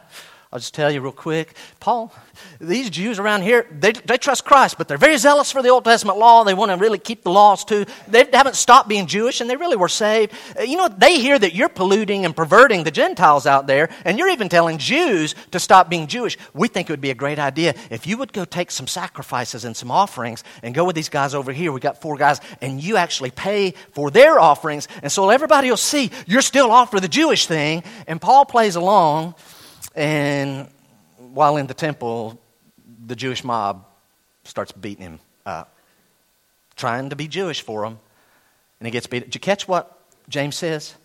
I'll 0.51 0.60
just 0.60 0.73
tell 0.73 0.91
you 0.91 1.01
real 1.01 1.12
quick. 1.12 1.56
Paul, 1.80 2.13
these 2.60 2.89
Jews 2.89 3.19
around 3.19 3.41
here, 3.41 3.67
they, 3.71 3.91
they 3.91 4.17
trust 4.17 4.45
Christ, 4.45 4.77
but 4.77 4.88
they're 4.88 4.97
very 4.97 5.17
zealous 5.17 5.51
for 5.51 5.62
the 5.62 5.69
Old 5.69 5.86
Testament 5.86 6.17
law. 6.17 6.43
They 6.43 6.54
want 6.54 6.71
to 6.71 6.77
really 6.77 6.99
keep 6.99 7.23
the 7.23 7.32
laws 7.32 7.65
too. 7.65 7.86
They 8.08 8.27
haven't 8.32 8.56
stopped 8.56 8.89
being 8.89 9.08
Jewish, 9.08 9.41
and 9.41 9.49
they 9.49 9.56
really 9.56 9.75
were 9.75 9.89
saved. 9.89 10.34
Uh, 10.58 10.63
you 10.63 10.77
know, 10.77 10.88
they 10.88 11.19
hear 11.19 11.38
that 11.38 11.56
you're 11.56 11.69
polluting 11.69 12.25
and 12.25 12.36
perverting 12.36 12.84
the 12.84 12.91
Gentiles 12.91 13.45
out 13.45 13.67
there, 13.67 13.89
and 14.06 14.17
you're 14.17 14.30
even 14.30 14.49
telling 14.49 14.77
Jews 14.77 15.36
to 15.51 15.60
stop 15.60 15.89
being 15.89 16.08
Jewish. 16.08 16.38
We 16.54 16.67
think 16.67 16.89
it 16.89 16.93
would 16.93 17.01
be 17.01 17.12
a 17.12 17.15
great 17.15 17.39
idea 17.39 17.73
if 17.89 18.08
you 18.08 18.17
would 18.17 18.34
go 18.34 18.45
take 18.45 18.71
some 18.71 18.88
sacrifices 18.88 19.65
and 19.65 19.75
some 19.75 19.91
offerings 19.91 20.43
and 20.63 20.75
go 20.75 20.86
with 20.86 20.95
these 20.95 21.10
guys 21.10 21.34
over 21.34 21.51
here. 21.51 21.71
We 21.71 21.80
got 21.80 22.01
four 22.01 22.17
guys, 22.17 22.41
and 22.62 22.82
you 22.82 22.97
actually 22.97 23.32
pay 23.32 23.71
for 23.93 24.12
their 24.12 24.39
offerings, 24.39 24.88
and 25.01 25.12
so 25.12 25.30
everybody 25.30 25.69
will 25.69 25.77
see 25.77 26.12
you're 26.25 26.41
still 26.41 26.71
off 26.71 26.91
for 26.91 26.99
the 26.99 27.08
Jewish 27.08 27.47
thing. 27.47 27.84
And 28.08 28.21
Paul 28.21 28.45
plays 28.45 28.75
along 28.75 29.36
and 29.95 30.67
while 31.34 31.58
in 31.58 31.67
the 31.67 31.74
temple, 31.74 32.39
the 33.06 33.15
Jewish 33.15 33.44
mob 33.44 33.86
starts 34.44 34.72
beating 34.72 35.04
him 35.04 35.20
up, 35.46 35.74
trying 36.76 37.10
to 37.10 37.15
be 37.15 37.28
Jewish 37.28 37.62
for 37.62 37.86
him. 37.86 38.00
And 38.80 38.88
he 38.88 38.91
gets 38.91 39.08
beat. 39.08 39.26
Did 39.26 39.36
you 39.36 39.41
catch 39.41 39.67
what 39.67 40.00
James 40.28 40.56
says? 40.56 40.96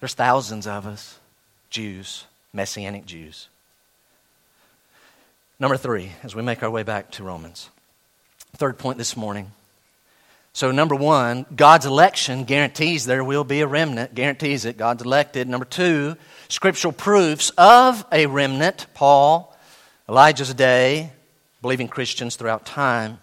There's 0.00 0.14
thousands 0.14 0.66
of 0.66 0.86
us, 0.86 1.18
Jews, 1.70 2.24
Messianic 2.52 3.06
Jews. 3.06 3.48
Number 5.60 5.76
three, 5.76 6.10
as 6.24 6.34
we 6.34 6.42
make 6.42 6.62
our 6.62 6.70
way 6.70 6.82
back 6.82 7.12
to 7.12 7.22
Romans. 7.22 7.70
Third 8.56 8.78
point 8.78 8.98
this 8.98 9.16
morning. 9.16 9.52
So, 10.54 10.70
number 10.70 10.94
one, 10.94 11.46
God's 11.56 11.86
election 11.86 12.44
guarantees 12.44 13.06
there 13.06 13.24
will 13.24 13.44
be 13.44 13.62
a 13.62 13.66
remnant, 13.66 14.14
guarantees 14.14 14.66
it. 14.66 14.76
God's 14.76 15.02
elected. 15.02 15.48
Number 15.48 15.64
two, 15.64 16.16
scriptural 16.48 16.92
proofs 16.92 17.50
of 17.56 18.04
a 18.12 18.26
remnant, 18.26 18.86
Paul, 18.92 19.56
Elijah's 20.06 20.52
day, 20.52 21.10
believing 21.62 21.88
Christians 21.88 22.36
throughout 22.36 22.66
time. 22.66 23.18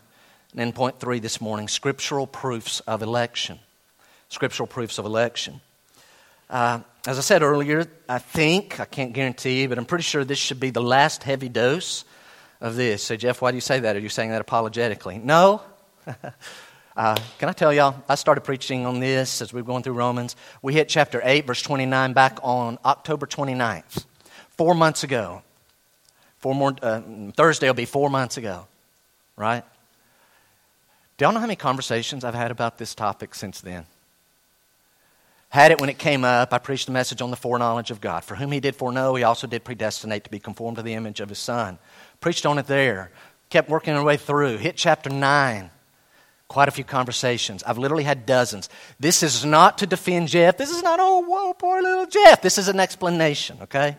And 0.51 0.59
then 0.59 0.73
point 0.73 0.99
three 0.99 1.19
this 1.19 1.39
morning, 1.39 1.67
scriptural 1.67 2.25
proofs 2.25 2.79
of 2.81 3.03
election. 3.03 3.59
Scriptural 4.29 4.65
proofs 4.65 4.97
of 4.97 5.05
election. 5.05 5.61
Uh, 6.49 6.79
as 7.05 7.19
I 7.19 7.21
said 7.21 7.43
earlier, 7.43 7.85
I 8.07 8.17
think, 8.17 8.79
I 8.79 8.85
can't 8.85 9.13
guarantee, 9.13 9.67
but 9.67 9.77
I'm 9.77 9.85
pretty 9.85 10.03
sure 10.03 10.25
this 10.25 10.39
should 10.39 10.59
be 10.59 10.71
the 10.71 10.81
last 10.81 11.21
heavy 11.21 11.49
dose 11.49 12.05
of 12.59 12.75
this. 12.75 13.03
So, 13.03 13.15
Jeff, 13.15 13.39
why 13.39 13.51
do 13.51 13.57
you 13.57 13.61
say 13.61 13.81
that? 13.81 13.95
Are 13.95 13.99
you 13.99 14.09
saying 14.09 14.31
that 14.31 14.41
apologetically? 14.41 15.19
No. 15.19 15.61
Uh, 16.99 17.15
can 17.37 17.47
I 17.47 17.53
tell 17.53 17.71
y'all, 17.71 17.95
I 18.09 18.15
started 18.15 18.41
preaching 18.41 18.85
on 18.85 18.99
this 18.99 19.41
as 19.41 19.53
we 19.53 19.61
were 19.61 19.65
going 19.65 19.83
through 19.83 19.93
Romans. 19.93 20.35
We 20.61 20.73
hit 20.73 20.89
chapter 20.89 21.21
8, 21.23 21.47
verse 21.47 21.61
29 21.61 22.11
back 22.11 22.39
on 22.43 22.77
October 22.83 23.25
29th, 23.25 24.03
four 24.49 24.75
months 24.75 25.05
ago. 25.05 25.41
Four 26.39 26.55
more, 26.55 26.75
uh, 26.81 26.99
Thursday 27.37 27.67
will 27.67 27.73
be 27.73 27.85
four 27.85 28.09
months 28.09 28.35
ago, 28.35 28.67
right? 29.37 29.63
Do 31.15 31.23
y'all 31.23 31.31
know 31.31 31.39
how 31.39 31.45
many 31.45 31.55
conversations 31.55 32.25
I've 32.25 32.33
had 32.33 32.51
about 32.51 32.77
this 32.77 32.93
topic 32.93 33.33
since 33.33 33.61
then? 33.61 33.85
Had 35.47 35.71
it 35.71 35.79
when 35.79 35.89
it 35.89 35.99
came 35.99 36.25
up. 36.25 36.51
I 36.51 36.57
preached 36.57 36.89
a 36.89 36.91
message 36.91 37.21
on 37.21 37.31
the 37.31 37.37
foreknowledge 37.37 37.91
of 37.91 38.01
God. 38.01 38.25
For 38.25 38.35
whom 38.35 38.51
he 38.51 38.59
did 38.59 38.75
foreknow, 38.75 39.15
he 39.15 39.23
also 39.23 39.47
did 39.47 39.63
predestinate 39.63 40.25
to 40.25 40.29
be 40.29 40.39
conformed 40.39 40.75
to 40.75 40.83
the 40.83 40.95
image 40.95 41.21
of 41.21 41.29
his 41.29 41.39
Son. 41.39 41.79
Preached 42.19 42.45
on 42.45 42.57
it 42.57 42.67
there. 42.67 43.09
Kept 43.49 43.69
working 43.69 43.93
our 43.93 44.03
way 44.03 44.17
through. 44.17 44.57
Hit 44.57 44.75
chapter 44.75 45.09
9 45.09 45.71
quite 46.49 46.67
a 46.67 46.71
few 46.71 46.83
conversations. 46.83 47.61
I've 47.63 47.77
literally 47.77 48.03
had 48.03 48.25
dozens. 48.25 48.69
This 48.99 49.21
is 49.21 49.45
not 49.45 49.77
to 49.77 49.85
defend 49.85 50.29
Jeff. 50.29 50.57
This 50.57 50.71
is 50.71 50.81
not, 50.81 50.99
oh, 50.99 51.19
whoa, 51.19 51.53
poor 51.53 51.79
little 51.81 52.07
Jeff. 52.07 52.41
This 52.41 52.57
is 52.57 52.67
an 52.67 52.79
explanation, 52.79 53.59
okay? 53.61 53.95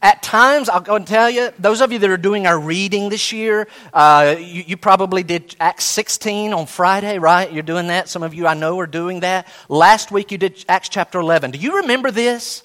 At 0.00 0.22
times, 0.22 0.70
I'll 0.70 0.80
go 0.80 0.96
and 0.96 1.06
tell 1.06 1.28
you, 1.28 1.52
those 1.58 1.82
of 1.82 1.92
you 1.92 1.98
that 1.98 2.08
are 2.08 2.16
doing 2.16 2.46
our 2.46 2.58
reading 2.58 3.10
this 3.10 3.30
year, 3.30 3.68
uh, 3.92 4.36
you, 4.38 4.64
you, 4.66 4.76
probably 4.78 5.22
did 5.22 5.54
Acts 5.60 5.84
16 5.84 6.54
on 6.54 6.64
Friday, 6.64 7.18
right? 7.18 7.52
You're 7.52 7.62
doing 7.62 7.88
that. 7.88 8.08
Some 8.08 8.22
of 8.22 8.32
you 8.32 8.46
I 8.46 8.54
know 8.54 8.80
are 8.80 8.86
doing 8.86 9.20
that. 9.20 9.46
Last 9.68 10.10
week 10.10 10.32
you 10.32 10.38
did 10.38 10.64
Acts 10.70 10.88
chapter 10.88 11.20
11. 11.20 11.50
Do 11.50 11.58
you 11.58 11.76
remember 11.76 12.10
this? 12.10 12.64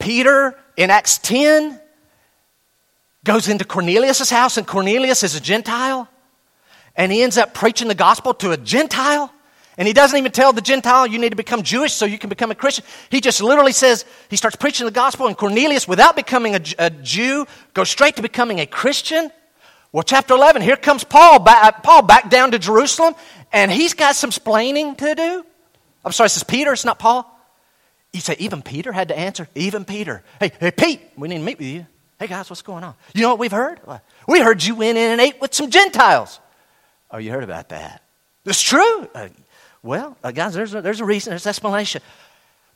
Peter 0.00 0.58
in 0.76 0.90
Acts 0.90 1.18
10 1.18 1.80
goes 3.24 3.48
into 3.48 3.64
Cornelius' 3.64 4.28
house, 4.28 4.58
and 4.58 4.66
Cornelius 4.66 5.22
is 5.22 5.36
a 5.36 5.40
Gentile 5.40 6.08
and 6.96 7.12
he 7.12 7.22
ends 7.22 7.38
up 7.38 7.54
preaching 7.54 7.88
the 7.88 7.94
gospel 7.94 8.34
to 8.34 8.52
a 8.52 8.56
Gentile. 8.56 9.32
And 9.78 9.86
he 9.86 9.92
doesn't 9.92 10.16
even 10.16 10.32
tell 10.32 10.54
the 10.54 10.62
Gentile, 10.62 11.06
you 11.06 11.18
need 11.18 11.30
to 11.30 11.36
become 11.36 11.62
Jewish 11.62 11.92
so 11.92 12.06
you 12.06 12.18
can 12.18 12.30
become 12.30 12.50
a 12.50 12.54
Christian. 12.54 12.84
He 13.10 13.20
just 13.20 13.42
literally 13.42 13.72
says, 13.72 14.06
he 14.30 14.36
starts 14.36 14.56
preaching 14.56 14.86
the 14.86 14.92
gospel, 14.92 15.26
and 15.26 15.36
Cornelius, 15.36 15.86
without 15.86 16.16
becoming 16.16 16.54
a, 16.54 16.60
a 16.78 16.88
Jew, 16.88 17.46
goes 17.74 17.90
straight 17.90 18.16
to 18.16 18.22
becoming 18.22 18.60
a 18.60 18.66
Christian. 18.66 19.30
Well, 19.92 20.02
chapter 20.02 20.32
11, 20.34 20.62
here 20.62 20.76
comes 20.76 21.04
Paul 21.04 21.40
back, 21.40 21.62
uh, 21.62 21.80
Paul 21.82 22.02
back 22.02 22.30
down 22.30 22.52
to 22.52 22.58
Jerusalem, 22.58 23.14
and 23.52 23.70
he's 23.70 23.92
got 23.92 24.16
some 24.16 24.30
splaining 24.30 24.96
to 24.96 25.14
do. 25.14 25.44
I'm 26.04 26.12
sorry, 26.12 26.26
this 26.26 26.38
is 26.38 26.44
Peter, 26.44 26.72
it's 26.72 26.86
not 26.86 26.98
Paul. 26.98 27.30
You 28.14 28.20
say, 28.20 28.36
even 28.38 28.62
Peter 28.62 28.92
had 28.92 29.08
to 29.08 29.18
answer? 29.18 29.46
Even 29.54 29.84
Peter. 29.84 30.24
Hey, 30.40 30.52
hey, 30.58 30.70
Pete, 30.70 31.02
we 31.16 31.28
need 31.28 31.38
to 31.38 31.44
meet 31.44 31.58
with 31.58 31.66
you. 31.66 31.86
Hey, 32.18 32.28
guys, 32.28 32.48
what's 32.48 32.62
going 32.62 32.82
on? 32.82 32.94
You 33.14 33.22
know 33.22 33.28
what 33.28 33.38
we've 33.38 33.52
heard? 33.52 33.78
We 34.26 34.40
heard 34.40 34.64
you 34.64 34.74
went 34.74 34.96
in 34.96 35.10
and 35.10 35.20
ate 35.20 35.38
with 35.38 35.52
some 35.52 35.70
Gentiles. 35.70 36.40
Oh, 37.10 37.18
you 37.18 37.30
heard 37.30 37.44
about 37.44 37.68
that? 37.70 38.02
It's 38.44 38.62
true. 38.62 39.08
Uh, 39.14 39.28
well, 39.82 40.16
uh, 40.22 40.32
guys, 40.32 40.54
there's 40.54 40.74
a, 40.74 40.82
there's 40.82 41.00
a 41.00 41.04
reason, 41.04 41.30
there's 41.30 41.46
an 41.46 41.50
explanation. 41.50 42.02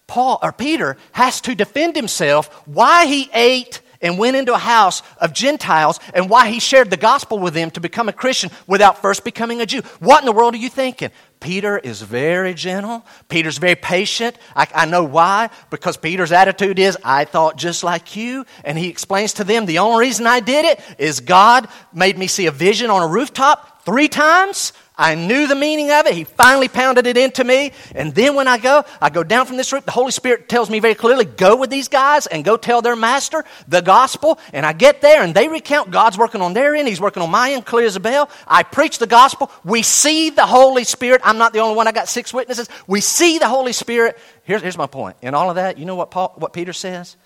Paul 0.06 0.38
or 0.42 0.52
Peter 0.52 0.96
has 1.12 1.40
to 1.42 1.54
defend 1.54 1.96
himself 1.96 2.48
why 2.66 3.06
he 3.06 3.30
ate 3.32 3.80
and 4.02 4.18
went 4.18 4.36
into 4.36 4.54
a 4.54 4.58
house 4.58 5.02
of 5.18 5.32
Gentiles 5.32 6.00
and 6.14 6.30
why 6.30 6.48
he 6.48 6.58
shared 6.58 6.90
the 6.90 6.96
gospel 6.96 7.38
with 7.38 7.54
them 7.54 7.70
to 7.72 7.80
become 7.80 8.08
a 8.08 8.12
Christian 8.12 8.50
without 8.66 9.02
first 9.02 9.24
becoming 9.24 9.60
a 9.60 9.66
Jew. 9.66 9.82
What 9.98 10.20
in 10.20 10.26
the 10.26 10.32
world 10.32 10.54
are 10.54 10.58
you 10.58 10.70
thinking? 10.70 11.10
Peter 11.38 11.78
is 11.78 12.02
very 12.02 12.54
gentle. 12.54 13.04
Peter's 13.28 13.58
very 13.58 13.76
patient. 13.76 14.36
I, 14.54 14.66
I, 14.74 14.86
know 14.86 15.04
why. 15.04 15.50
Because 15.70 15.96
Peter's 15.96 16.32
attitude 16.32 16.78
is, 16.78 16.98
I 17.02 17.24
thought 17.24 17.56
just 17.56 17.82
like 17.82 18.16
you. 18.16 18.44
And 18.64 18.76
he 18.76 18.88
explains 18.88 19.34
to 19.34 19.44
them, 19.44 19.66
the 19.66 19.78
only 19.78 20.06
reason 20.06 20.26
I 20.26 20.40
did 20.40 20.64
it 20.64 20.80
is 20.98 21.20
God 21.20 21.68
made 21.92 22.18
me 22.18 22.26
see 22.26 22.46
a 22.46 22.50
vision 22.50 22.90
on 22.90 23.02
a 23.02 23.08
rooftop 23.08 23.69
three 23.90 24.06
times. 24.06 24.72
I 24.96 25.16
knew 25.16 25.48
the 25.48 25.56
meaning 25.56 25.90
of 25.90 26.06
it. 26.06 26.14
He 26.14 26.22
finally 26.22 26.68
pounded 26.68 27.08
it 27.08 27.16
into 27.16 27.42
me. 27.42 27.72
And 27.92 28.14
then 28.14 28.36
when 28.36 28.46
I 28.46 28.56
go, 28.56 28.84
I 29.00 29.10
go 29.10 29.24
down 29.24 29.46
from 29.46 29.56
this 29.56 29.72
roof. 29.72 29.84
The 29.84 29.90
Holy 29.90 30.12
Spirit 30.12 30.48
tells 30.48 30.70
me 30.70 30.78
very 30.78 30.94
clearly, 30.94 31.24
go 31.24 31.56
with 31.56 31.70
these 31.70 31.88
guys 31.88 32.28
and 32.28 32.44
go 32.44 32.56
tell 32.56 32.82
their 32.82 32.94
master 32.94 33.44
the 33.66 33.80
gospel. 33.82 34.38
And 34.52 34.64
I 34.64 34.74
get 34.74 35.00
there 35.00 35.24
and 35.24 35.34
they 35.34 35.48
recount 35.48 35.90
God's 35.90 36.16
working 36.16 36.40
on 36.40 36.52
their 36.52 36.76
end. 36.76 36.86
He's 36.86 37.00
working 37.00 37.20
on 37.20 37.32
my 37.32 37.50
end, 37.50 37.66
clear 37.66 37.84
as 37.84 37.96
a 37.96 38.00
bell. 38.00 38.30
I 38.46 38.62
preach 38.62 38.98
the 38.98 39.08
gospel. 39.08 39.50
We 39.64 39.82
see 39.82 40.30
the 40.30 40.46
Holy 40.46 40.84
Spirit. 40.84 41.20
I'm 41.24 41.38
not 41.38 41.52
the 41.52 41.58
only 41.58 41.74
one. 41.74 41.88
I 41.88 41.92
got 41.92 42.06
six 42.06 42.32
witnesses. 42.32 42.68
We 42.86 43.00
see 43.00 43.38
the 43.38 43.48
Holy 43.48 43.72
Spirit. 43.72 44.18
Here's, 44.44 44.62
here's 44.62 44.78
my 44.78 44.86
point. 44.86 45.16
In 45.20 45.34
all 45.34 45.50
of 45.50 45.56
that, 45.56 45.78
you 45.78 45.84
know 45.84 45.96
what, 45.96 46.12
Paul, 46.12 46.32
what 46.36 46.52
Peter 46.52 46.72
says? 46.72 47.16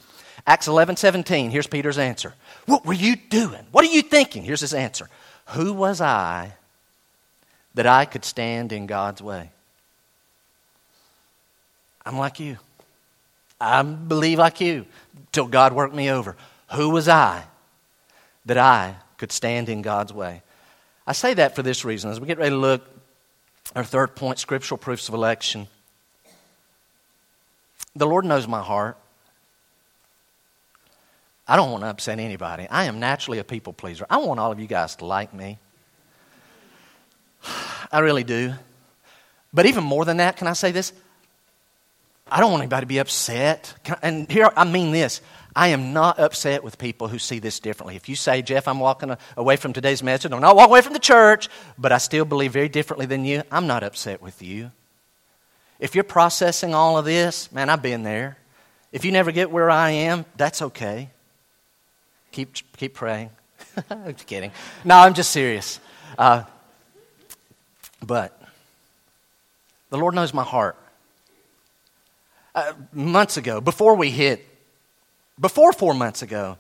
Acts 0.46 0.66
11 0.66 0.96
17, 0.96 1.50
here's 1.50 1.66
Peter's 1.66 1.98
answer. 1.98 2.32
What 2.64 2.86
were 2.86 2.94
you 2.94 3.16
doing? 3.16 3.66
What 3.70 3.84
are 3.84 3.92
you 3.92 4.00
thinking? 4.00 4.44
Here's 4.44 4.60
his 4.60 4.74
answer 4.74 5.10
Who 5.48 5.72
was 5.72 6.00
I 6.00 6.54
that 7.74 7.86
I 7.86 8.04
could 8.04 8.24
stand 8.24 8.72
in 8.72 8.86
God's 8.86 9.22
way? 9.22 9.50
I'm 12.06 12.18
like 12.18 12.40
you. 12.40 12.58
I 13.60 13.82
believe 13.82 14.38
like 14.38 14.60
you 14.60 14.86
till 15.32 15.46
God 15.46 15.72
worked 15.72 15.94
me 15.94 16.10
over. 16.10 16.36
Who 16.74 16.90
was 16.90 17.08
I 17.08 17.44
that 18.46 18.58
I 18.58 18.96
could 19.16 19.32
stand 19.32 19.68
in 19.68 19.82
God's 19.82 20.12
way? 20.12 20.42
I 21.06 21.12
say 21.12 21.34
that 21.34 21.54
for 21.54 21.62
this 21.62 21.84
reason. 21.84 22.10
As 22.10 22.20
we 22.20 22.26
get 22.26 22.38
ready 22.38 22.50
to 22.50 22.56
look, 22.56 22.82
our 23.74 23.84
third 23.84 24.14
point 24.14 24.38
scriptural 24.38 24.78
proofs 24.78 25.08
of 25.08 25.14
election. 25.14 25.68
The 27.96 28.06
Lord 28.06 28.24
knows 28.24 28.48
my 28.48 28.60
heart. 28.60 28.98
I 31.46 31.56
don't 31.56 31.70
want 31.70 31.82
to 31.82 31.88
upset 31.88 32.18
anybody. 32.18 32.66
I 32.70 32.84
am 32.84 33.00
naturally 33.00 33.38
a 33.38 33.44
people 33.44 33.72
pleaser. 33.72 34.06
I 34.08 34.16
want 34.18 34.40
all 34.40 34.50
of 34.50 34.58
you 34.58 34.66
guys 34.66 34.96
to 34.96 35.04
like 35.04 35.34
me. 35.34 35.58
I 37.92 37.98
really 38.00 38.24
do. 38.24 38.54
But 39.52 39.66
even 39.66 39.84
more 39.84 40.04
than 40.04 40.16
that, 40.16 40.36
can 40.36 40.46
I 40.46 40.54
say 40.54 40.72
this? 40.72 40.92
I 42.30 42.40
don't 42.40 42.50
want 42.50 42.62
anybody 42.62 42.82
to 42.82 42.86
be 42.86 42.98
upset. 42.98 43.74
And 44.02 44.30
here, 44.30 44.50
I 44.56 44.64
mean 44.64 44.90
this. 44.92 45.20
I 45.54 45.68
am 45.68 45.92
not 45.92 46.18
upset 46.18 46.64
with 46.64 46.78
people 46.78 47.06
who 47.06 47.18
see 47.18 47.38
this 47.38 47.60
differently. 47.60 47.94
If 47.94 48.08
you 48.08 48.16
say, 48.16 48.42
Jeff, 48.42 48.66
I'm 48.66 48.80
walking 48.80 49.14
away 49.36 49.56
from 49.56 49.72
today's 49.72 50.02
message, 50.02 50.32
I'm 50.32 50.40
not 50.40 50.56
walking 50.56 50.72
away 50.72 50.80
from 50.80 50.94
the 50.94 50.98
church, 50.98 51.48
but 51.78 51.92
I 51.92 51.98
still 51.98 52.24
believe 52.24 52.52
very 52.52 52.68
differently 52.68 53.06
than 53.06 53.24
you, 53.24 53.42
I'm 53.52 53.68
not 53.68 53.84
upset 53.84 54.20
with 54.20 54.42
you. 54.42 54.72
If 55.78 55.94
you're 55.94 56.02
processing 56.02 56.74
all 56.74 56.98
of 56.98 57.04
this, 57.04 57.52
man, 57.52 57.68
I've 57.68 57.82
been 57.82 58.02
there. 58.02 58.38
If 58.90 59.04
you 59.04 59.12
never 59.12 59.30
get 59.30 59.50
where 59.50 59.70
I 59.70 59.90
am, 59.90 60.24
that's 60.36 60.62
okay. 60.62 61.10
Keep, 62.34 62.76
keep 62.76 62.94
praying. 62.94 63.30
I'm 63.90 64.12
kidding. 64.14 64.50
No, 64.84 64.96
I'm 64.96 65.14
just 65.14 65.30
serious. 65.30 65.78
Uh, 66.18 66.42
but 68.02 68.42
the 69.90 69.98
Lord 69.98 70.16
knows 70.16 70.34
my 70.34 70.42
heart. 70.42 70.76
Uh, 72.52 72.72
months 72.92 73.36
ago, 73.36 73.60
before 73.60 73.94
we 73.94 74.10
hit, 74.10 74.44
before 75.38 75.72
four 75.72 75.94
months 75.94 76.22
ago, 76.22 76.58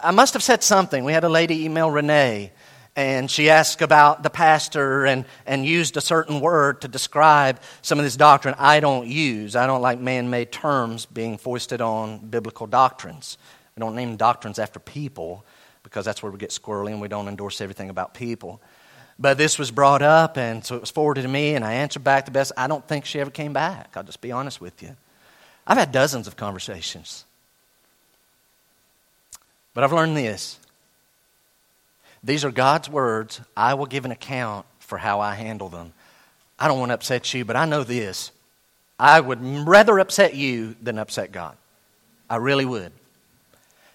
I 0.00 0.12
must 0.12 0.34
have 0.34 0.44
said 0.44 0.62
something. 0.62 1.02
We 1.02 1.12
had 1.12 1.24
a 1.24 1.28
lady 1.28 1.64
email 1.64 1.90
Renee, 1.90 2.52
and 2.94 3.28
she 3.28 3.50
asked 3.50 3.82
about 3.82 4.22
the 4.22 4.30
pastor 4.30 5.06
and, 5.06 5.24
and 5.44 5.66
used 5.66 5.96
a 5.96 6.00
certain 6.00 6.38
word 6.38 6.82
to 6.82 6.88
describe 6.88 7.58
some 7.82 7.98
of 7.98 8.04
this 8.04 8.16
doctrine 8.16 8.54
I 8.60 8.78
don't 8.78 9.08
use. 9.08 9.56
I 9.56 9.66
don't 9.66 9.82
like 9.82 9.98
man 9.98 10.30
made 10.30 10.52
terms 10.52 11.04
being 11.04 11.36
foisted 11.36 11.80
on 11.80 12.18
biblical 12.18 12.68
doctrines. 12.68 13.38
We 13.76 13.80
don't 13.80 13.94
name 13.94 14.16
doctrines 14.16 14.58
after 14.58 14.78
people 14.78 15.44
because 15.82 16.04
that's 16.04 16.22
where 16.22 16.30
we 16.30 16.38
get 16.38 16.50
squirrely 16.50 16.92
and 16.92 17.00
we 17.00 17.08
don't 17.08 17.28
endorse 17.28 17.60
everything 17.60 17.90
about 17.90 18.14
people. 18.14 18.60
But 19.18 19.36
this 19.36 19.58
was 19.58 19.70
brought 19.70 20.00
up, 20.00 20.38
and 20.38 20.64
so 20.64 20.76
it 20.76 20.80
was 20.80 20.90
forwarded 20.90 21.24
to 21.24 21.28
me, 21.28 21.54
and 21.54 21.62
I 21.62 21.74
answered 21.74 22.02
back 22.02 22.24
the 22.24 22.30
best. 22.30 22.52
I 22.56 22.66
don't 22.66 22.86
think 22.88 23.04
she 23.04 23.20
ever 23.20 23.30
came 23.30 23.52
back. 23.52 23.90
I'll 23.94 24.02
just 24.02 24.22
be 24.22 24.32
honest 24.32 24.62
with 24.62 24.82
you. 24.82 24.96
I've 25.66 25.76
had 25.76 25.92
dozens 25.92 26.26
of 26.26 26.36
conversations. 26.36 27.26
But 29.74 29.84
I've 29.84 29.92
learned 29.92 30.16
this 30.16 30.58
these 32.22 32.44
are 32.44 32.50
God's 32.50 32.88
words. 32.88 33.40
I 33.56 33.74
will 33.74 33.86
give 33.86 34.04
an 34.04 34.10
account 34.10 34.66
for 34.78 34.98
how 34.98 35.20
I 35.20 35.34
handle 35.34 35.68
them. 35.68 35.92
I 36.58 36.68
don't 36.68 36.78
want 36.78 36.90
to 36.90 36.94
upset 36.94 37.32
you, 37.32 37.44
but 37.44 37.56
I 37.56 37.64
know 37.64 37.84
this. 37.84 38.32
I 38.98 39.20
would 39.20 39.40
rather 39.66 39.98
upset 39.98 40.34
you 40.34 40.76
than 40.82 40.98
upset 40.98 41.32
God. 41.32 41.56
I 42.28 42.36
really 42.36 42.66
would. 42.66 42.92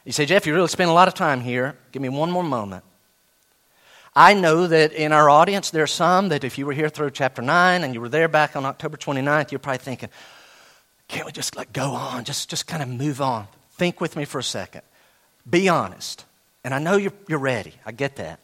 You 0.06 0.12
say, 0.12 0.26
Jeff, 0.26 0.46
you 0.46 0.54
really 0.54 0.68
spend 0.68 0.90
a 0.90 0.94
lot 0.94 1.08
of 1.08 1.16
time 1.16 1.42
here. 1.42 1.76
Give 1.92 2.02
me 2.02 2.10
one 2.10 2.32
more 2.32 2.44
moment. 2.44 2.84
I 4.16 4.34
know 4.34 4.68
that 4.68 4.94
in 4.94 5.12
our 5.12 5.30
audience, 5.30 5.72
there 5.72 5.84
are 5.84 5.88
some 5.88 6.30
that 6.30 6.44
if 6.44 6.58
you 6.58 6.66
were 6.66 6.74
here 6.74 6.88
through 6.90 7.12
chapter 7.12 7.42
9 7.42 7.84
and 7.84 7.94
you 7.94 8.00
were 8.00 8.08
there 8.08 8.28
back 8.28 8.56
on 8.56 8.66
October 8.66 8.96
29th, 8.96 9.52
you're 9.52 9.60
probably 9.60 9.80
thinking, 9.80 10.10
can't 11.08 11.26
we 11.26 11.32
just 11.32 11.58
like 11.58 11.74
go 11.74 11.92
on? 11.92 12.24
Just, 12.24 12.50
just 12.50 12.68
kind 12.68 12.82
of 12.82 12.88
move 12.88 13.20
on. 13.20 13.48
Think 13.72 14.00
with 14.00 14.16
me 14.16 14.24
for 14.24 14.40
a 14.40 14.44
second. 14.44 14.84
Be 15.50 15.68
honest. 15.68 16.24
And 16.64 16.74
I 16.74 16.80
know 16.80 16.96
you're, 16.96 17.14
you're 17.28 17.40
ready. 17.40 17.74
I 17.86 17.92
get 17.92 18.16
that. 18.18 18.40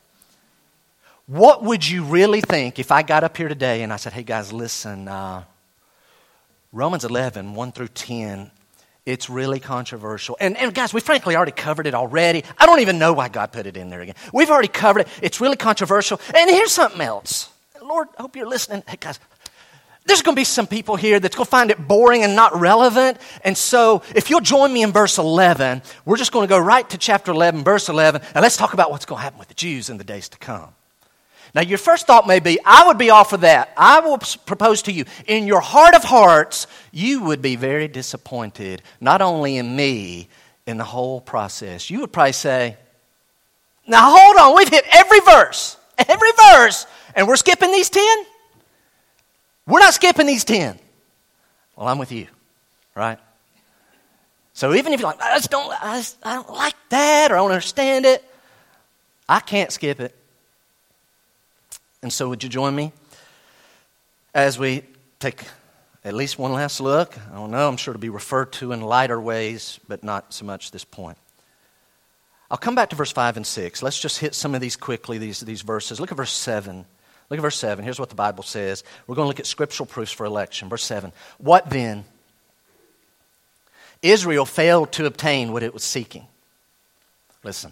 What 1.27 1.63
would 1.63 1.87
you 1.87 2.03
really 2.03 2.41
think 2.41 2.79
if 2.79 2.91
I 2.91 3.03
got 3.03 3.23
up 3.23 3.37
here 3.37 3.47
today 3.47 3.83
and 3.83 3.93
I 3.93 3.95
said, 3.95 4.13
hey 4.13 4.23
guys, 4.23 4.51
listen, 4.51 5.07
uh, 5.07 5.43
Romans 6.73 7.05
11, 7.05 7.53
1 7.53 7.71
through 7.71 7.87
10 7.89 8.51
it's 9.05 9.29
really 9.29 9.59
controversial. 9.59 10.37
And, 10.39 10.55
and 10.57 10.73
guys, 10.73 10.93
we 10.93 11.01
frankly 11.01 11.35
already 11.35 11.51
covered 11.51 11.87
it 11.87 11.95
already. 11.95 12.43
I 12.57 12.65
don't 12.65 12.81
even 12.81 12.99
know 12.99 13.13
why 13.13 13.29
God 13.29 13.51
put 13.51 13.65
it 13.65 13.75
in 13.75 13.89
there 13.89 14.01
again. 14.01 14.15
We've 14.31 14.49
already 14.49 14.67
covered 14.67 15.01
it. 15.01 15.07
It's 15.21 15.41
really 15.41 15.57
controversial. 15.57 16.21
And 16.35 16.49
here's 16.49 16.71
something 16.71 17.01
else. 17.01 17.49
Lord, 17.81 18.07
I 18.17 18.21
hope 18.21 18.35
you're 18.35 18.47
listening. 18.47 18.83
Hey, 18.87 18.97
guys, 18.99 19.19
there's 20.05 20.21
going 20.21 20.35
to 20.35 20.39
be 20.39 20.45
some 20.45 20.67
people 20.67 20.95
here 20.95 21.19
that's 21.19 21.35
going 21.35 21.45
to 21.45 21.49
find 21.49 21.71
it 21.71 21.87
boring 21.87 22.23
and 22.23 22.35
not 22.35 22.59
relevant. 22.59 23.17
And 23.43 23.57
so, 23.57 24.03
if 24.15 24.29
you'll 24.29 24.41
join 24.41 24.71
me 24.71 24.83
in 24.83 24.91
verse 24.91 25.17
11, 25.17 25.81
we're 26.05 26.17
just 26.17 26.31
going 26.31 26.47
to 26.47 26.49
go 26.49 26.59
right 26.59 26.87
to 26.89 26.97
chapter 26.97 27.31
11, 27.31 27.63
verse 27.63 27.89
11, 27.89 28.21
and 28.33 28.41
let's 28.41 28.57
talk 28.57 28.73
about 28.73 28.91
what's 28.91 29.05
going 29.05 29.19
to 29.19 29.23
happen 29.23 29.39
with 29.39 29.47
the 29.47 29.53
Jews 29.53 29.89
in 29.89 29.97
the 29.97 30.03
days 30.03 30.29
to 30.29 30.37
come. 30.37 30.73
Now, 31.53 31.61
your 31.61 31.77
first 31.77 32.07
thought 32.07 32.27
may 32.27 32.39
be, 32.39 32.59
I 32.63 32.87
would 32.87 32.97
be 32.97 33.09
all 33.09 33.25
for 33.25 33.37
that. 33.37 33.73
I 33.75 33.99
will 33.99 34.19
propose 34.45 34.83
to 34.83 34.91
you, 34.91 35.05
in 35.27 35.47
your 35.47 35.59
heart 35.59 35.95
of 35.95 36.03
hearts, 36.03 36.65
you 36.91 37.23
would 37.23 37.41
be 37.41 37.57
very 37.57 37.89
disappointed, 37.89 38.81
not 39.01 39.21
only 39.21 39.57
in 39.57 39.75
me, 39.75 40.29
in 40.65 40.77
the 40.77 40.83
whole 40.85 41.19
process. 41.19 41.89
You 41.89 41.99
would 42.01 42.13
probably 42.13 42.31
say, 42.31 42.77
Now 43.85 44.15
hold 44.15 44.37
on, 44.37 44.55
we've 44.55 44.69
hit 44.69 44.85
every 44.93 45.19
verse, 45.19 45.75
every 45.97 46.31
verse, 46.53 46.85
and 47.15 47.27
we're 47.27 47.35
skipping 47.35 47.71
these 47.71 47.89
10? 47.89 48.25
We're 49.67 49.79
not 49.79 49.93
skipping 49.93 50.27
these 50.27 50.45
10. 50.45 50.79
Well, 51.75 51.87
I'm 51.87 51.97
with 51.97 52.13
you, 52.13 52.27
right? 52.95 53.19
So 54.53 54.73
even 54.73 54.93
if 54.93 54.99
you're 54.99 55.09
like, 55.09 55.21
I 55.21 55.35
just 55.35 55.49
don't, 55.49 55.71
I, 55.83 55.97
just, 55.97 56.17
I 56.23 56.35
don't 56.35 56.49
like 56.49 56.75
that 56.89 57.31
or 57.31 57.35
I 57.35 57.37
don't 57.39 57.51
understand 57.51 58.05
it, 58.05 58.23
I 59.27 59.39
can't 59.41 59.71
skip 59.71 59.99
it. 59.99 60.15
And 62.01 62.11
so, 62.11 62.29
would 62.29 62.43
you 62.43 62.49
join 62.49 62.75
me 62.75 62.91
as 64.33 64.57
we 64.57 64.83
take 65.19 65.43
at 66.03 66.13
least 66.13 66.39
one 66.39 66.53
last 66.53 66.79
look? 66.79 67.17
I 67.31 67.35
don't 67.35 67.51
know, 67.51 67.67
I'm 67.67 67.77
sure 67.77 67.93
to 67.93 67.99
be 67.99 68.09
referred 68.09 68.51
to 68.53 68.71
in 68.71 68.81
lighter 68.81 69.19
ways, 69.19 69.79
but 69.87 70.03
not 70.03 70.33
so 70.33 70.45
much 70.45 70.71
this 70.71 70.83
point. 70.83 71.17
I'll 72.49 72.57
come 72.57 72.75
back 72.75 72.89
to 72.89 72.95
verse 72.95 73.11
5 73.13 73.37
and 73.37 73.47
6. 73.47 73.81
Let's 73.81 73.99
just 73.99 74.19
hit 74.19 74.35
some 74.35 74.55
of 74.55 74.61
these 74.61 74.75
quickly, 74.75 75.17
these, 75.17 75.39
these 75.39 75.61
verses. 75.61 76.01
Look 76.01 76.11
at 76.11 76.17
verse 76.17 76.33
7. 76.33 76.85
Look 77.29 77.39
at 77.39 77.41
verse 77.41 77.57
7. 77.57 77.85
Here's 77.85 77.99
what 77.99 78.09
the 78.09 78.15
Bible 78.15 78.43
says. 78.43 78.83
We're 79.07 79.15
going 79.15 79.25
to 79.25 79.29
look 79.29 79.39
at 79.39 79.45
scriptural 79.45 79.87
proofs 79.87 80.11
for 80.11 80.25
election. 80.25 80.67
Verse 80.67 80.83
7. 80.83 81.13
What 81.37 81.69
then? 81.69 82.03
Israel 84.01 84.45
failed 84.45 84.91
to 84.93 85.05
obtain 85.05 85.53
what 85.53 85.63
it 85.63 85.73
was 85.73 85.83
seeking. 85.83 86.27
Listen. 87.41 87.71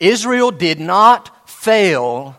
Israel 0.00 0.50
did 0.50 0.80
not 0.80 1.48
fail 1.48 2.36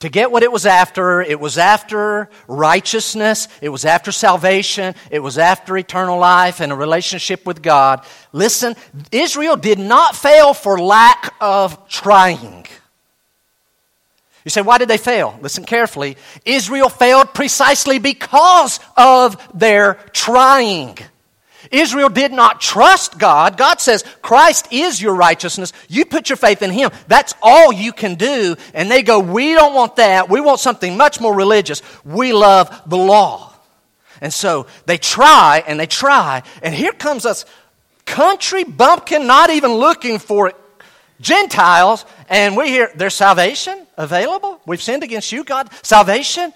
to 0.00 0.08
get 0.08 0.30
what 0.30 0.42
it 0.42 0.50
was 0.50 0.66
after. 0.66 1.22
It 1.22 1.38
was 1.38 1.56
after 1.56 2.28
righteousness. 2.48 3.48
It 3.62 3.68
was 3.68 3.84
after 3.84 4.12
salvation. 4.12 4.94
It 5.10 5.20
was 5.20 5.38
after 5.38 5.76
eternal 5.76 6.18
life 6.18 6.60
and 6.60 6.72
a 6.72 6.74
relationship 6.74 7.46
with 7.46 7.62
God. 7.62 8.04
Listen, 8.32 8.74
Israel 9.12 9.56
did 9.56 9.78
not 9.78 10.16
fail 10.16 10.52
for 10.52 10.80
lack 10.80 11.34
of 11.40 11.88
trying. 11.88 12.66
You 14.44 14.50
say, 14.50 14.62
why 14.62 14.78
did 14.78 14.88
they 14.88 14.96
fail? 14.96 15.38
Listen 15.42 15.64
carefully. 15.64 16.16
Israel 16.46 16.88
failed 16.88 17.34
precisely 17.34 17.98
because 17.98 18.80
of 18.96 19.36
their 19.52 19.94
trying. 20.12 20.98
Israel 21.70 22.08
did 22.08 22.32
not 22.32 22.60
trust 22.60 23.18
God. 23.18 23.56
God 23.56 23.80
says, 23.80 24.04
Christ 24.22 24.68
is 24.72 25.00
your 25.00 25.14
righteousness. 25.14 25.72
You 25.88 26.04
put 26.04 26.28
your 26.28 26.36
faith 26.36 26.62
in 26.62 26.70
Him. 26.70 26.90
That's 27.08 27.34
all 27.42 27.72
you 27.72 27.92
can 27.92 28.14
do. 28.14 28.56
And 28.74 28.90
they 28.90 29.02
go, 29.02 29.20
We 29.20 29.54
don't 29.54 29.74
want 29.74 29.96
that. 29.96 30.28
We 30.28 30.40
want 30.40 30.60
something 30.60 30.96
much 30.96 31.20
more 31.20 31.34
religious. 31.34 31.82
We 32.04 32.32
love 32.32 32.82
the 32.86 32.96
law. 32.96 33.52
And 34.20 34.32
so 34.32 34.66
they 34.86 34.98
try 34.98 35.62
and 35.66 35.78
they 35.78 35.86
try. 35.86 36.42
And 36.62 36.74
here 36.74 36.92
comes 36.92 37.24
us 37.26 37.44
country 38.04 38.64
bumpkin, 38.64 39.26
not 39.26 39.50
even 39.50 39.72
looking 39.72 40.18
for 40.18 40.48
it, 40.48 40.56
Gentiles. 41.20 42.04
And 42.28 42.56
we 42.56 42.68
hear, 42.68 42.90
There's 42.94 43.14
salvation 43.14 43.86
available. 43.96 44.60
We've 44.66 44.82
sinned 44.82 45.02
against 45.02 45.32
you, 45.32 45.44
God. 45.44 45.70
Salvation. 45.82 46.52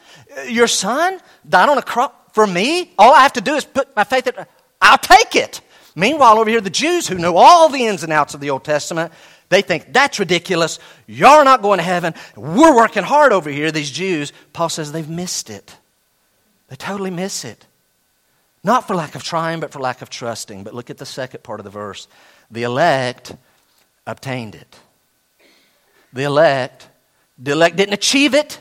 Your 0.48 0.66
son 0.66 1.20
died 1.48 1.68
on 1.68 1.78
a 1.78 1.82
cross 1.82 2.12
for 2.32 2.46
me. 2.46 2.92
All 2.98 3.14
I 3.14 3.22
have 3.22 3.34
to 3.34 3.40
do 3.40 3.54
is 3.54 3.64
put 3.64 3.94
my 3.94 4.04
faith 4.04 4.26
in. 4.26 4.34
I'll 4.80 4.98
take 4.98 5.36
it. 5.36 5.60
Meanwhile, 5.94 6.38
over 6.38 6.50
here, 6.50 6.60
the 6.60 6.70
Jews 6.70 7.06
who 7.06 7.16
know 7.16 7.36
all 7.36 7.68
the 7.68 7.86
ins 7.86 8.02
and 8.02 8.12
outs 8.12 8.34
of 8.34 8.40
the 8.40 8.50
Old 8.50 8.64
Testament, 8.64 9.12
they 9.48 9.62
think 9.62 9.92
that's 9.92 10.18
ridiculous. 10.18 10.78
You're 11.06 11.44
not 11.44 11.62
going 11.62 11.78
to 11.78 11.84
heaven. 11.84 12.14
We're 12.36 12.74
working 12.74 13.04
hard 13.04 13.32
over 13.32 13.50
here, 13.50 13.70
these 13.70 13.90
Jews. 13.90 14.32
Paul 14.52 14.68
says 14.68 14.90
they've 14.90 15.08
missed 15.08 15.50
it. 15.50 15.76
They 16.68 16.76
totally 16.76 17.10
miss 17.10 17.44
it. 17.44 17.66
Not 18.64 18.86
for 18.86 18.96
lack 18.96 19.14
of 19.14 19.22
trying, 19.22 19.60
but 19.60 19.70
for 19.70 19.78
lack 19.78 20.02
of 20.02 20.10
trusting. 20.10 20.64
But 20.64 20.74
look 20.74 20.90
at 20.90 20.98
the 20.98 21.06
second 21.06 21.42
part 21.42 21.60
of 21.60 21.64
the 21.64 21.70
verse. 21.70 22.08
The 22.50 22.62
elect 22.62 23.36
obtained 24.06 24.54
it. 24.54 24.78
The 26.12 26.22
elect, 26.22 26.88
the 27.38 27.52
elect 27.52 27.76
didn't 27.76 27.94
achieve 27.94 28.34
it, 28.34 28.60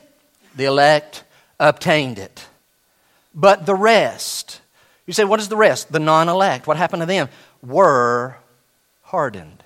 the 0.55 0.65
elect 0.65 1.23
obtained 1.59 2.19
it. 2.19 2.47
But 3.33 3.65
the 3.65 3.75
rest, 3.75 4.59
you 5.05 5.13
say, 5.13 5.25
what 5.25 5.39
is 5.39 5.49
the 5.49 5.57
rest? 5.57 5.91
The 5.91 5.99
non 5.99 6.29
elect. 6.29 6.67
What 6.67 6.77
happened 6.77 7.01
to 7.01 7.05
them? 7.05 7.29
Were 7.61 8.37
hardened. 9.01 9.63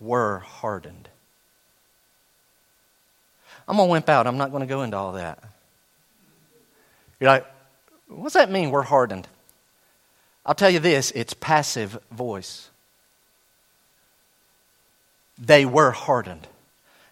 Were 0.00 0.38
hardened. 0.38 1.08
I'm 3.68 3.76
going 3.76 3.88
to 3.88 3.92
wimp 3.92 4.08
out. 4.08 4.26
I'm 4.26 4.38
not 4.38 4.50
going 4.50 4.60
to 4.62 4.66
go 4.66 4.82
into 4.82 4.96
all 4.96 5.12
that. 5.12 5.42
You're 7.20 7.30
like, 7.30 7.46
what's 8.08 8.34
that 8.34 8.50
mean, 8.50 8.70
we're 8.70 8.82
hardened? 8.82 9.28
I'll 10.44 10.54
tell 10.54 10.70
you 10.70 10.80
this 10.80 11.12
it's 11.12 11.34
passive 11.34 11.98
voice. 12.10 12.68
They 15.38 15.64
were 15.64 15.92
hardened. 15.92 16.46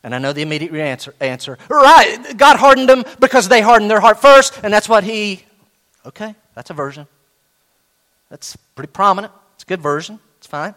And 0.02 0.14
I 0.14 0.18
know 0.18 0.32
the 0.32 0.42
immediate 0.42 0.72
answer, 0.74 1.14
answer. 1.20 1.58
Right, 1.68 2.36
God 2.36 2.56
hardened 2.56 2.88
them 2.88 3.04
because 3.18 3.48
they 3.48 3.60
hardened 3.60 3.90
their 3.90 4.00
heart 4.00 4.20
first, 4.20 4.58
and 4.62 4.72
that's 4.72 4.88
what 4.88 5.04
He. 5.04 5.44
Okay, 6.06 6.34
that's 6.54 6.70
a 6.70 6.74
version. 6.74 7.06
That's 8.30 8.56
pretty 8.74 8.90
prominent. 8.92 9.32
It's 9.54 9.64
a 9.64 9.66
good 9.66 9.82
version. 9.82 10.18
It's 10.38 10.46
fine. 10.46 10.74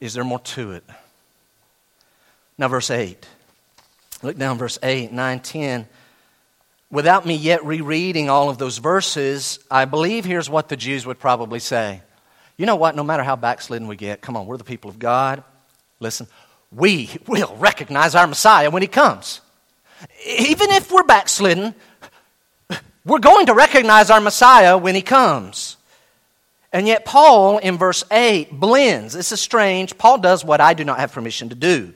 Is 0.00 0.14
there 0.14 0.24
more 0.24 0.40
to 0.40 0.72
it? 0.72 0.84
Now, 2.56 2.68
verse 2.68 2.90
8. 2.90 3.26
Look 4.22 4.38
down, 4.38 4.56
verse 4.56 4.78
8, 4.82 5.12
9, 5.12 5.40
10 5.40 5.86
without 6.92 7.26
me 7.26 7.34
yet 7.34 7.64
rereading 7.64 8.30
all 8.30 8.50
of 8.50 8.58
those 8.58 8.78
verses, 8.78 9.58
I 9.68 9.86
believe 9.86 10.24
here's 10.24 10.48
what 10.48 10.68
the 10.68 10.76
Jews 10.76 11.04
would 11.06 11.18
probably 11.18 11.58
say. 11.58 12.02
You 12.56 12.66
know 12.66 12.76
what? 12.76 12.94
No 12.94 13.02
matter 13.02 13.24
how 13.24 13.34
backslidden 13.34 13.88
we 13.88 13.96
get, 13.96 14.20
come 14.20 14.36
on, 14.36 14.46
we're 14.46 14.58
the 14.58 14.64
people 14.64 14.90
of 14.90 14.98
God. 15.00 15.42
Listen, 15.98 16.28
we 16.74 17.10
will 17.26 17.54
recognize 17.58 18.14
our 18.14 18.26
Messiah 18.26 18.70
when 18.70 18.82
he 18.82 18.88
comes. 18.88 19.40
Even 20.26 20.70
if 20.70 20.90
we're 20.90 21.04
backslidden, 21.04 21.74
we're 23.04 23.18
going 23.18 23.46
to 23.46 23.54
recognize 23.54 24.10
our 24.10 24.20
Messiah 24.20 24.78
when 24.78 24.94
he 24.94 25.02
comes. 25.02 25.76
And 26.72 26.86
yet, 26.86 27.04
Paul 27.04 27.58
in 27.58 27.76
verse 27.76 28.02
8 28.10 28.52
blends. 28.52 29.12
This 29.12 29.32
is 29.32 29.40
strange. 29.40 29.98
Paul 29.98 30.18
does 30.18 30.44
what 30.44 30.60
I 30.60 30.72
do 30.72 30.84
not 30.84 30.98
have 30.98 31.12
permission 31.12 31.50
to 31.50 31.54
do. 31.54 31.92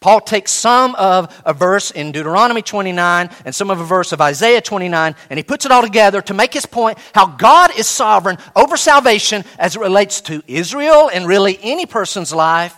Paul 0.00 0.20
takes 0.20 0.50
some 0.50 0.94
of 0.96 1.42
a 1.46 1.54
verse 1.54 1.90
in 1.90 2.12
Deuteronomy 2.12 2.62
29 2.62 3.30
and 3.44 3.54
some 3.54 3.70
of 3.70 3.80
a 3.80 3.84
verse 3.84 4.12
of 4.12 4.20
Isaiah 4.20 4.60
29, 4.60 5.14
and 5.30 5.38
he 5.38 5.42
puts 5.42 5.64
it 5.64 5.72
all 5.72 5.82
together 5.82 6.20
to 6.22 6.34
make 6.34 6.52
his 6.52 6.66
point 6.66 6.98
how 7.14 7.26
God 7.26 7.76
is 7.78 7.86
sovereign 7.86 8.36
over 8.54 8.76
salvation 8.76 9.44
as 9.58 9.74
it 9.76 9.80
relates 9.80 10.20
to 10.22 10.42
Israel 10.46 11.08
and 11.12 11.26
really 11.26 11.58
any 11.62 11.86
person's 11.86 12.32
life. 12.32 12.76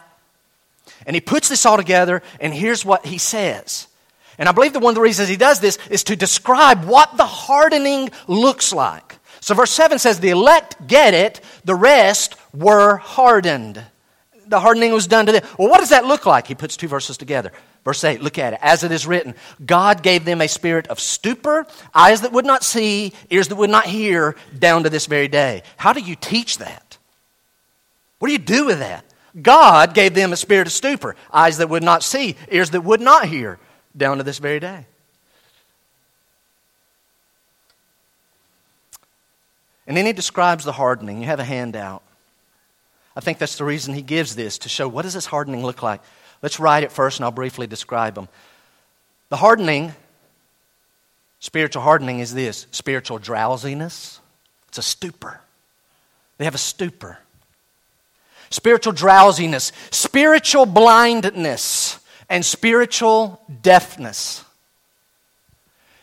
And 1.08 1.16
he 1.16 1.20
puts 1.20 1.48
this 1.48 1.66
all 1.66 1.76
together, 1.76 2.22
and 2.38 2.54
here's 2.54 2.84
what 2.84 3.04
he 3.04 3.18
says. 3.18 3.88
And 4.38 4.48
I 4.48 4.52
believe 4.52 4.74
that 4.74 4.78
one 4.78 4.92
of 4.92 4.94
the 4.94 5.00
reasons 5.00 5.28
he 5.28 5.36
does 5.36 5.58
this 5.58 5.76
is 5.90 6.04
to 6.04 6.14
describe 6.14 6.84
what 6.84 7.16
the 7.16 7.26
hardening 7.26 8.10
looks 8.28 8.72
like. 8.72 9.18
So, 9.40 9.56
verse 9.56 9.72
7 9.72 9.98
says, 9.98 10.20
The 10.20 10.30
elect 10.30 10.86
get 10.86 11.14
it, 11.14 11.40
the 11.64 11.74
rest 11.74 12.36
were 12.54 12.98
hardened 12.98 13.82
the 14.48 14.60
hardening 14.60 14.92
was 14.92 15.06
done 15.06 15.26
to 15.26 15.32
them. 15.32 15.42
Well, 15.58 15.68
what 15.68 15.78
does 15.78 15.90
that 15.90 16.06
look 16.06 16.26
like? 16.26 16.46
He 16.46 16.54
puts 16.54 16.76
two 16.76 16.88
verses 16.88 17.16
together. 17.16 17.52
Verse 17.84 18.02
8, 18.02 18.22
look 18.22 18.38
at 18.38 18.54
it. 18.54 18.58
As 18.62 18.82
it 18.82 18.90
is 18.90 19.06
written, 19.06 19.34
God 19.64 20.02
gave 20.02 20.24
them 20.24 20.40
a 20.40 20.48
spirit 20.48 20.86
of 20.88 20.98
stupor, 20.98 21.66
eyes 21.94 22.22
that 22.22 22.32
would 22.32 22.44
not 22.44 22.64
see, 22.64 23.12
ears 23.30 23.48
that 23.48 23.56
would 23.56 23.70
not 23.70 23.86
hear, 23.86 24.36
down 24.58 24.82
to 24.82 24.90
this 24.90 25.06
very 25.06 25.28
day. 25.28 25.62
How 25.76 25.92
do 25.92 26.00
you 26.00 26.16
teach 26.16 26.58
that? 26.58 26.98
What 28.18 28.28
do 28.28 28.32
you 28.32 28.38
do 28.38 28.66
with 28.66 28.80
that? 28.80 29.04
God 29.40 29.94
gave 29.94 30.14
them 30.14 30.32
a 30.32 30.36
spirit 30.36 30.66
of 30.66 30.72
stupor, 30.72 31.16
eyes 31.32 31.58
that 31.58 31.68
would 31.68 31.82
not 31.82 32.02
see, 32.02 32.36
ears 32.50 32.70
that 32.70 32.80
would 32.82 33.00
not 33.00 33.26
hear, 33.26 33.58
down 33.96 34.18
to 34.18 34.22
this 34.22 34.38
very 34.38 34.60
day. 34.60 34.86
And 39.86 39.96
then 39.96 40.04
he 40.04 40.12
describes 40.12 40.64
the 40.64 40.72
hardening. 40.72 41.20
You 41.20 41.26
have 41.26 41.40
a 41.40 41.44
handout. 41.44 42.02
I 43.16 43.20
think 43.20 43.38
that's 43.38 43.56
the 43.56 43.64
reason 43.64 43.94
he 43.94 44.02
gives 44.02 44.36
this 44.36 44.58
to 44.58 44.68
show 44.68 44.86
what 44.86 45.02
does 45.02 45.14
this 45.14 45.26
hardening 45.26 45.64
look 45.64 45.82
like. 45.82 46.02
Let's 46.42 46.60
write 46.60 46.84
it 46.84 46.92
first 46.92 47.18
and 47.18 47.24
I'll 47.24 47.32
briefly 47.32 47.66
describe 47.66 48.14
them. 48.14 48.28
The 49.30 49.36
hardening, 49.36 49.92
spiritual 51.40 51.82
hardening, 51.82 52.20
is 52.20 52.32
this 52.32 52.66
spiritual 52.70 53.18
drowsiness. 53.18 54.20
It's 54.68 54.78
a 54.78 54.82
stupor. 54.82 55.40
They 56.36 56.44
have 56.44 56.54
a 56.54 56.58
stupor. 56.58 57.18
Spiritual 58.50 58.92
drowsiness, 58.92 59.72
spiritual 59.90 60.66
blindness, 60.66 61.98
and 62.28 62.44
spiritual 62.44 63.42
deafness. 63.62 64.44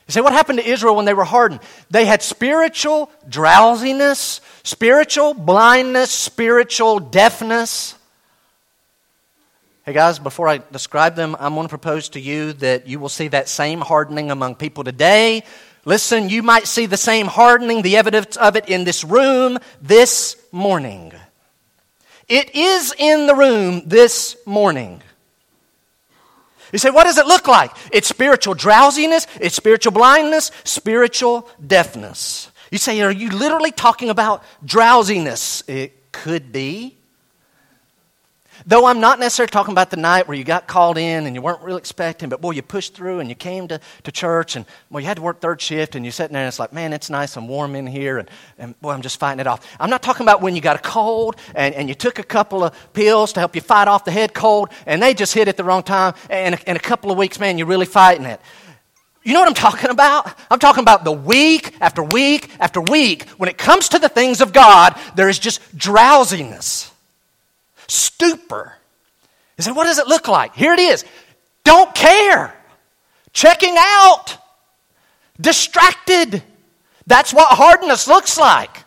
You 0.07 0.11
say, 0.11 0.21
what 0.21 0.33
happened 0.33 0.59
to 0.59 0.67
Israel 0.67 0.95
when 0.95 1.05
they 1.05 1.15
were 1.15 1.23
hardened? 1.23 1.61
They 1.89 2.05
had 2.05 2.21
spiritual 2.21 3.09
drowsiness, 3.27 4.39
spiritual 4.63 5.33
blindness, 5.33 6.11
spiritual 6.11 6.99
deafness. 6.99 7.95
Hey 9.83 9.93
guys, 9.93 10.19
before 10.19 10.47
I 10.47 10.61
describe 10.71 11.15
them, 11.15 11.35
I'm 11.39 11.55
going 11.55 11.65
to 11.65 11.69
propose 11.69 12.09
to 12.09 12.19
you 12.19 12.53
that 12.53 12.87
you 12.87 12.99
will 12.99 13.09
see 13.09 13.27
that 13.29 13.49
same 13.49 13.81
hardening 13.81 14.29
among 14.29 14.55
people 14.55 14.83
today. 14.83 15.43
Listen, 15.85 16.29
you 16.29 16.41
might 16.41 16.67
see 16.67 16.87
the 16.87 16.97
same 16.97 17.27
hardening, 17.27 17.83
the 17.83 17.97
evidence 17.97 18.37
of 18.37 18.55
it 18.55 18.69
in 18.69 18.83
this 18.83 19.03
room 19.03 19.59
this 19.81 20.37
morning. 20.51 21.13
It 22.27 22.55
is 22.55 22.93
in 22.97 23.27
the 23.27 23.35
room 23.35 23.83
this 23.85 24.35
morning. 24.45 25.01
You 26.71 26.79
say, 26.79 26.89
what 26.89 27.03
does 27.03 27.17
it 27.17 27.27
look 27.27 27.47
like? 27.47 27.71
It's 27.93 28.07
spiritual 28.07 28.53
drowsiness, 28.53 29.27
it's 29.39 29.55
spiritual 29.55 29.91
blindness, 29.91 30.51
spiritual 30.63 31.47
deafness. 31.65 32.51
You 32.71 32.77
say, 32.77 32.99
are 33.01 33.11
you 33.11 33.29
literally 33.29 33.71
talking 33.71 34.09
about 34.09 34.43
drowsiness? 34.65 35.63
It 35.67 36.11
could 36.11 36.51
be. 36.51 36.97
Though 38.67 38.87
I'm 38.87 38.99
not 38.99 39.19
necessarily 39.19 39.51
talking 39.51 39.73
about 39.73 39.91
the 39.91 39.97
night 39.97 40.27
where 40.27 40.35
you 40.35 40.43
got 40.43 40.65
called 40.65 40.97
in 40.97 41.27
and 41.27 41.35
you 41.35 41.41
weren't 41.41 41.61
really 41.61 41.77
expecting, 41.77 42.29
but 42.29 42.41
boy, 42.41 42.51
you 42.51 42.63
pushed 42.63 42.95
through 42.95 43.19
and 43.19 43.29
you 43.29 43.35
came 43.35 43.67
to, 43.67 43.79
to 44.03 44.11
church 44.11 44.55
and 44.55 44.65
boy, 44.89 44.99
you 44.99 45.05
had 45.05 45.17
to 45.17 45.21
work 45.21 45.39
third 45.39 45.61
shift 45.61 45.93
and 45.93 46.03
you're 46.03 46.11
sitting 46.11 46.33
there 46.33 46.41
and 46.41 46.47
it's 46.47 46.57
like, 46.57 46.73
man, 46.73 46.91
it's 46.91 47.11
nice 47.11 47.37
and 47.37 47.47
warm 47.47 47.75
in 47.75 47.85
here 47.85 48.17
and, 48.17 48.27
and 48.57 48.79
boy, 48.81 48.89
I'm 48.89 49.03
just 49.03 49.19
fighting 49.19 49.39
it 49.39 49.45
off. 49.45 49.71
I'm 49.79 49.91
not 49.91 50.01
talking 50.01 50.25
about 50.25 50.41
when 50.41 50.55
you 50.55 50.61
got 50.61 50.77
a 50.77 50.81
cold 50.81 51.35
and, 51.53 51.75
and 51.75 51.87
you 51.87 51.93
took 51.93 52.17
a 52.17 52.23
couple 52.23 52.63
of 52.63 52.93
pills 52.93 53.33
to 53.33 53.39
help 53.39 53.53
you 53.53 53.61
fight 53.61 53.87
off 53.87 54.03
the 54.03 54.09
head 54.09 54.33
cold 54.33 54.69
and 54.87 54.99
they 54.99 55.13
just 55.13 55.35
hit 55.35 55.47
at 55.47 55.57
the 55.57 55.63
wrong 55.63 55.83
time 55.83 56.15
and 56.31 56.59
in 56.65 56.75
a 56.75 56.79
couple 56.79 57.11
of 57.11 57.19
weeks, 57.19 57.39
man, 57.39 57.59
you're 57.59 57.67
really 57.67 57.85
fighting 57.85 58.25
it. 58.25 58.41
You 59.21 59.33
know 59.33 59.41
what 59.41 59.49
I'm 59.49 59.53
talking 59.53 59.91
about? 59.91 60.33
I'm 60.49 60.59
talking 60.59 60.81
about 60.81 61.03
the 61.03 61.11
week 61.11 61.75
after 61.81 62.01
week 62.01 62.49
after 62.59 62.81
week. 62.81 63.29
When 63.37 63.47
it 63.47 63.59
comes 63.59 63.89
to 63.89 63.99
the 63.99 64.09
things 64.09 64.41
of 64.41 64.53
God, 64.53 64.99
there 65.13 65.29
is 65.29 65.37
just 65.37 65.77
drowsiness 65.77 66.91
stupor. 67.87 68.73
He 69.57 69.63
said, 69.63 69.75
What 69.75 69.85
does 69.85 69.99
it 69.99 70.07
look 70.07 70.27
like? 70.27 70.55
Here 70.55 70.73
it 70.73 70.79
is. 70.79 71.05
Don't 71.63 71.93
care. 71.95 72.53
Checking 73.33 73.75
out. 73.77 74.37
Distracted. 75.39 76.43
That's 77.07 77.33
what 77.33 77.47
hardness 77.49 78.07
looks 78.07 78.37
like. 78.37 78.83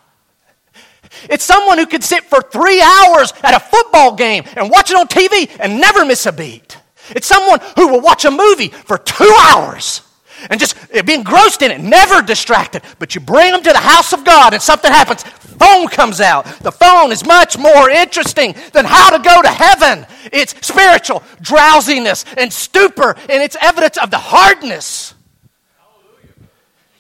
It's 1.31 1.45
someone 1.45 1.79
who 1.79 1.87
could 1.87 2.05
sit 2.05 2.25
for 2.25 2.41
three 2.43 2.83
hours 2.83 3.33
at 3.43 3.55
a 3.55 3.61
football 3.61 4.15
game 4.15 4.45
and 4.57 4.71
watch 4.71 4.91
it 4.91 4.97
on 4.97 5.07
TV 5.09 5.55
and 5.59 5.81
never 5.81 6.05
miss 6.05 6.27
a 6.27 6.33
beat. 6.33 6.77
It's 7.11 7.27
someone 7.27 7.61
who 7.77 7.89
will 7.89 8.01
watch 8.01 8.25
a 8.25 8.31
movie 8.31 8.69
for 8.69 8.99
two 8.99 9.35
hours 9.41 10.03
and 10.51 10.61
just 10.61 10.77
eh, 10.93 11.03
be 11.03 11.15
engrossed 11.15 11.63
in 11.63 11.71
it, 11.71 11.81
never 11.81 12.23
distracted. 12.23 12.83
But 12.99 13.15
you 13.15 13.21
bring 13.21 13.53
them 13.53 13.63
to 13.63 13.73
the 13.73 13.79
house 13.79 14.13
of 14.13 14.25
God 14.25 14.55
and 14.55 14.63
something 14.63 14.91
happens. 14.91 15.23
Phone 15.23 15.89
comes 15.89 16.21
out. 16.21 16.47
The 16.61 16.73
phone 16.73 17.11
is 17.11 17.27
much 17.27 17.59
more 17.59 17.91
interesting 17.91 18.55
than 18.73 18.85
how 18.85 19.11
to 19.11 19.19
go 19.23 19.43
to 19.43 19.49
heaven. 19.49 20.07
It's 20.33 20.55
spiritual 20.67 21.23
drowsiness 21.41 22.25
and 22.37 22.53
stupor, 22.53 23.17
and 23.29 23.43
it's 23.43 23.57
evidence 23.61 23.99
of 23.99 24.11
the 24.11 24.19
hardness. 24.19 25.15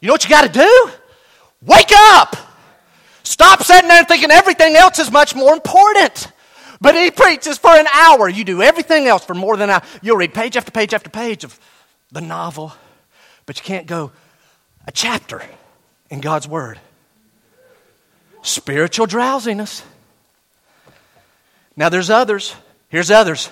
You 0.00 0.08
know 0.08 0.14
what 0.14 0.24
you 0.24 0.30
got 0.30 0.52
to 0.52 0.58
do? 0.58 0.90
Wake 1.62 1.92
up. 1.92 2.36
Stop 3.22 3.62
sitting 3.62 3.88
there 3.88 4.04
thinking 4.04 4.30
everything 4.30 4.74
else 4.74 4.98
is 4.98 5.10
much 5.10 5.34
more 5.34 5.52
important. 5.52 6.32
But 6.80 6.94
he 6.94 7.10
preaches 7.10 7.58
for 7.58 7.70
an 7.70 7.86
hour. 7.92 8.28
You 8.28 8.44
do 8.44 8.62
everything 8.62 9.06
else 9.06 9.24
for 9.24 9.34
more 9.34 9.56
than 9.56 9.70
an 9.70 9.74
hour. 9.76 9.82
You'll 10.00 10.16
read 10.16 10.32
page 10.32 10.56
after 10.56 10.70
page 10.70 10.94
after 10.94 11.10
page 11.10 11.44
of 11.44 11.58
the 12.10 12.20
novel 12.20 12.72
but 13.48 13.56
you 13.56 13.64
can't 13.64 13.86
go 13.86 14.12
a 14.86 14.92
chapter 14.92 15.42
in 16.10 16.20
God's 16.20 16.46
Word. 16.46 16.78
Spiritual 18.42 19.06
drowsiness. 19.06 19.82
Now, 21.74 21.88
there's 21.88 22.10
others. 22.10 22.54
Here's 22.90 23.10
others. 23.10 23.48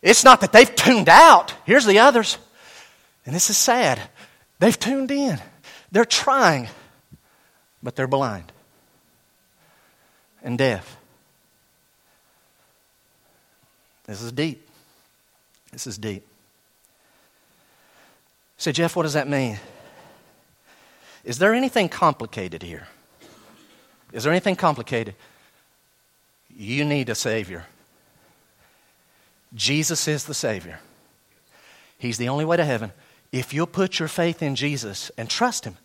It's 0.00 0.22
not 0.22 0.42
that 0.42 0.52
they've 0.52 0.72
tuned 0.72 1.08
out. 1.08 1.54
Here's 1.64 1.86
the 1.86 1.98
others. 1.98 2.38
And 3.26 3.34
this 3.34 3.50
is 3.50 3.56
sad. 3.56 4.00
They've 4.60 4.78
tuned 4.78 5.10
in. 5.10 5.40
They're 5.90 6.04
trying, 6.04 6.68
but 7.82 7.96
they're 7.96 8.06
blind 8.06 8.52
and 10.40 10.56
deaf. 10.56 10.96
This 14.06 14.22
is 14.22 14.30
deep. 14.30 14.68
This 15.72 15.88
is 15.88 15.98
deep. 15.98 16.24
Say, 18.56 18.72
Jeff, 18.72 18.96
what 18.96 19.02
does 19.02 19.14
that 19.14 19.28
mean? 19.28 19.58
Is 21.24 21.38
there 21.38 21.54
anything 21.54 21.88
complicated 21.88 22.62
here? 22.62 22.86
Is 24.12 24.24
there 24.24 24.32
anything 24.32 24.56
complicated? 24.56 25.14
You 26.56 26.84
need 26.84 27.08
a 27.08 27.14
Savior. 27.14 27.64
Jesus 29.54 30.06
is 30.06 30.24
the 30.24 30.34
Savior. 30.34 30.78
He's 31.98 32.18
the 32.18 32.28
only 32.28 32.44
way 32.44 32.56
to 32.56 32.64
heaven. 32.64 32.92
If 33.32 33.52
you'll 33.52 33.66
put 33.66 33.98
your 33.98 34.08
faith 34.08 34.42
in 34.42 34.54
Jesus 34.54 35.10
and 35.16 35.28
trust 35.28 35.64
Him, 35.64 35.76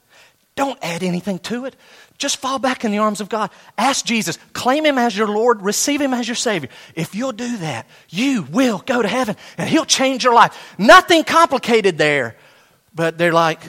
don't 0.55 0.77
add 0.81 1.03
anything 1.03 1.39
to 1.39 1.65
it. 1.65 1.75
Just 2.17 2.37
fall 2.37 2.59
back 2.59 2.83
in 2.83 2.91
the 2.91 2.97
arms 2.97 3.21
of 3.21 3.29
God. 3.29 3.49
Ask 3.77 4.05
Jesus, 4.05 4.37
claim 4.51 4.85
Him 4.85 4.97
as 4.97 5.17
your 5.17 5.29
Lord, 5.29 5.61
receive 5.61 6.01
Him 6.01 6.13
as 6.13 6.27
your 6.27 6.35
Savior. 6.35 6.69
If 6.95 7.15
you'll 7.15 7.31
do 7.31 7.57
that, 7.57 7.87
you 8.09 8.43
will 8.43 8.79
go 8.85 9.01
to 9.01 9.07
heaven 9.07 9.37
and 9.57 9.69
He'll 9.69 9.85
change 9.85 10.23
your 10.23 10.33
life. 10.33 10.75
Nothing 10.77 11.23
complicated 11.23 11.97
there. 11.97 12.35
But 12.93 13.17
they're 13.17 13.33
like, 13.33 13.61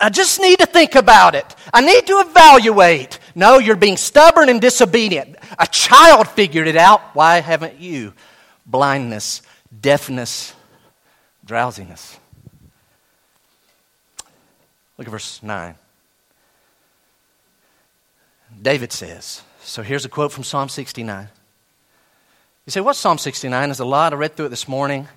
I 0.00 0.08
just 0.08 0.40
need 0.40 0.58
to 0.60 0.66
think 0.66 0.94
about 0.94 1.34
it. 1.34 1.44
I 1.74 1.82
need 1.82 2.06
to 2.06 2.20
evaluate. 2.20 3.18
No, 3.34 3.58
you're 3.58 3.76
being 3.76 3.98
stubborn 3.98 4.48
and 4.48 4.60
disobedient. 4.60 5.36
A 5.58 5.66
child 5.66 6.28
figured 6.28 6.66
it 6.66 6.76
out. 6.76 7.00
Why 7.14 7.40
haven't 7.40 7.78
you? 7.78 8.14
Blindness, 8.64 9.42
deafness, 9.80 10.54
drowsiness. 11.44 12.18
Look 14.96 15.06
at 15.06 15.10
verse 15.10 15.42
9. 15.42 15.74
David 18.62 18.92
says, 18.92 19.42
so 19.62 19.82
here's 19.82 20.04
a 20.04 20.08
quote 20.08 20.32
from 20.32 20.44
Psalm 20.44 20.68
69. 20.68 21.28
You 22.66 22.70
say, 22.70 22.80
what's 22.80 22.98
Psalm 22.98 23.18
69? 23.18 23.68
There's 23.68 23.80
a 23.80 23.84
lot. 23.84 24.12
I 24.12 24.16
read 24.16 24.36
through 24.36 24.46
it 24.46 24.50
this 24.50 24.68
morning. 24.68 25.08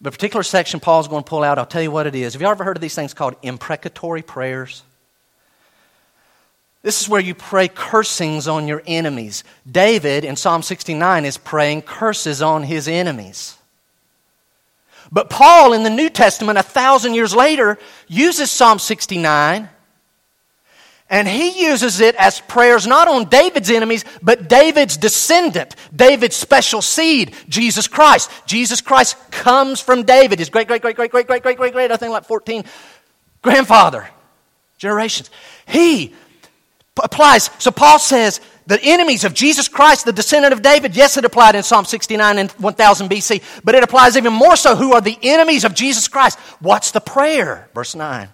The 0.00 0.10
particular 0.10 0.42
section 0.44 0.78
Paul's 0.78 1.08
going 1.08 1.24
to 1.24 1.28
pull 1.28 1.42
out, 1.42 1.58
I'll 1.58 1.66
tell 1.66 1.82
you 1.82 1.90
what 1.90 2.06
it 2.06 2.14
is. 2.14 2.34
Have 2.34 2.42
you 2.42 2.48
ever 2.48 2.64
heard 2.64 2.76
of 2.76 2.80
these 2.80 2.94
things 2.94 3.14
called 3.14 3.34
imprecatory 3.42 4.22
prayers? 4.22 4.82
This 6.82 7.02
is 7.02 7.08
where 7.08 7.20
you 7.20 7.34
pray 7.34 7.66
cursings 7.66 8.46
on 8.46 8.68
your 8.68 8.82
enemies. 8.86 9.42
David 9.70 10.24
in 10.24 10.36
Psalm 10.36 10.62
69 10.62 11.24
is 11.24 11.36
praying 11.36 11.82
curses 11.82 12.40
on 12.40 12.62
his 12.62 12.86
enemies. 12.86 13.56
But 15.10 15.30
Paul 15.30 15.72
in 15.72 15.82
the 15.82 15.90
New 15.90 16.08
Testament, 16.08 16.58
a 16.58 16.62
thousand 16.62 17.14
years 17.14 17.34
later, 17.34 17.78
uses 18.06 18.50
Psalm 18.50 18.78
69 18.78 19.68
and 21.10 21.26
he 21.26 21.64
uses 21.66 22.00
it 22.00 22.14
as 22.16 22.40
prayers 22.40 22.86
not 22.86 23.08
on 23.08 23.26
David's 23.26 23.70
enemies, 23.70 24.04
but 24.22 24.48
David's 24.48 24.96
descendant, 24.96 25.74
David's 25.94 26.36
special 26.36 26.82
seed, 26.82 27.34
Jesus 27.48 27.88
Christ. 27.88 28.30
Jesus 28.46 28.80
Christ 28.80 29.16
comes 29.30 29.80
from 29.80 30.02
David, 30.02 30.38
his 30.38 30.50
great, 30.50 30.68
great, 30.68 30.82
great, 30.82 30.96
great, 30.96 31.10
great, 31.10 31.26
great, 31.26 31.42
great, 31.42 31.56
great, 31.56 31.72
great, 31.72 31.90
I 31.90 31.96
think 31.96 32.12
like 32.12 32.26
14 32.26 32.64
grandfather 33.40 34.08
generations. 34.76 35.30
He 35.66 36.14
applies. 37.02 37.50
So 37.58 37.70
Paul 37.70 37.98
says, 37.98 38.40
the 38.66 38.78
enemies 38.82 39.24
of 39.24 39.32
Jesus 39.32 39.66
Christ, 39.66 40.04
the 40.04 40.12
descendant 40.12 40.52
of 40.52 40.60
David, 40.60 40.94
yes, 40.94 41.16
it 41.16 41.24
applied 41.24 41.54
in 41.54 41.62
Psalm 41.62 41.86
69 41.86 42.38
and 42.38 42.50
1000 42.50 43.08
BC, 43.08 43.42
but 43.64 43.74
it 43.74 43.82
applies 43.82 44.14
even 44.18 44.34
more 44.34 44.56
so 44.56 44.76
who 44.76 44.92
are 44.92 45.00
the 45.00 45.18
enemies 45.22 45.64
of 45.64 45.74
Jesus 45.74 46.06
Christ. 46.06 46.38
What's 46.60 46.90
the 46.90 47.00
prayer? 47.00 47.70
Verse 47.72 47.94
9. 47.94 48.28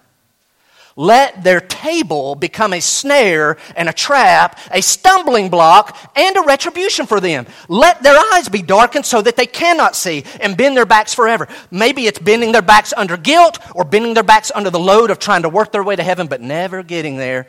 Let 0.97 1.43
their 1.43 1.59
table 1.59 2.35
become 2.35 2.71
a 2.71 2.79
snare 2.79 3.57
and 3.75 3.89
a 3.89 3.93
trap, 3.93 4.57
a 4.71 4.81
stumbling 4.81 5.49
block, 5.49 5.97
and 6.15 6.37
a 6.37 6.41
retribution 6.41 7.05
for 7.05 7.19
them. 7.19 7.47
Let 7.67 8.01
their 8.01 8.17
eyes 8.33 8.47
be 8.47 8.61
darkened 8.61 9.05
so 9.05 9.21
that 9.21 9.35
they 9.35 9.45
cannot 9.45 9.97
see 9.97 10.23
and 10.39 10.55
bend 10.55 10.77
their 10.77 10.85
backs 10.85 11.13
forever. 11.13 11.49
Maybe 11.69 12.07
it's 12.07 12.19
bending 12.19 12.53
their 12.53 12.61
backs 12.61 12.93
under 12.95 13.17
guilt 13.17 13.59
or 13.75 13.83
bending 13.83 14.13
their 14.13 14.23
backs 14.23 14.53
under 14.55 14.69
the 14.69 14.79
load 14.79 15.11
of 15.11 15.19
trying 15.19 15.41
to 15.41 15.49
work 15.49 15.73
their 15.73 15.83
way 15.83 15.97
to 15.97 16.03
heaven 16.03 16.27
but 16.27 16.39
never 16.39 16.81
getting 16.81 17.17
there. 17.17 17.47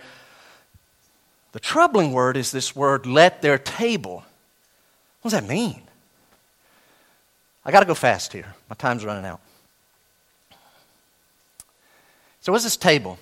The 1.53 1.61
troubling 1.61 2.13
word 2.13 2.37
is 2.37 2.51
this 2.51 2.75
word, 2.75 3.07
let 3.07 3.43
their 3.43 3.59
table. 3.59 4.25
What 5.23 5.31
does 5.31 5.41
that 5.41 5.49
mean? 5.49 5.83
I 7.65 7.71
got 7.71 7.81
to 7.81 7.87
go 7.87 7.95
fast 7.95 8.33
here. 8.33 8.55
My 8.69 8.75
time's 8.75 9.05
running 9.05 9.25
out. 9.25 9.41
So, 12.41 12.53
what's 12.53 12.65
this 12.65 12.77
table? 12.77 13.19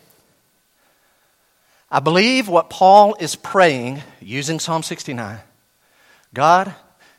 I 1.95 2.01
believe 2.01 2.49
what 2.49 2.71
Paul 2.71 3.15
is 3.21 3.37
praying 3.37 4.03
using 4.21 4.59
Psalm 4.59 4.83
69 4.83 5.39
God, 6.35 6.75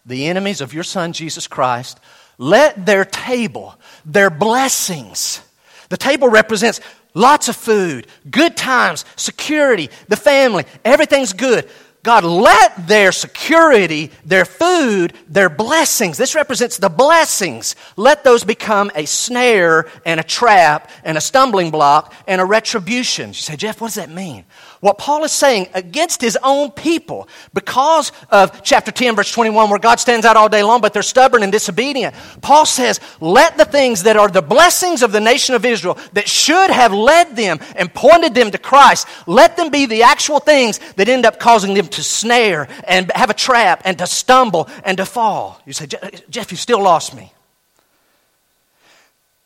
the 0.06 0.28
enemies 0.28 0.60
of 0.60 0.74
your 0.74 0.84
Son 0.84 1.14
Jesus 1.14 1.48
Christ, 1.48 1.98
let 2.38 2.86
their 2.86 3.06
table, 3.06 3.80
their 4.06 4.30
blessings, 4.30 5.40
the 5.88 5.96
table 5.96 6.28
represents 6.28 6.82
lots 7.14 7.48
of 7.48 7.56
food, 7.56 8.08
good 8.30 8.58
times, 8.58 9.06
security, 9.16 9.90
the 10.10 10.18
family, 10.18 10.66
everything's 10.84 11.32
good. 11.32 11.70
God, 12.06 12.24
let 12.24 12.88
their 12.88 13.12
security, 13.12 14.12
their 14.24 14.46
food, 14.46 15.14
their 15.28 15.50
blessings, 15.50 16.18
this 16.18 16.36
represents 16.36 16.78
the 16.78 16.88
blessings, 16.88 17.76
let 17.98 18.24
those 18.24 18.44
become 18.44 18.92
a 18.94 19.06
snare 19.06 19.90
and 20.06 20.20
a 20.20 20.24
trap 20.24 20.92
and 21.04 21.18
a 21.18 21.22
stumbling 21.22 21.72
block 21.72 22.14
and 22.28 22.40
a 22.40 22.46
retribution. 22.46 23.30
You 23.30 23.34
say, 23.34 23.56
Jeff, 23.56 23.82
what 23.82 23.88
does 23.88 23.96
that 23.96 24.12
mean? 24.12 24.46
What 24.86 25.00
Paul 25.00 25.24
is 25.24 25.32
saying 25.32 25.70
against 25.74 26.22
his 26.22 26.38
own 26.44 26.70
people, 26.70 27.28
because 27.56 28.12
of 28.30 28.62
chapter 28.62 28.92
10, 28.92 29.16
verse 29.16 29.32
21, 29.32 29.72
where 29.72 29.80
God 29.80 30.00
stands 30.00 30.28
out 30.28 30.38
all 30.38 30.48
day 30.48 30.62
long, 30.62 30.80
but 30.80 30.94
they're 30.94 31.02
stubborn 31.02 31.42
and 31.42 31.52
disobedient, 31.52 32.14
Paul 32.44 32.68
says, 32.68 33.00
let 33.20 33.58
the 33.58 33.66
things 33.66 34.04
that 34.04 34.16
are 34.16 34.28
the 34.28 34.44
blessings 34.44 35.02
of 35.02 35.12
the 35.12 35.20
nation 35.20 35.56
of 35.56 35.66
Israel 35.66 35.98
that 36.14 36.30
should 36.30 36.70
have 36.70 36.94
led 36.94 37.36
them 37.36 37.58
and 37.76 37.92
pointed 37.96 38.36
them 38.36 38.52
to 38.52 38.60
Christ, 38.60 39.08
let 39.26 39.58
them 39.58 39.72
be 39.72 39.88
the 39.88 40.04
actual 40.04 40.38
things 40.38 40.78
that 40.98 41.10
end 41.10 41.26
up 41.26 41.40
causing 41.40 41.74
them 41.74 41.88
to 41.88 42.04
snare 42.04 42.68
and 42.88 43.12
have 43.16 43.32
a 43.32 43.34
trap 43.34 43.82
and 43.86 43.98
to 43.98 44.06
stumble 44.06 44.70
and 44.84 44.98
to 44.98 45.06
fall. 45.08 45.60
You 45.66 45.74
say, 45.74 45.88
Jeff, 46.30 46.52
you 46.52 46.58
still 46.58 46.84
lost 46.84 47.16
me 47.16 47.34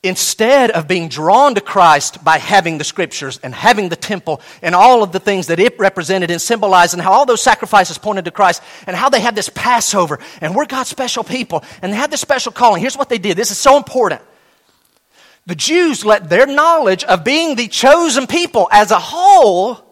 instead 0.01 0.71
of 0.71 0.87
being 0.87 1.09
drawn 1.09 1.55
to 1.55 1.61
Christ 1.61 2.23
by 2.23 2.37
having 2.37 2.77
the 2.77 2.85
scriptures 2.85 3.37
and 3.43 3.53
having 3.53 3.89
the 3.89 3.97
temple 3.97 4.39
and 4.61 4.73
all 4.73 5.03
of 5.03 5.11
the 5.11 5.19
things 5.19 5.47
that 5.47 5.59
it 5.59 5.77
represented 5.77 6.31
and 6.31 6.41
symbolized 6.41 6.93
and 6.93 7.01
how 7.01 7.11
all 7.11 7.25
those 7.25 7.41
sacrifices 7.41 7.97
pointed 7.97 8.25
to 8.25 8.31
Christ 8.31 8.63
and 8.87 8.95
how 8.95 9.09
they 9.09 9.19
had 9.19 9.35
this 9.35 9.49
Passover 9.49 10.19
and 10.39 10.55
we're 10.55 10.65
God's 10.65 10.89
special 10.89 11.25
people 11.25 11.65
and 11.81 11.91
they 11.91 11.97
had 11.97 12.11
this 12.11 12.21
special 12.21 12.53
calling. 12.53 12.81
Here's 12.81 12.97
what 12.97 13.09
they 13.09 13.17
did. 13.17 13.35
This 13.35 13.51
is 13.51 13.57
so 13.57 13.75
important. 13.75 14.21
The 15.45 15.55
Jews 15.55 16.05
let 16.05 16.29
their 16.29 16.45
knowledge 16.45 17.03
of 17.03 17.25
being 17.25 17.55
the 17.55 17.67
chosen 17.67 18.25
people 18.25 18.69
as 18.71 18.91
a 18.91 18.99
whole 18.99 19.83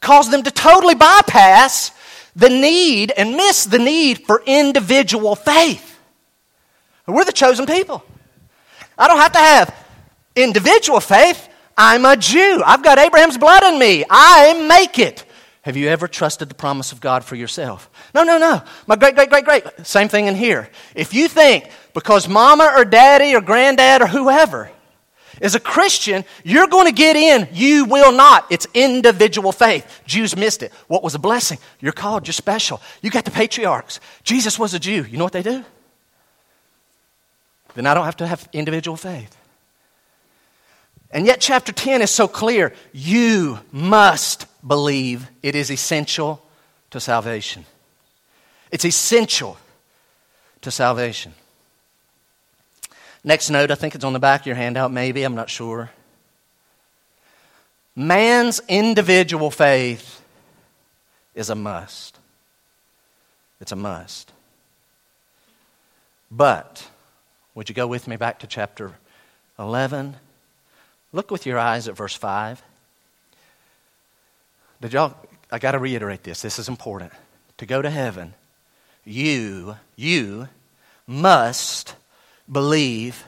cause 0.00 0.30
them 0.30 0.44
to 0.44 0.50
totally 0.52 0.94
bypass 0.94 1.90
the 2.36 2.50
need 2.50 3.10
and 3.16 3.32
miss 3.32 3.64
the 3.64 3.78
need 3.80 4.26
for 4.26 4.42
individual 4.46 5.34
faith. 5.34 5.98
We're 7.08 7.24
the 7.24 7.32
chosen 7.32 7.66
people. 7.66 8.04
I 8.98 9.08
don't 9.08 9.18
have 9.18 9.32
to 9.32 9.38
have 9.38 9.86
individual 10.34 11.00
faith. 11.00 11.48
I'm 11.76 12.04
a 12.04 12.16
Jew. 12.16 12.62
I've 12.64 12.82
got 12.82 12.98
Abraham's 12.98 13.36
blood 13.38 13.62
in 13.64 13.78
me. 13.78 14.04
I 14.08 14.66
make 14.66 14.98
it. 14.98 15.24
Have 15.62 15.76
you 15.76 15.88
ever 15.88 16.06
trusted 16.06 16.48
the 16.48 16.54
promise 16.54 16.92
of 16.92 17.00
God 17.00 17.24
for 17.24 17.34
yourself? 17.34 17.90
No, 18.14 18.22
no, 18.22 18.38
no. 18.38 18.62
My 18.86 18.94
great, 18.94 19.16
great, 19.16 19.30
great, 19.30 19.44
great. 19.44 19.64
Same 19.82 20.08
thing 20.08 20.26
in 20.26 20.36
here. 20.36 20.70
If 20.94 21.12
you 21.12 21.26
think 21.26 21.68
because 21.92 22.28
mama 22.28 22.72
or 22.76 22.84
daddy 22.84 23.34
or 23.34 23.40
granddad 23.40 24.00
or 24.00 24.06
whoever 24.06 24.70
is 25.40 25.54
a 25.54 25.60
Christian, 25.60 26.24
you're 26.44 26.68
going 26.68 26.86
to 26.86 26.92
get 26.92 27.16
in, 27.16 27.48
you 27.52 27.84
will 27.84 28.12
not. 28.12 28.46
It's 28.48 28.66
individual 28.74 29.50
faith. 29.50 30.02
Jews 30.06 30.36
missed 30.36 30.62
it. 30.62 30.72
What 30.86 31.02
was 31.02 31.14
a 31.14 31.18
blessing? 31.18 31.58
You're 31.80 31.92
called, 31.92 32.26
you're 32.28 32.32
special. 32.32 32.80
You 33.02 33.10
got 33.10 33.24
the 33.24 33.30
patriarchs. 33.30 33.98
Jesus 34.22 34.58
was 34.58 34.72
a 34.72 34.78
Jew. 34.78 35.04
You 35.04 35.18
know 35.18 35.24
what 35.24 35.32
they 35.32 35.42
do? 35.42 35.64
Then 37.76 37.86
I 37.86 37.94
don't 37.94 38.04
have 38.04 38.16
to 38.16 38.26
have 38.26 38.48
individual 38.52 38.96
faith. 38.96 39.36
And 41.10 41.26
yet, 41.26 41.40
chapter 41.40 41.72
10 41.72 42.02
is 42.02 42.10
so 42.10 42.26
clear. 42.26 42.74
You 42.92 43.60
must 43.70 44.46
believe 44.66 45.30
it 45.42 45.54
is 45.54 45.70
essential 45.70 46.42
to 46.90 46.98
salvation. 46.98 47.64
It's 48.72 48.84
essential 48.84 49.56
to 50.62 50.70
salvation. 50.70 51.34
Next 53.22 53.50
note, 53.50 53.70
I 53.70 53.74
think 53.76 53.94
it's 53.94 54.04
on 54.04 54.12
the 54.12 54.18
back 54.18 54.40
of 54.40 54.46
your 54.46 54.56
handout, 54.56 54.90
maybe, 54.90 55.22
I'm 55.22 55.34
not 55.34 55.50
sure. 55.50 55.90
Man's 57.94 58.60
individual 58.68 59.50
faith 59.50 60.22
is 61.34 61.50
a 61.50 61.54
must. 61.54 62.18
It's 63.60 63.72
a 63.72 63.76
must. 63.76 64.32
But 66.30 66.88
would 67.56 67.70
you 67.70 67.74
go 67.74 67.86
with 67.86 68.06
me 68.06 68.16
back 68.16 68.38
to 68.40 68.46
chapter 68.46 68.92
11. 69.58 70.14
Look 71.12 71.30
with 71.30 71.46
your 71.46 71.58
eyes 71.58 71.88
at 71.88 71.96
verse 71.96 72.14
5. 72.14 72.62
Did 74.82 74.92
y'all, 74.92 75.16
I 75.50 75.58
got 75.58 75.72
to 75.72 75.78
reiterate 75.78 76.22
this. 76.22 76.42
This 76.42 76.58
is 76.58 76.68
important. 76.68 77.12
To 77.56 77.64
go 77.64 77.80
to 77.80 77.88
heaven, 77.88 78.34
you, 79.06 79.76
you 79.96 80.48
must 81.06 81.94
believe 82.52 83.24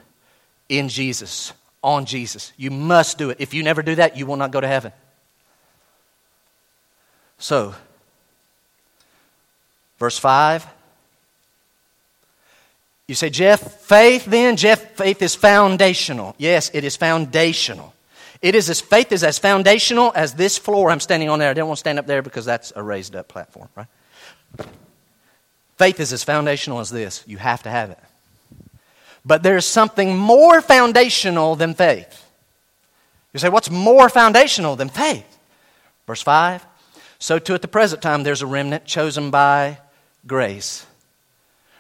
in 0.69 0.91
Jesus, 0.91 1.55
on 1.83 2.05
Jesus. 2.05 2.53
You 2.59 2.71
must 2.71 3.17
do 3.17 3.31
it. 3.31 3.39
If 3.41 3.55
you 3.55 3.63
never 3.63 3.83
do 3.83 3.95
that, 3.95 4.19
you 4.19 4.27
will 4.27 4.37
not 4.37 4.51
go 4.51 4.61
to 4.61 4.69
heaven. 4.69 4.93
So, 7.39 7.75
verse 9.99 10.19
5. 10.19 10.67
You 13.09 13.15
say, 13.15 13.31
Jeff, 13.31 13.61
faith 13.81 14.27
then? 14.27 14.57
Jeff, 14.57 14.95
faith 14.95 15.23
is 15.23 15.35
foundational. 15.35 16.35
Yes, 16.37 16.71
it 16.75 16.85
is 16.85 16.95
foundational. 16.95 17.95
It 18.43 18.55
is 18.55 18.69
as 18.71 18.83
faith 18.83 19.11
is 19.13 19.25
as 19.25 19.39
foundational 19.39 20.13
as 20.15 20.35
this 20.35 20.59
floor 20.59 20.91
I'm 20.91 21.01
standing 21.01 21.31
on 21.31 21.39
there. 21.39 21.51
I 21.51 21.55
didn't 21.55 21.69
want 21.69 21.79
to 21.79 21.81
stand 21.81 21.99
up 21.99 22.07
there 22.07 22.23
because 22.23 22.45
that's 22.45 22.73
a 22.77 22.83
raised 22.83 23.17
up 23.17 23.27
platform, 23.27 23.69
right? 23.75 23.87
Faith 25.79 26.01
is 26.01 26.13
as 26.13 26.23
foundational 26.23 26.81
as 26.81 26.91
this. 26.91 27.25
You 27.27 27.39
have 27.39 27.63
to 27.63 27.71
have 27.71 27.91
it. 27.91 27.99
But 29.25 29.43
there's 29.43 29.65
something 29.65 30.17
more 30.17 30.61
foundational 30.61 31.57
than 31.57 31.75
faith. 31.75 32.27
You 33.33 33.41
say, 33.41 33.49
what's 33.49 33.71
more 33.71 34.09
foundational 34.09 34.77
than 34.77 34.89
faith? 34.89 35.39
Verse 36.07 36.23
5 36.23 36.65
So, 37.19 37.39
too, 37.39 37.55
at 37.55 37.63
the 37.63 37.69
present 37.69 38.03
time, 38.03 38.23
there's 38.23 38.43
a 38.43 38.47
remnant 38.47 38.85
chosen 38.85 39.31
by 39.31 39.79
grace. 40.27 40.85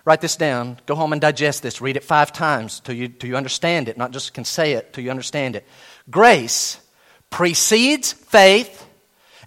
Write 0.08 0.22
this 0.22 0.36
down. 0.36 0.80
Go 0.86 0.94
home 0.94 1.12
and 1.12 1.20
digest 1.20 1.62
this. 1.62 1.82
Read 1.82 1.98
it 1.98 2.02
five 2.02 2.32
times 2.32 2.80
till 2.80 2.94
you, 2.94 3.08
till 3.08 3.28
you 3.28 3.36
understand 3.36 3.90
it, 3.90 3.98
not 3.98 4.10
just 4.10 4.32
can 4.32 4.46
say 4.46 4.72
it, 4.72 4.94
till 4.94 5.04
you 5.04 5.10
understand 5.10 5.54
it. 5.54 5.66
Grace 6.10 6.80
precedes 7.28 8.14
faith, 8.14 8.86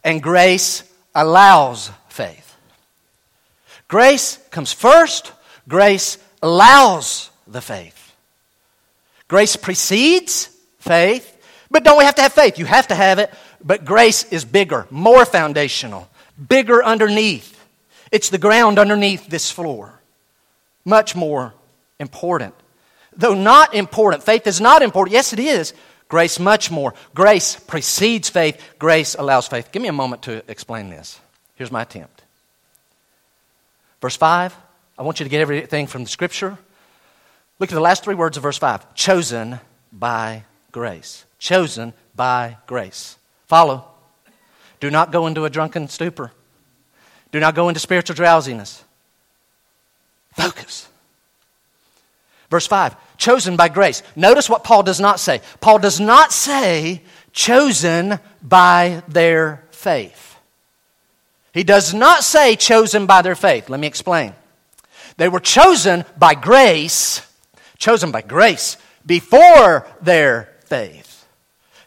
and 0.04 0.22
grace 0.22 0.84
allows 1.16 1.90
faith. 2.10 2.56
Grace 3.88 4.38
comes 4.52 4.72
first, 4.72 5.32
grace 5.68 6.20
allows 6.44 7.32
the 7.48 7.60
faith. 7.60 8.14
Grace 9.28 9.56
precedes 9.56 10.56
faith, 10.78 11.44
but 11.72 11.84
don't 11.84 11.98
we 11.98 12.04
have 12.04 12.14
to 12.14 12.22
have 12.22 12.34
faith? 12.34 12.60
You 12.60 12.66
have 12.66 12.90
to 12.90 12.96
have 12.96 13.18
it, 13.18 13.34
but 13.64 13.84
grace 13.84 14.26
is 14.26 14.46
bigger, 14.46 14.86
more 14.92 15.26
foundational, 15.26 16.08
bigger 16.38 16.84
underneath. 16.84 17.60
It's 18.12 18.30
the 18.30 18.38
ground 18.38 18.78
underneath 18.78 19.26
this 19.26 19.50
floor. 19.50 20.01
Much 20.86 21.16
more 21.16 21.54
important. 22.00 22.54
Though 23.16 23.34
not 23.34 23.74
important, 23.74 24.24
faith 24.24 24.48
is 24.48 24.62
not 24.62 24.82
important. 24.82 25.14
Yes, 25.14 25.34
it 25.34 25.40
is. 25.40 25.74
Grace, 26.08 26.40
much 26.40 26.70
more. 26.70 26.94
Grace 27.16 27.56
precedes 27.56 28.30
faith, 28.30 28.62
grace 28.78 29.16
allows 29.16 29.48
faith. 29.48 29.72
Give 29.72 29.82
me 29.82 29.88
a 29.88 29.94
moment 29.94 30.24
to 30.24 30.44
explain 30.50 30.90
this. 30.90 31.20
Here's 31.56 31.72
my 31.72 31.84
attempt. 31.84 32.24
Verse 34.02 34.18
5, 34.18 34.56
I 34.98 35.04
want 35.04 35.20
you 35.20 35.24
to 35.24 35.30
get 35.30 35.42
everything 35.42 35.88
from 35.88 36.04
the 36.04 36.10
scripture. 36.10 36.58
Look 37.60 37.72
at 37.72 37.76
the 37.76 37.80
last 37.80 38.04
three 38.04 38.16
words 38.16 38.36
of 38.36 38.44
verse 38.44 38.58
5 38.58 38.96
chosen 38.96 39.60
by 39.94 40.44
grace. 40.72 41.26
Chosen 41.40 41.94
by 42.16 42.58
grace. 42.68 43.18
Follow. 43.48 43.86
Do 44.80 44.90
not 44.90 45.12
go 45.12 45.28
into 45.28 45.46
a 45.46 45.50
drunken 45.50 45.88
stupor. 45.88 46.32
Do 47.32 47.40
not 47.40 47.56
go 47.56 47.70
into 47.70 47.80
spiritual 47.80 48.16
drowsiness. 48.16 48.84
Focus. 50.34 50.88
Verse 52.50 52.68
5 52.68 52.96
chosen 53.22 53.56
by 53.56 53.70
grace. 53.70 54.02
Notice 54.16 54.50
what 54.50 54.64
Paul 54.64 54.84
does 54.84 55.00
not 55.00 55.20
say. 55.20 55.42
Paul 55.62 55.78
does 55.78 56.00
not 56.00 56.34
say 56.34 57.04
chosen 57.32 58.20
by 58.42 59.04
their 59.08 59.64
faith. 59.70 60.36
He 61.54 61.64
does 61.64 61.94
not 61.94 62.24
say 62.24 62.56
chosen 62.56 63.06
by 63.06 63.22
their 63.22 63.36
faith. 63.36 63.70
Let 63.70 63.80
me 63.80 63.88
explain. 63.88 64.34
They 65.18 65.30
were 65.30 65.40
chosen 65.40 66.04
by 66.18 66.34
grace, 66.34 67.22
chosen 67.78 68.12
by 68.12 68.22
grace 68.22 68.78
before 69.06 69.86
their 70.02 70.50
faith. 70.66 71.26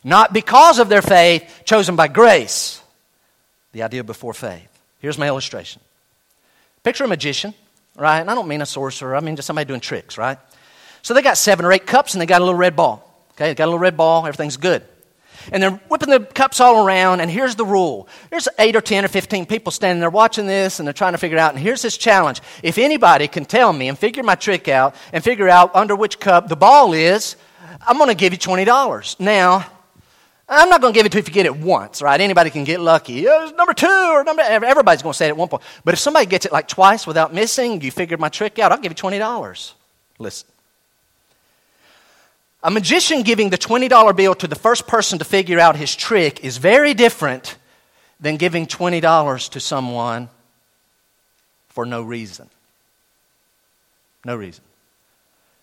Not 0.04 0.32
because 0.32 0.78
of 0.78 0.88
their 0.88 1.02
faith, 1.02 1.62
chosen 1.64 1.96
by 1.96 2.08
grace. 2.08 2.80
The 3.72 3.82
idea 3.82 4.04
before 4.04 4.34
faith. 4.34 4.68
Here's 5.00 5.18
my 5.18 5.26
illustration. 5.26 5.80
Picture 6.84 7.04
a 7.04 7.08
magician 7.08 7.54
right? 7.96 8.20
And 8.20 8.30
I 8.30 8.34
don't 8.34 8.48
mean 8.48 8.62
a 8.62 8.66
sorcerer, 8.66 9.16
I 9.16 9.20
mean 9.20 9.36
just 9.36 9.46
somebody 9.46 9.66
doing 9.66 9.80
tricks, 9.80 10.18
right? 10.18 10.38
So 11.02 11.14
they 11.14 11.22
got 11.22 11.36
seven 11.36 11.64
or 11.64 11.72
eight 11.72 11.86
cups 11.86 12.14
and 12.14 12.20
they 12.20 12.26
got 12.26 12.40
a 12.40 12.44
little 12.44 12.58
red 12.58 12.76
ball. 12.76 13.10
Okay, 13.32 13.48
they 13.48 13.54
got 13.54 13.64
a 13.64 13.66
little 13.66 13.78
red 13.78 13.96
ball, 13.96 14.26
everything's 14.26 14.56
good. 14.56 14.82
And 15.52 15.62
they're 15.62 15.72
whipping 15.88 16.08
the 16.08 16.20
cups 16.20 16.60
all 16.60 16.86
around, 16.86 17.20
and 17.20 17.30
here's 17.30 17.56
the 17.56 17.64
rule. 17.64 18.08
There's 18.30 18.48
eight 18.58 18.76
or 18.76 18.80
10 18.80 19.04
or 19.04 19.08
15 19.08 19.46
people 19.46 19.70
standing 19.72 20.00
there 20.00 20.08
watching 20.08 20.46
this, 20.46 20.78
and 20.78 20.86
they're 20.86 20.94
trying 20.94 21.12
to 21.12 21.18
figure 21.18 21.36
out. 21.36 21.52
And 21.52 21.62
here's 21.62 21.82
this 21.82 21.98
challenge. 21.98 22.40
If 22.62 22.78
anybody 22.78 23.28
can 23.28 23.44
tell 23.44 23.72
me 23.72 23.88
and 23.88 23.98
figure 23.98 24.22
my 24.22 24.36
trick 24.36 24.68
out 24.68 24.94
and 25.12 25.22
figure 25.22 25.48
out 25.48 25.74
under 25.74 25.96
which 25.96 26.18
cup 26.18 26.48
the 26.48 26.56
ball 26.56 26.94
is, 26.94 27.36
I'm 27.86 27.98
going 27.98 28.08
to 28.08 28.14
give 28.14 28.32
you 28.32 28.38
$20. 28.38 29.20
Now, 29.20 29.66
I'm 30.48 30.68
not 30.68 30.80
going 30.82 30.92
to 30.92 30.98
give 30.98 31.06
it 31.06 31.12
to 31.12 31.18
you 31.18 31.20
if 31.20 31.28
you 31.28 31.34
get 31.34 31.46
it 31.46 31.56
once, 31.56 32.02
right? 32.02 32.20
Anybody 32.20 32.50
can 32.50 32.64
get 32.64 32.80
lucky. 32.80 33.26
Uh, 33.26 33.46
yeah, 33.46 33.50
number 33.52 33.72
two 33.72 33.86
or 33.86 34.24
number. 34.24 34.42
Everybody's 34.42 35.02
going 35.02 35.12
to 35.12 35.16
say 35.16 35.26
it 35.26 35.30
at 35.30 35.36
one 35.36 35.48
point. 35.48 35.62
But 35.84 35.94
if 35.94 36.00
somebody 36.00 36.26
gets 36.26 36.44
it 36.44 36.52
like 36.52 36.68
twice 36.68 37.06
without 37.06 37.32
missing, 37.32 37.80
you 37.80 37.90
figured 37.90 38.20
my 38.20 38.28
trick 38.28 38.58
out. 38.58 38.70
I'll 38.70 38.78
give 38.78 38.92
you 38.92 38.96
twenty 38.96 39.18
dollars. 39.18 39.74
Listen. 40.18 40.48
A 42.62 42.70
magician 42.70 43.22
giving 43.22 43.50
the 43.50 43.58
$20 43.58 44.16
bill 44.16 44.34
to 44.36 44.48
the 44.48 44.54
first 44.54 44.86
person 44.86 45.18
to 45.18 45.24
figure 45.26 45.60
out 45.60 45.76
his 45.76 45.94
trick 45.94 46.42
is 46.42 46.56
very 46.56 46.94
different 46.94 47.58
than 48.20 48.38
giving 48.38 48.66
$20 48.66 49.50
to 49.50 49.60
someone 49.60 50.30
for 51.68 51.84
no 51.84 52.02
reason. 52.02 52.48
No 54.24 54.34
reason. 54.34 54.64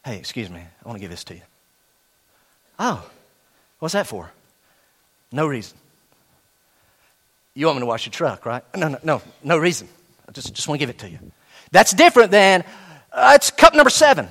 Hey, 0.05 0.17
excuse 0.17 0.47
me, 0.47 0.59
I 0.59 0.87
want 0.87 0.97
to 0.97 1.01
give 1.01 1.09
this 1.09 1.23
to 1.23 1.33
you. 1.33 1.41
Oh, 2.77 3.03
what's 3.79 3.93
that 3.93 4.05
for? 4.05 4.31
No 5.31 5.47
reason. 5.47 5.77
You 7.53 7.65
want 7.65 7.77
me 7.77 7.81
to 7.81 7.85
wash 7.85 8.05
your 8.05 8.11
truck, 8.11 8.45
right? 8.45 8.63
No, 8.75 8.89
no, 8.89 8.99
no, 9.03 9.21
no 9.43 9.57
reason. 9.57 9.87
I 10.27 10.31
just, 10.31 10.53
just 10.53 10.67
want 10.67 10.79
to 10.79 10.85
give 10.85 10.89
it 10.89 10.99
to 10.99 11.09
you. 11.09 11.19
That's 11.71 11.93
different 11.93 12.31
than 12.31 12.63
uh, 13.11 13.33
it's 13.35 13.51
cup 13.51 13.73
number 13.73 13.89
seven. 13.89 14.27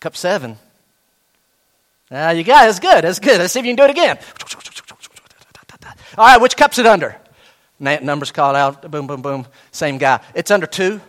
Cup 0.00 0.16
seven. 0.16 0.56
Ah, 2.10 2.28
uh, 2.28 2.30
you 2.32 2.44
got 2.44 2.64
it. 2.64 2.66
That's 2.66 2.80
good. 2.80 3.04
That's 3.04 3.18
good. 3.18 3.38
Let's 3.38 3.52
see 3.52 3.60
if 3.60 3.66
you 3.66 3.74
can 3.74 3.76
do 3.76 3.84
it 3.84 3.90
again. 3.90 4.18
All 6.18 6.26
right, 6.26 6.40
which 6.40 6.56
cup's 6.56 6.78
it 6.78 6.86
under? 6.86 7.16
Numbers 7.78 8.30
called 8.30 8.54
out. 8.54 8.90
Boom, 8.90 9.06
boom, 9.06 9.22
boom. 9.22 9.46
Same 9.70 9.98
guy. 9.98 10.20
It's 10.34 10.50
under 10.50 10.66
two. 10.66 11.00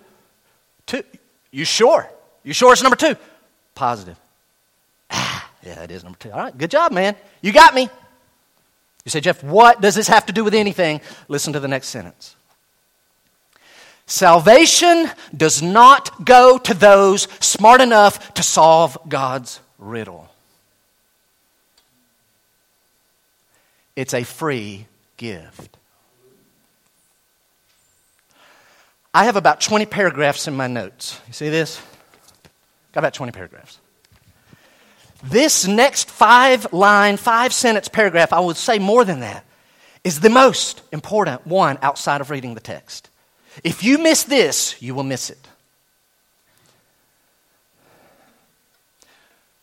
Two. 0.86 1.04
You 1.52 1.66
sure? 1.66 2.10
You 2.44 2.54
sure 2.54 2.72
it's 2.72 2.82
number 2.82 2.96
two? 2.96 3.16
Positive. 3.76 4.18
Ah, 5.10 5.50
yeah, 5.62 5.84
it 5.84 5.92
is 5.92 6.04
number 6.04 6.18
two. 6.18 6.32
All 6.32 6.40
right, 6.40 6.58
good 6.58 6.72
job, 6.72 6.92
man. 6.92 7.16
You 7.42 7.52
got 7.52 7.76
me. 7.76 7.90
You 9.06 9.10
say, 9.10 9.20
Jeff, 9.20 9.44
what 9.44 9.82
does 9.82 9.96
this 9.96 10.08
have 10.08 10.26
to 10.28 10.34
do 10.34 10.44
with 10.44 10.54
anything? 10.54 11.02
Listen 11.28 11.54
to 11.54 11.60
the 11.60 11.68
next 11.68 11.88
sentence. 11.88 12.36
Salvation 14.06 15.10
does 15.36 15.62
not 15.62 16.26
go 16.26 16.58
to 16.58 16.74
those 16.74 17.24
smart 17.40 17.82
enough 17.82 18.34
to 18.36 18.44
solve 18.44 18.98
God's 19.08 19.60
riddle. 19.78 20.30
It's 23.96 24.14
a 24.14 24.24
free 24.24 24.88
gift. 25.18 25.78
I 29.14 29.26
have 29.26 29.36
about 29.36 29.62
20 29.62 29.86
paragraphs 29.86 30.48
in 30.48 30.56
my 30.56 30.68
notes. 30.68 31.20
You 31.28 31.34
see 31.34 31.50
this? 31.50 31.80
Got 32.94 33.02
about 33.02 33.14
20 33.14 33.32
paragraphs. 33.32 33.80
This 35.24 35.66
next 35.66 36.10
five 36.12 36.74
line, 36.74 37.16
five 37.16 37.54
sentence 37.54 37.88
paragraph, 37.88 38.34
I 38.34 38.42
would 38.42 38.58
say 38.58 38.78
more 38.78 39.06
than 39.06 39.22
that, 39.22 39.46
is 40.04 40.20
the 40.20 40.30
most 40.30 40.82
important 40.92 41.48
one 41.48 41.80
outside 41.82 42.20
of 42.20 42.30
reading 42.30 42.56
the 42.56 42.60
text. 42.60 43.10
If 43.64 43.84
you 43.84 44.00
miss 44.00 44.24
this, 44.24 44.82
you 44.82 44.94
will 44.94 45.04
miss 45.04 45.30
it. 45.30 45.48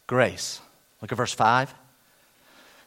Grace. 0.06 0.60
Look 1.02 1.12
at 1.12 1.18
verse 1.18 1.34
5. 1.34 1.74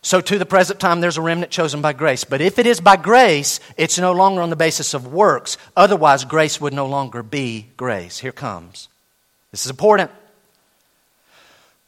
So, 0.02 0.20
to 0.20 0.38
the 0.38 0.46
present 0.46 0.82
time, 0.82 1.00
there's 1.00 1.18
a 1.18 1.22
remnant 1.22 1.52
chosen 1.52 1.82
by 1.82 1.94
grace. 1.94 2.26
But 2.26 2.42
if 2.42 2.60
it 2.60 2.68
is 2.68 2.82
by 2.82 2.98
grace, 2.98 3.62
it's 3.78 3.98
no 3.98 4.12
longer 4.12 4.42
on 4.42 4.50
the 4.50 4.58
basis 4.58 4.94
of 4.94 5.08
works. 5.08 5.58
Otherwise, 5.78 6.26
grace 6.26 6.60
would 6.60 6.74
no 6.74 6.88
longer 6.88 7.24
be 7.24 7.68
grace. 7.78 8.20
Here 8.20 8.34
comes. 8.34 8.90
This 9.52 9.64
is 9.64 9.70
important. 9.70 10.12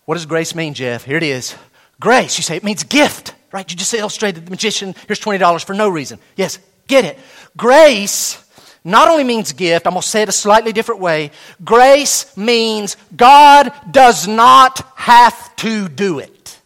What 0.05 0.15
does 0.15 0.25
grace 0.25 0.55
mean, 0.55 0.73
Jeff? 0.73 1.03
Here 1.03 1.17
it 1.17 1.23
is. 1.23 1.55
Grace, 1.99 2.37
you 2.37 2.43
say 2.43 2.57
it 2.57 2.63
means 2.63 2.83
gift, 2.83 3.33
right? 3.51 3.69
You 3.69 3.75
just 3.75 3.93
illustrated 3.93 4.45
the 4.45 4.49
magician. 4.51 4.95
Here's 5.07 5.19
$20 5.19 5.65
for 5.65 5.73
no 5.73 5.89
reason. 5.89 6.19
Yes, 6.35 6.59
get 6.87 7.05
it. 7.05 7.17
Grace 7.57 8.41
not 8.83 9.07
only 9.07 9.23
means 9.23 9.51
gift, 9.53 9.87
I'm 9.87 9.93
going 9.93 10.03
to 10.03 10.07
say 10.07 10.21
it 10.21 10.29
a 10.29 10.31
slightly 10.31 10.71
different 10.71 11.01
way. 11.01 11.31
Grace 11.63 12.37
means 12.37 12.97
God 13.15 13.73
does 13.89 14.27
not 14.27 14.79
have 14.95 15.55
to 15.57 15.89
do 15.89 16.19
it. 16.19 16.59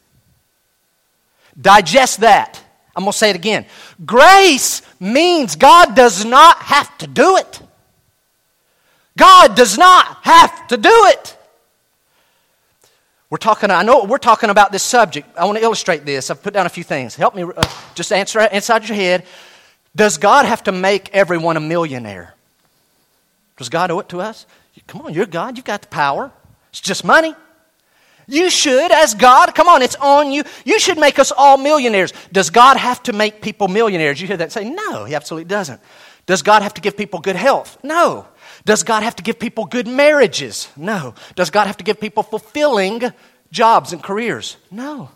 Digest 1.59 2.19
that. 2.19 2.61
I'm 2.93 3.03
going 3.03 3.13
to 3.13 3.17
say 3.17 3.29
it 3.29 3.37
again. 3.37 3.65
Grace 4.05 4.81
means 4.99 5.55
God 5.55 5.95
does 5.95 6.25
not 6.25 6.57
have 6.57 6.97
to 6.97 7.07
do 7.07 7.37
it. 7.37 7.61
God 9.17 9.55
does 9.55 9.77
not 9.77 10.17
have 10.23 10.67
to 10.67 10.77
do 10.77 10.91
it. 11.07 11.37
We're 13.29 13.37
talking, 13.37 13.69
I 13.69 13.83
know 13.83 14.05
we're 14.05 14.17
talking 14.17 14.49
about 14.49 14.71
this 14.71 14.81
subject. 14.81 15.27
I 15.37 15.45
want 15.45 15.57
to 15.57 15.63
illustrate 15.63 16.03
this. 16.03 16.31
I've 16.31 16.41
put 16.41 16.53
down 16.53 16.65
a 16.65 16.69
few 16.69 16.83
things. 16.83 17.15
Help 17.15 17.35
me 17.35 17.43
uh, 17.43 17.61
just 17.93 18.11
answer 18.11 18.39
inside 18.41 18.87
your 18.89 18.95
head. 18.95 19.25
Does 19.95 20.17
God 20.17 20.45
have 20.45 20.63
to 20.63 20.71
make 20.71 21.13
everyone 21.13 21.55
a 21.55 21.59
millionaire? 21.59 22.33
Does 23.57 23.69
God 23.69 23.91
owe 23.91 23.99
it 23.99 24.09
to 24.09 24.21
us? 24.21 24.45
Come 24.87 25.01
on, 25.01 25.13
you're 25.13 25.25
God. 25.25 25.57
You've 25.57 25.65
got 25.65 25.81
the 25.81 25.87
power. 25.87 26.31
It's 26.69 26.81
just 26.81 27.03
money. 27.03 27.35
You 28.27 28.49
should, 28.49 28.91
as 28.91 29.15
God, 29.15 29.53
come 29.55 29.67
on, 29.67 29.81
it's 29.81 29.95
on 29.95 30.31
you. 30.31 30.43
You 30.63 30.79
should 30.79 30.99
make 30.99 31.19
us 31.19 31.31
all 31.35 31.57
millionaires. 31.57 32.13
Does 32.31 32.51
God 32.51 32.77
have 32.77 33.01
to 33.03 33.13
make 33.13 33.41
people 33.41 33.67
millionaires? 33.67 34.21
You 34.21 34.27
hear 34.27 34.37
that 34.37 34.51
say, 34.51 34.69
no, 34.69 35.05
He 35.05 35.15
absolutely 35.15 35.49
doesn't. 35.49 35.81
Does 36.25 36.43
God 36.43 36.61
have 36.61 36.75
to 36.75 36.81
give 36.81 36.95
people 36.95 37.19
good 37.19 37.35
health? 37.35 37.77
No. 37.83 38.27
Does 38.65 38.83
God 38.83 39.03
have 39.03 39.15
to 39.17 39.23
give 39.23 39.39
people 39.39 39.65
good 39.65 39.87
marriages? 39.87 40.69
No. 40.75 41.13
Does 41.35 41.49
God 41.49 41.67
have 41.67 41.77
to 41.77 41.83
give 41.83 41.99
people 41.99 42.23
fulfilling 42.23 43.03
jobs 43.51 43.93
and 43.93 44.03
careers? 44.03 44.57
No. 44.69 45.09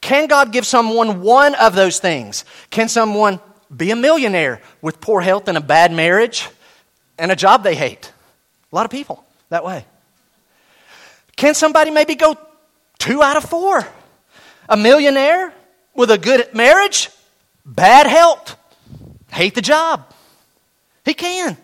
Can 0.00 0.26
God 0.26 0.52
give 0.52 0.66
someone 0.66 1.22
one 1.22 1.54
of 1.54 1.74
those 1.74 1.98
things? 1.98 2.44
Can 2.70 2.88
someone 2.88 3.40
be 3.74 3.90
a 3.90 3.96
millionaire 3.96 4.60
with 4.82 5.00
poor 5.00 5.20
health 5.20 5.48
and 5.48 5.56
a 5.56 5.60
bad 5.60 5.92
marriage 5.92 6.48
and 7.18 7.32
a 7.32 7.36
job 7.36 7.62
they 7.62 7.74
hate? 7.74 8.12
A 8.72 8.74
lot 8.74 8.84
of 8.84 8.90
people 8.90 9.24
that 9.48 9.64
way. 9.64 9.84
Can 11.36 11.54
somebody 11.54 11.90
maybe 11.90 12.14
go 12.14 12.36
two 12.98 13.22
out 13.22 13.36
of 13.36 13.44
four? 13.44 13.86
A 14.68 14.76
millionaire 14.76 15.52
with 15.94 16.10
a 16.10 16.18
good 16.18 16.54
marriage, 16.54 17.10
bad 17.64 18.06
health, 18.06 18.56
hate 19.30 19.54
the 19.54 19.62
job. 19.62 20.13
He 21.04 21.14
can. 21.14 21.56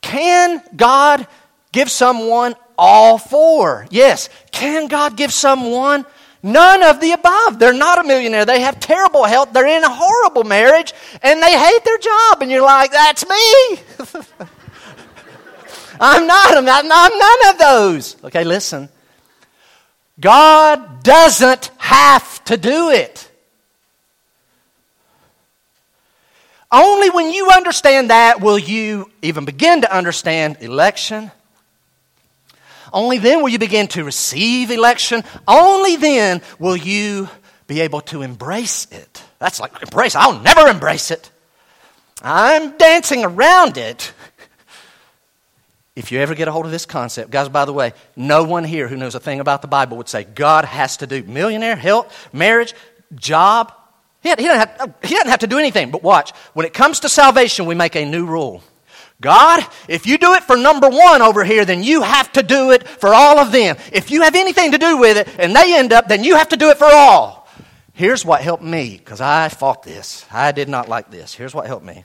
Can 0.00 0.62
God 0.76 1.26
give 1.72 1.90
someone 1.90 2.54
all 2.78 3.18
four? 3.18 3.86
Yes. 3.90 4.28
Can 4.52 4.88
God 4.88 5.16
give 5.16 5.32
someone 5.32 6.04
none 6.42 6.82
of 6.82 7.00
the 7.00 7.12
above? 7.12 7.58
They're 7.58 7.72
not 7.72 8.04
a 8.04 8.06
millionaire. 8.06 8.44
They 8.44 8.60
have 8.60 8.78
terrible 8.78 9.24
health. 9.24 9.52
They're 9.52 9.66
in 9.66 9.82
a 9.84 9.90
horrible 9.90 10.44
marriage 10.44 10.92
and 11.22 11.42
they 11.42 11.58
hate 11.58 11.84
their 11.84 11.98
job. 11.98 12.42
And 12.42 12.50
you're 12.50 12.62
like, 12.62 12.92
that's 12.92 13.28
me. 13.28 13.78
I'm 16.00 16.26
not. 16.26 16.56
I'm, 16.56 16.64
not, 16.64 16.84
I'm 16.84 17.18
none 17.18 17.54
of 17.54 17.58
those. 17.58 18.16
Okay, 18.24 18.44
listen. 18.44 18.88
God 20.20 21.02
doesn't 21.02 21.70
have 21.78 22.44
to 22.44 22.56
do 22.56 22.90
it. 22.90 23.25
Only 26.76 27.08
when 27.08 27.32
you 27.32 27.48
understand 27.48 28.10
that 28.10 28.42
will 28.42 28.58
you 28.58 29.10
even 29.22 29.46
begin 29.46 29.80
to 29.80 29.96
understand 29.96 30.58
election. 30.60 31.30
Only 32.92 33.16
then 33.16 33.40
will 33.40 33.48
you 33.48 33.58
begin 33.58 33.88
to 33.88 34.04
receive 34.04 34.70
election. 34.70 35.24
Only 35.48 35.96
then 35.96 36.42
will 36.58 36.76
you 36.76 37.30
be 37.66 37.80
able 37.80 38.02
to 38.02 38.20
embrace 38.20 38.88
it. 38.90 39.22
That's 39.38 39.58
like 39.58 39.82
embrace. 39.82 40.14
I'll 40.14 40.38
never 40.40 40.68
embrace 40.68 41.10
it. 41.10 41.30
I'm 42.20 42.76
dancing 42.76 43.24
around 43.24 43.78
it. 43.78 44.12
If 45.94 46.12
you 46.12 46.18
ever 46.18 46.34
get 46.34 46.46
a 46.46 46.52
hold 46.52 46.66
of 46.66 46.72
this 46.72 46.84
concept, 46.84 47.30
guys, 47.30 47.48
by 47.48 47.64
the 47.64 47.72
way, 47.72 47.94
no 48.16 48.44
one 48.44 48.64
here 48.64 48.86
who 48.86 48.98
knows 48.98 49.14
a 49.14 49.20
thing 49.20 49.40
about 49.40 49.62
the 49.62 49.68
Bible 49.68 49.96
would 49.96 50.10
say 50.10 50.24
God 50.24 50.66
has 50.66 50.98
to 50.98 51.06
do 51.06 51.22
millionaire, 51.22 51.74
health, 51.74 52.28
marriage, 52.34 52.74
job. 53.14 53.72
He, 54.26 54.42
he, 54.42 54.48
doesn't 54.48 54.68
have, 54.78 54.94
he 55.04 55.14
doesn't 55.14 55.30
have 55.30 55.40
to 55.40 55.46
do 55.46 55.58
anything. 55.58 55.92
But 55.92 56.02
watch, 56.02 56.32
when 56.52 56.66
it 56.66 56.74
comes 56.74 57.00
to 57.00 57.08
salvation, 57.08 57.66
we 57.66 57.76
make 57.76 57.94
a 57.94 58.04
new 58.04 58.26
rule. 58.26 58.62
God, 59.20 59.64
if 59.88 60.06
you 60.06 60.18
do 60.18 60.34
it 60.34 60.42
for 60.42 60.56
number 60.56 60.88
one 60.88 61.22
over 61.22 61.44
here, 61.44 61.64
then 61.64 61.82
you 61.84 62.02
have 62.02 62.32
to 62.32 62.42
do 62.42 62.72
it 62.72 62.86
for 62.86 63.14
all 63.14 63.38
of 63.38 63.52
them. 63.52 63.76
If 63.92 64.10
you 64.10 64.22
have 64.22 64.34
anything 64.34 64.72
to 64.72 64.78
do 64.78 64.98
with 64.98 65.16
it 65.16 65.28
and 65.38 65.54
they 65.54 65.78
end 65.78 65.92
up, 65.92 66.08
then 66.08 66.24
you 66.24 66.36
have 66.36 66.48
to 66.48 66.56
do 66.56 66.70
it 66.70 66.76
for 66.76 66.86
all. 66.86 67.48
Here's 67.92 68.24
what 68.24 68.42
helped 68.42 68.64
me, 68.64 68.98
because 68.98 69.20
I 69.20 69.48
fought 69.48 69.84
this. 69.84 70.26
I 70.30 70.52
did 70.52 70.68
not 70.68 70.88
like 70.88 71.10
this. 71.10 71.32
Here's 71.32 71.54
what 71.54 71.66
helped 71.66 71.86
me. 71.86 72.04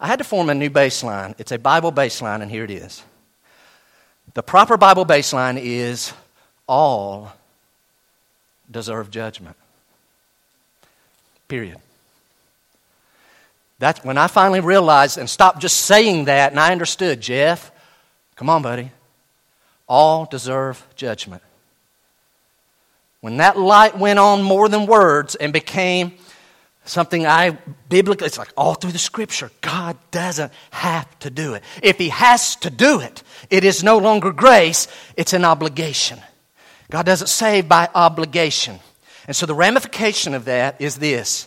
I 0.00 0.06
had 0.08 0.18
to 0.18 0.24
form 0.24 0.48
a 0.48 0.54
new 0.54 0.70
baseline. 0.70 1.34
It's 1.38 1.52
a 1.52 1.58
Bible 1.58 1.92
baseline, 1.92 2.40
and 2.40 2.50
here 2.50 2.64
it 2.64 2.70
is. 2.70 3.04
The 4.34 4.42
proper 4.42 4.76
Bible 4.76 5.04
baseline 5.04 5.60
is 5.60 6.12
all 6.66 7.32
deserve 8.70 9.10
judgment. 9.10 9.56
Period. 11.48 11.78
That's 13.78 14.04
when 14.04 14.18
I 14.18 14.26
finally 14.26 14.60
realized 14.60 15.18
and 15.18 15.30
stopped 15.30 15.60
just 15.60 15.78
saying 15.78 16.26
that, 16.26 16.52
and 16.52 16.60
I 16.60 16.72
understood, 16.72 17.20
Jeff, 17.20 17.70
come 18.36 18.50
on, 18.50 18.62
buddy. 18.62 18.90
All 19.88 20.26
deserve 20.26 20.84
judgment. 20.96 21.42
When 23.20 23.38
that 23.38 23.58
light 23.58 23.96
went 23.96 24.18
on 24.18 24.42
more 24.42 24.68
than 24.68 24.86
words 24.86 25.34
and 25.34 25.52
became 25.52 26.12
something 26.84 27.26
I 27.26 27.58
biblically, 27.88 28.26
it's 28.26 28.38
like 28.38 28.52
all 28.56 28.74
through 28.74 28.92
the 28.92 28.98
scripture, 28.98 29.50
God 29.60 29.96
doesn't 30.10 30.52
have 30.70 31.18
to 31.20 31.30
do 31.30 31.54
it. 31.54 31.62
If 31.82 31.98
He 31.98 32.10
has 32.10 32.56
to 32.56 32.70
do 32.70 33.00
it, 33.00 33.22
it 33.50 33.64
is 33.64 33.82
no 33.82 33.98
longer 33.98 34.32
grace, 34.32 34.88
it's 35.16 35.32
an 35.32 35.44
obligation. 35.44 36.20
God 36.90 37.06
doesn't 37.06 37.28
save 37.28 37.68
by 37.68 37.88
obligation. 37.94 38.80
And 39.28 39.36
so 39.36 39.46
the 39.46 39.54
ramification 39.54 40.34
of 40.34 40.46
that 40.46 40.80
is 40.80 40.96
this 40.96 41.46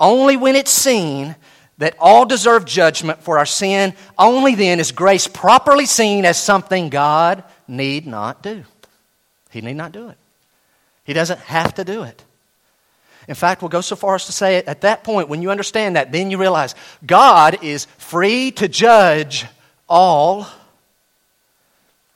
only 0.00 0.36
when 0.36 0.56
it's 0.56 0.70
seen 0.70 1.36
that 1.78 1.96
all 1.98 2.24
deserve 2.24 2.64
judgment 2.64 3.22
for 3.22 3.38
our 3.38 3.46
sin, 3.46 3.92
only 4.16 4.54
then 4.54 4.78
is 4.78 4.92
grace 4.92 5.26
properly 5.26 5.84
seen 5.84 6.24
as 6.24 6.40
something 6.40 6.88
God 6.88 7.44
need 7.66 8.06
not 8.06 8.42
do. 8.42 8.64
He 9.50 9.60
need 9.60 9.74
not 9.74 9.92
do 9.92 10.08
it. 10.08 10.16
He 11.04 11.12
doesn't 11.12 11.40
have 11.40 11.74
to 11.74 11.84
do 11.84 12.04
it. 12.04 12.24
In 13.28 13.34
fact, 13.34 13.62
we'll 13.62 13.68
go 13.68 13.80
so 13.80 13.96
far 13.96 14.14
as 14.14 14.26
to 14.26 14.32
say 14.32 14.58
at 14.58 14.82
that 14.82 15.04
point, 15.04 15.28
when 15.28 15.42
you 15.42 15.50
understand 15.50 15.96
that, 15.96 16.12
then 16.12 16.30
you 16.30 16.38
realize 16.38 16.74
God 17.04 17.62
is 17.62 17.86
free 17.98 18.52
to 18.52 18.68
judge 18.68 19.44
all. 19.88 20.46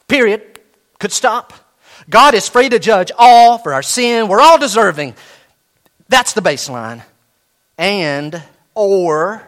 Period. 0.09 0.61
Could 0.99 1.13
stop. 1.13 1.53
God 2.09 2.35
is 2.35 2.49
free 2.49 2.69
to 2.69 2.79
judge 2.79 3.11
all 3.17 3.59
for 3.59 3.75
our 3.75 3.83
sin. 3.83 4.29
We're 4.29 4.41
all 4.41 4.59
deserving. 4.59 5.15
That's 6.09 6.33
the 6.33 6.41
baseline. 6.41 7.03
And, 7.79 8.43
or, 8.75 9.43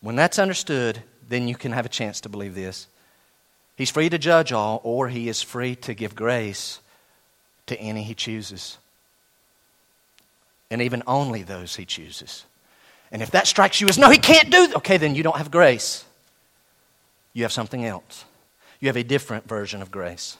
when 0.00 0.16
that's 0.16 0.38
understood, 0.38 1.02
then 1.28 1.46
you 1.48 1.54
can 1.54 1.72
have 1.72 1.86
a 1.86 1.90
chance 1.90 2.20
to 2.22 2.28
believe 2.28 2.54
this. 2.54 2.86
He's 3.76 3.90
free 3.90 4.08
to 4.08 4.18
judge 4.18 4.52
all, 4.52 4.80
or 4.82 5.08
he 5.08 5.28
is 5.28 5.42
free 5.42 5.76
to 5.76 5.94
give 5.94 6.14
grace 6.14 6.80
to 7.66 7.78
any 7.78 8.02
he 8.02 8.14
chooses 8.14 8.78
and 10.70 10.82
even 10.82 11.02
only 11.06 11.42
those 11.42 11.76
he 11.76 11.84
chooses. 11.84 12.44
And 13.12 13.22
if 13.22 13.30
that 13.32 13.46
strikes 13.46 13.80
you 13.80 13.88
as 13.88 13.98
no, 13.98 14.10
he 14.10 14.18
can't 14.18 14.50
do 14.50 14.66
that, 14.68 14.76
okay, 14.78 14.96
then 14.96 15.14
you 15.14 15.22
don't 15.22 15.36
have 15.36 15.50
grace. 15.50 16.04
You 17.32 17.44
have 17.44 17.52
something 17.52 17.84
else. 17.84 18.24
You 18.80 18.88
have 18.88 18.96
a 18.96 19.04
different 19.04 19.48
version 19.48 19.80
of 19.80 19.90
grace. 19.90 20.36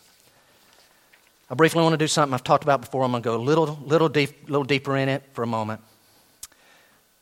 I 1.48 1.54
briefly 1.54 1.82
want 1.82 1.92
to 1.92 1.98
do 1.98 2.08
something 2.08 2.34
I've 2.34 2.44
talked 2.44 2.64
about 2.64 2.80
before. 2.80 3.04
I'm 3.04 3.12
going 3.12 3.22
to 3.22 3.28
go 3.28 3.36
a 3.36 3.38
little, 3.38 3.78
little, 3.84 4.08
deep, 4.08 4.48
little 4.48 4.64
deeper 4.64 4.96
in 4.96 5.08
it 5.08 5.22
for 5.32 5.42
a 5.42 5.46
moment. 5.46 5.80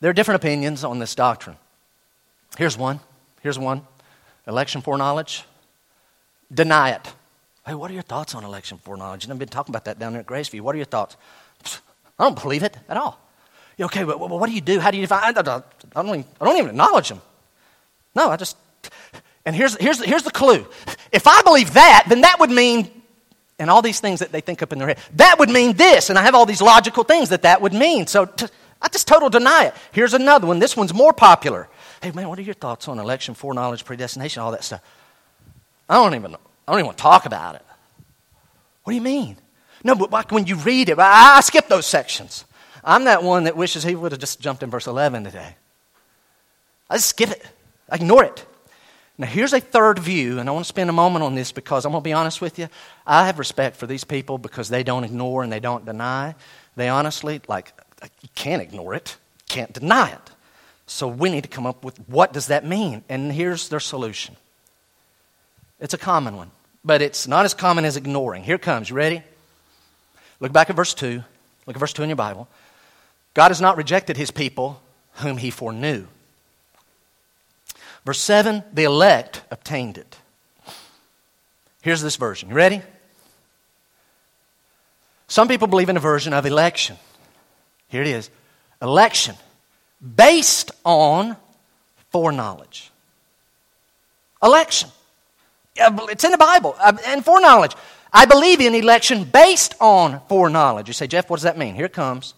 There 0.01 0.11
are 0.11 0.15
different 0.15 0.43
opinions 0.43 0.83
on 0.85 0.99
this 0.99 1.15
doctrine. 1.15 1.57
Here's 2.57 2.77
one. 2.77 3.01
Here's 3.43 3.59
one 3.59 3.83
election 4.47 4.83
foreknowledge. 4.83 5.45
Deny 6.53 6.91
it. 6.91 7.13
Hey, 7.67 7.75
what 7.75 7.91
are 7.91 7.95
your 7.95 8.03
thoughts 8.03 8.35
on 8.35 8.45
election 8.45 8.79
foreknowledge? 8.79 9.25
And 9.25 9.33
I've 9.33 9.39
been 9.39 9.49
talking 9.49 9.73
about 9.73 9.87
that 9.87 9.99
down 9.99 10.13
there 10.13 10.21
at 10.21 10.27
Graceview. 10.27 10.61
What 10.61 10.75
are 10.75 10.79
your 10.79 10.85
thoughts? 10.85 11.17
I 12.19 12.25
don't 12.25 12.41
believe 12.41 12.63
it 12.63 12.77
at 12.89 12.97
all. 12.97 13.19
Okay, 13.81 14.05
but 14.05 14.21
what 14.21 14.47
do 14.47 14.53
you 14.53 14.61
do? 14.61 14.79
How 14.79 14.91
do 14.91 14.99
you 14.99 15.03
define? 15.03 15.25
I 15.25 15.33
don't, 15.33 15.65
I 15.97 16.03
don't, 16.03 16.09
even, 16.09 16.25
I 16.41 16.45
don't 16.45 16.57
even 16.59 16.71
acknowledge 16.71 17.09
them. 17.09 17.21
No, 18.15 18.31
I 18.31 18.37
just. 18.37 18.57
And 19.45 19.57
here's, 19.57 19.77
here's, 19.77 20.03
here's 20.03 20.23
the 20.23 20.31
clue. 20.31 20.67
If 21.13 21.27
I 21.27 21.43
believe 21.43 21.75
that, 21.75 22.07
then 22.09 22.21
that 22.21 22.39
would 22.39 22.51
mean, 22.51 23.03
and 23.59 23.71
all 23.71 23.83
these 23.83 24.01
things 24.01 24.21
that 24.21 24.33
they 24.33 24.41
think 24.41 24.63
up 24.63 24.73
in 24.73 24.79
their 24.79 24.89
head, 24.89 24.99
that 25.15 25.39
would 25.39 25.51
mean 25.51 25.77
this. 25.77 26.11
And 26.11 26.19
I 26.19 26.23
have 26.23 26.35
all 26.35 26.47
these 26.47 26.63
logical 26.63 27.05
things 27.05 27.29
that 27.29 27.43
that 27.43 27.61
would 27.61 27.73
mean. 27.73 28.07
So 28.07 28.27
t- 28.27 28.47
I 28.83 28.89
just 28.89 29.07
total 29.07 29.31
deny 29.31 29.67
it. 29.67 29.75
Here's 29.93 30.15
another 30.15 30.47
one. 30.47 30.59
This 30.59 30.77
one's 30.77 30.93
more 30.93 31.13
popular. 31.13 31.69
Hey, 32.03 32.11
man, 32.11 32.29
what 32.29 32.39
are 32.39 32.43
your 32.43 32.55
thoughts 32.55 32.89
on 32.89 32.99
election, 32.99 33.35
foreknowledge, 33.35 33.85
predestination, 33.85 34.43
all 34.43 34.51
that 34.53 34.65
stuff? 34.65 34.83
I 35.89 35.95
don't 35.95 36.15
even, 36.15 36.35
I 36.35 36.39
don't 36.67 36.79
even 36.79 36.87
want 36.87 36.99
to 36.99 37.03
talk 37.03 37.27
about 37.27 37.55
it. 37.55 37.63
What 38.83 38.91
do 38.91 38.97
you 38.97 39.03
mean? 39.03 39.37
No, 39.83 39.95
but 39.95 40.11
like 40.11 40.31
when 40.33 40.47
you 40.47 40.57
read 40.57 40.89
it, 40.89 40.99
I, 40.99 41.37
I 41.37 41.41
skip 41.41 41.69
those 41.69 41.87
sections. 41.87 42.45
I'm 42.83 43.05
that 43.05 43.23
one 43.23 43.45
that 43.45 43.57
wishes 43.57 43.83
he 43.83 43.95
would 43.95 44.13
have 44.13 44.21
just 44.21 44.41
jumped 44.41 44.63
in 44.63 44.71
verse 44.71 44.87
11 44.87 45.25
today. 45.25 45.57
I 46.91 46.97
just 46.97 47.09
skip 47.09 47.31
it, 47.31 47.47
I 47.89 47.97
ignore 47.97 48.25
it. 48.25 48.45
Now, 49.17 49.29
here's 49.29 49.53
a 49.53 49.61
third 49.61 50.01
view, 50.01 50.41
and 50.41 50.49
I 50.49 50.53
want 50.53 50.65
to 50.65 50.69
spend 50.69 50.91
a 50.91 50.93
moment 50.93 51.23
on 51.25 51.37
this 51.37 51.53
because 51.53 51.85
I'm 51.85 51.93
going 51.93 52.03
to 52.03 52.05
be 52.05 52.13
honest 52.13 52.41
with 52.41 52.59
you. 52.59 52.69
I 53.07 53.27
have 53.27 53.39
respect 53.39 53.77
for 53.77 53.87
these 53.87 54.03
people 54.03 54.39
because 54.39 54.69
they 54.69 54.83
don't 54.83 55.05
ignore 55.05 55.45
and 55.45 55.53
they 55.53 55.61
don't 55.61 55.85
deny. 55.85 56.35
They 56.75 56.89
honestly, 56.89 57.41
like, 57.47 57.73
you 58.23 58.29
can't 58.35 58.61
ignore 58.61 58.93
it, 58.95 59.17
can't 59.49 59.73
deny 59.73 60.11
it. 60.11 60.31
So 60.87 61.07
we 61.07 61.31
need 61.31 61.43
to 61.45 61.49
come 61.49 61.65
up 61.65 61.85
with 61.85 61.97
what 62.09 62.33
does 62.33 62.49
that 62.49 62.65
mean? 62.65 63.05
And 63.09 63.33
here's 63.33 63.69
their 63.69 63.81
solution. 63.81 64.37
It's 65.81 65.95
a 65.95 65.99
common 65.99 66.37
one, 66.37 66.51
but 66.85 67.01
it's 67.01 67.29
not 67.29 67.45
as 67.45 67.55
common 67.55 67.85
as 67.85 67.97
ignoring. 67.97 68.43
Here 68.43 68.59
comes. 68.59 68.91
You 68.91 68.97
ready? 68.97 69.23
Look 70.41 70.53
back 70.53 70.71
at 70.71 70.77
verse 70.77 70.93
2. 70.93 71.23
Look 71.67 71.77
at 71.77 71.81
verse 71.81 71.93
2 71.93 72.03
in 72.03 72.09
your 72.09 72.17
Bible. 72.17 72.49
God 73.33 73.49
has 73.49 73.61
not 73.61 73.77
rejected 73.77 74.17
his 74.17 74.31
people 74.31 74.83
whom 75.15 75.37
he 75.37 75.51
foreknew. 75.51 76.07
Verse 78.05 78.21
7 78.21 78.63
the 78.73 78.85
elect 78.85 79.43
obtained 79.51 79.99
it. 79.99 80.19
Here's 81.83 82.03
this 82.03 82.17
version. 82.17 82.49
You 82.49 82.55
ready? 82.55 82.83
Some 85.29 85.49
people 85.49 85.67
believe 85.67 85.89
in 85.89 85.97
a 85.97 86.01
version 86.01 86.33
of 86.33 86.47
election. 86.47 86.97
Here 87.89 88.03
it 88.03 88.09
is 88.09 88.31
election 88.81 89.35
based 90.17 90.71
on 90.85 91.37
foreknowledge. 92.11 92.91
Election. 94.43 94.91
It's 95.77 96.25
in 96.25 96.31
the 96.31 96.39
Bible. 96.39 96.77
Uh, 96.79 96.97
and 97.07 97.25
foreknowledge. 97.25 97.73
I 98.13 98.27
believe 98.27 98.61
in 98.61 98.75
election 98.75 99.25
based 99.25 99.75
on 99.81 100.21
foreknowledge. 100.29 100.87
You 100.87 100.95
say, 100.95 101.07
Jeff, 101.07 101.29
what 101.29 101.37
does 101.37 101.45
that 101.45 101.59
mean? 101.59 101.75
Here 101.75 101.87
it 101.87 101.93
comes. 101.93 102.35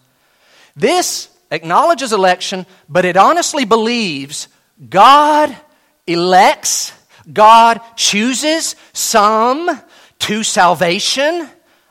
This 0.75 1.29
acknowledges 1.51 2.13
election, 2.13 2.65
but 2.89 3.05
it 3.05 3.15
honestly 3.15 3.65
believes 3.65 4.47
God 4.89 5.55
elects, 6.05 6.93
God 7.31 7.81
chooses 7.95 8.75
some 8.93 9.81
to 10.19 10.43
salvation 10.43 11.49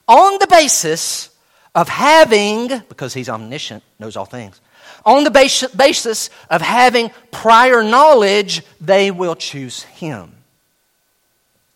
on 0.08 0.38
the 0.38 0.46
basis 0.46 1.30
of 1.74 1.88
having, 1.88 2.68
because 2.88 3.12
He's 3.12 3.28
omniscient, 3.28 3.82
knows 3.98 4.16
all 4.16 4.24
things, 4.24 4.60
on 5.04 5.24
the 5.24 5.30
basis 5.30 6.30
of 6.50 6.62
having 6.62 7.10
prior 7.30 7.82
knowledge, 7.82 8.62
they 8.80 9.10
will 9.10 9.36
choose 9.36 9.82
Him. 9.82 10.32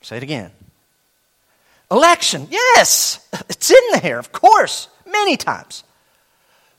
Say 0.03 0.17
it 0.17 0.23
again. 0.23 0.51
Election, 1.91 2.49
yes, 2.51 3.27
it's 3.49 3.71
in 3.71 4.01
there, 4.01 4.19
of 4.19 4.33
course, 4.33 4.89
many 5.07 5.37
times 5.37 5.85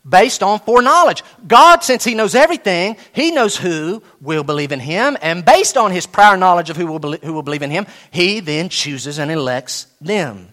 based 0.08 0.42
on 0.42 0.60
foreknowledge. 0.60 1.24
God, 1.48 1.84
since 1.84 2.04
He 2.04 2.16
knows 2.16 2.36
everything, 2.36 2.98
He 3.14 3.32
knows 3.32 3.58
who 3.58 4.02
will 4.20 4.44
believe 4.44 4.72
in 4.72 4.80
Him, 4.80 5.18
and 5.22 5.46
based 5.46 5.78
on 5.78 5.92
His 5.92 6.06
prior 6.06 6.38
knowledge 6.38 6.70
of 6.70 6.78
who 6.78 6.88
will, 6.88 7.00
believe, 7.00 7.24
who 7.24 7.34
will 7.34 7.44
believe 7.44 7.62
in 7.62 7.72
Him, 7.72 7.86
He 8.12 8.40
then 8.40 8.70
chooses 8.70 9.20
and 9.20 9.32
elects 9.32 9.88
them. 10.00 10.50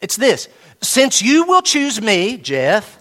It's 0.00 0.16
this 0.16 0.48
since 0.80 1.20
you 1.20 1.44
will 1.44 1.62
choose 1.62 2.00
me, 2.00 2.36
Jeff, 2.38 2.96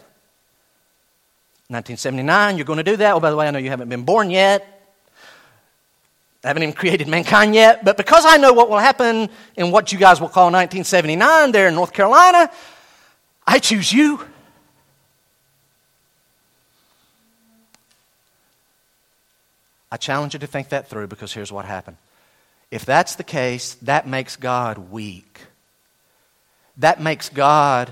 1979, 1.70 2.58
you're 2.58 2.66
going 2.66 2.78
to 2.78 2.84
do 2.84 2.98
that. 2.98 3.14
Oh, 3.14 3.20
by 3.20 3.30
the 3.30 3.36
way, 3.36 3.48
I 3.48 3.52
know 3.52 3.60
you 3.60 3.70
haven't 3.70 3.90
been 3.90 4.04
born 4.04 4.32
yet. 4.32 4.66
I 6.44 6.48
haven't 6.48 6.64
even 6.64 6.74
created 6.74 7.08
mankind 7.08 7.54
yet, 7.54 7.84
but 7.84 7.98
because 7.98 8.26
I 8.26 8.38
know 8.38 8.54
what 8.54 8.70
will 8.70 8.78
happen 8.78 9.30
in 9.58 9.72
what 9.72 9.92
you 9.92 10.00
guys 10.00 10.22
will 10.22 10.30
call 10.30 10.46
1979 10.46 11.52
there 11.52 11.68
in 11.68 11.76
North 11.76 11.92
Carolina, 11.92 12.50
I 13.46 13.60
choose 13.60 13.92
you. 13.92 14.26
I 19.92 19.98
challenge 19.98 20.34
you 20.34 20.40
to 20.40 20.48
think 20.48 20.70
that 20.70 20.90
through 20.90 21.08
because 21.08 21.34
here's 21.34 21.52
what 21.52 21.66
happened. 21.66 21.98
If 22.72 22.86
that's 22.86 23.16
the 23.16 23.24
case, 23.24 23.76
that 23.82 24.08
makes 24.08 24.36
God 24.36 24.92
weak. 24.92 25.42
That 26.78 27.02
makes 27.02 27.30
God 27.30 27.92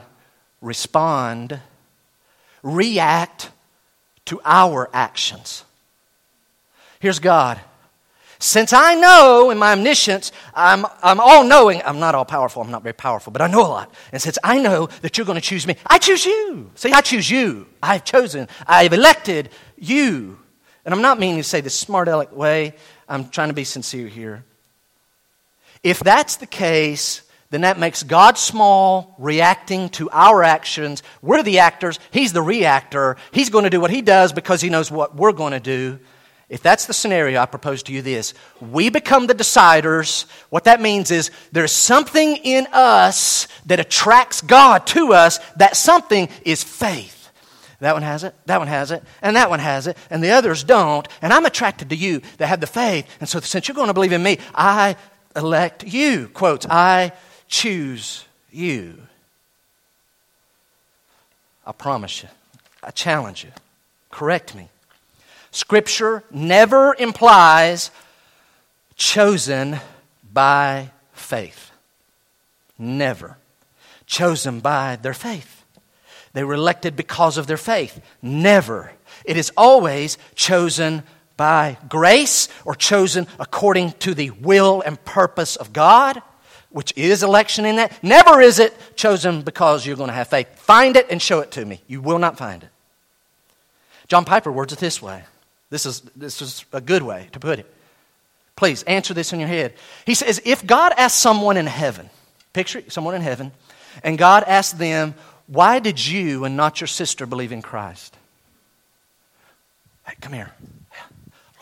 respond, 0.62 1.60
react 2.62 3.52
to 4.26 4.40
our 4.46 4.90
actions. 4.94 5.64
Here's 7.00 7.20
God. 7.20 7.60
Since 8.40 8.72
I 8.72 8.94
know 8.94 9.50
in 9.50 9.58
my 9.58 9.72
omniscience, 9.72 10.32
I'm, 10.54 10.86
I'm 11.02 11.20
all 11.20 11.44
knowing, 11.44 11.82
I'm 11.84 12.00
not 12.00 12.14
all 12.14 12.26
powerful, 12.26 12.62
I'm 12.62 12.70
not 12.70 12.84
very 12.84 12.94
powerful, 12.94 13.34
but 13.34 13.42
I 13.42 13.48
know 13.48 13.62
a 13.62 13.68
lot. 13.68 13.94
And 14.12 14.22
since 14.22 14.38
I 14.44 14.60
know 14.60 14.88
that 15.02 15.18
you're 15.18 15.26
going 15.26 15.42
to 15.42 15.42
choose 15.42 15.66
me, 15.66 15.76
I 15.88 15.98
choose 15.98 16.24
you. 16.24 16.70
See, 16.76 16.92
I 16.92 17.02
choose 17.02 17.30
you. 17.32 17.66
I've 17.82 18.06
chosen, 18.06 18.48
I've 18.68 18.94
elected 18.94 19.50
you. 19.78 20.38
And 20.88 20.96
I'm 20.96 21.02
not 21.02 21.20
meaning 21.20 21.36
to 21.36 21.44
say 21.44 21.60
this 21.60 21.78
smart 21.78 22.08
aleck 22.08 22.34
way, 22.34 22.74
I'm 23.10 23.28
trying 23.28 23.50
to 23.50 23.54
be 23.54 23.66
sincere 23.66 24.08
here. 24.08 24.46
If 25.84 26.00
that's 26.00 26.38
the 26.38 26.46
case, 26.46 27.24
then 27.50 27.62
that 27.62 27.78
makes 27.78 28.04
God 28.04 28.38
small, 28.38 29.14
reacting 29.20 29.90
to 29.90 30.10
our 30.12 30.44
actions. 30.44 31.04
We're 31.22 31.44
the 31.44 31.60
actors, 31.60 32.00
He's 32.12 32.32
the 32.32 32.42
reactor. 32.42 33.18
He's 33.34 33.50
going 33.50 33.66
to 33.66 33.70
do 33.70 33.82
what 33.82 33.92
He 33.92 34.02
does 34.02 34.32
because 34.32 34.62
He 34.62 34.70
knows 34.70 34.90
what 34.90 35.14
we're 35.14 35.34
going 35.34 35.52
to 35.52 35.60
do. 35.60 36.00
If 36.48 36.64
that's 36.64 36.86
the 36.86 36.94
scenario, 36.94 37.42
I 37.42 37.48
propose 37.48 37.84
to 37.84 37.92
you 37.92 38.02
this. 38.02 38.34
We 38.62 38.90
become 38.90 39.28
the 39.28 39.36
deciders. 39.36 40.26
What 40.50 40.64
that 40.64 40.80
means 40.80 41.12
is 41.12 41.32
there's 41.52 41.74
something 41.74 42.38
in 42.38 42.66
us 42.72 43.50
that 43.66 43.82
attracts 43.82 44.40
God 44.40 44.88
to 44.88 45.12
us. 45.12 45.40
That 45.58 45.76
something 45.76 46.30
is 46.46 46.64
faith. 46.64 47.17
That 47.80 47.94
one 47.94 48.02
has 48.02 48.24
it, 48.24 48.34
that 48.48 48.58
one 48.58 48.68
has 48.68 48.90
it, 48.90 49.04
and 49.22 49.36
that 49.36 49.50
one 49.50 49.60
has 49.60 49.86
it, 49.86 49.98
and 50.10 50.24
the 50.24 50.32
others 50.32 50.64
don't. 50.64 51.08
And 51.22 51.32
I'm 51.32 51.46
attracted 51.46 51.90
to 51.90 51.96
you 51.96 52.22
that 52.38 52.48
have 52.48 52.60
the 52.60 52.68
faith. 52.68 53.08
And 53.20 53.30
so, 53.30 53.40
since 53.40 53.68
you're 53.68 53.76
going 53.76 53.88
to 53.88 53.94
believe 53.94 54.14
in 54.14 54.24
me, 54.24 54.40
I 54.56 54.96
elect 55.36 55.84
you. 55.84 56.30
Quotes, 56.30 56.66
I 56.68 57.12
choose 57.48 58.26
you. 58.52 58.98
I 61.66 61.72
promise 61.72 62.24
you, 62.24 62.30
I 62.82 62.92
challenge 62.92 63.44
you. 63.44 63.52
Correct 64.10 64.56
me. 64.56 64.70
Scripture 65.52 66.24
never 66.32 66.96
implies 66.98 67.92
chosen 68.96 69.80
by 70.34 70.92
faith. 71.14 71.72
Never. 72.78 73.38
Chosen 74.06 74.62
by 74.62 74.96
their 74.96 75.14
faith. 75.14 75.57
They 76.38 76.44
were 76.44 76.54
elected 76.54 76.96
because 76.96 77.40
of 77.40 77.48
their 77.48 77.58
faith. 77.58 78.00
Never. 78.22 78.92
It 79.26 79.38
is 79.38 79.52
always 79.58 80.20
chosen 80.36 81.02
by 81.36 81.80
grace 81.90 82.48
or 82.64 82.76
chosen 82.76 83.26
according 83.40 83.94
to 83.94 84.14
the 84.14 84.30
will 84.30 84.84
and 84.86 85.04
purpose 85.04 85.56
of 85.56 85.74
God, 85.74 86.22
which 86.70 86.94
is 86.96 87.24
election 87.24 87.66
in 87.66 87.78
that. 87.78 88.04
Never 88.04 88.40
is 88.40 88.60
it 88.60 88.78
chosen 88.96 89.42
because 89.42 89.84
you're 89.84 89.96
going 89.96 90.10
to 90.10 90.14
have 90.14 90.28
faith. 90.28 90.48
Find 90.60 90.96
it 90.96 91.08
and 91.10 91.20
show 91.20 91.40
it 91.40 91.50
to 91.54 91.66
me. 91.66 91.82
You 91.88 92.02
will 92.02 92.20
not 92.20 92.38
find 92.38 92.62
it. 92.62 92.70
John 94.08 94.24
Piper 94.24 94.52
words 94.52 94.72
it 94.72 94.78
this 94.78 95.02
way. 95.02 95.24
This 95.72 95.88
is, 95.88 96.02
this 96.16 96.44
is 96.44 96.66
a 96.72 96.82
good 96.82 97.02
way 97.02 97.30
to 97.32 97.40
put 97.40 97.58
it. 97.58 97.66
Please 98.56 98.84
answer 98.84 99.16
this 99.16 99.34
in 99.34 99.40
your 99.40 99.50
head. 99.50 99.74
He 100.06 100.14
says, 100.14 100.40
if 100.46 100.64
God 100.68 100.94
asks 100.98 101.20
someone 101.20 101.58
in 101.58 101.66
heaven, 101.66 102.12
picture 102.54 102.84
someone 102.90 103.16
in 103.16 103.24
heaven, 103.24 103.52
and 104.04 104.16
God 104.16 104.44
asks 104.46 104.78
them, 104.78 105.16
why 105.48 105.80
did 105.80 106.06
you 106.06 106.44
and 106.44 106.56
not 106.56 106.80
your 106.80 106.88
sister 106.88 107.26
believe 107.26 107.52
in 107.52 107.62
Christ? 107.62 108.16
Hey, 110.06 110.14
come 110.22 110.34
here. 110.34 110.52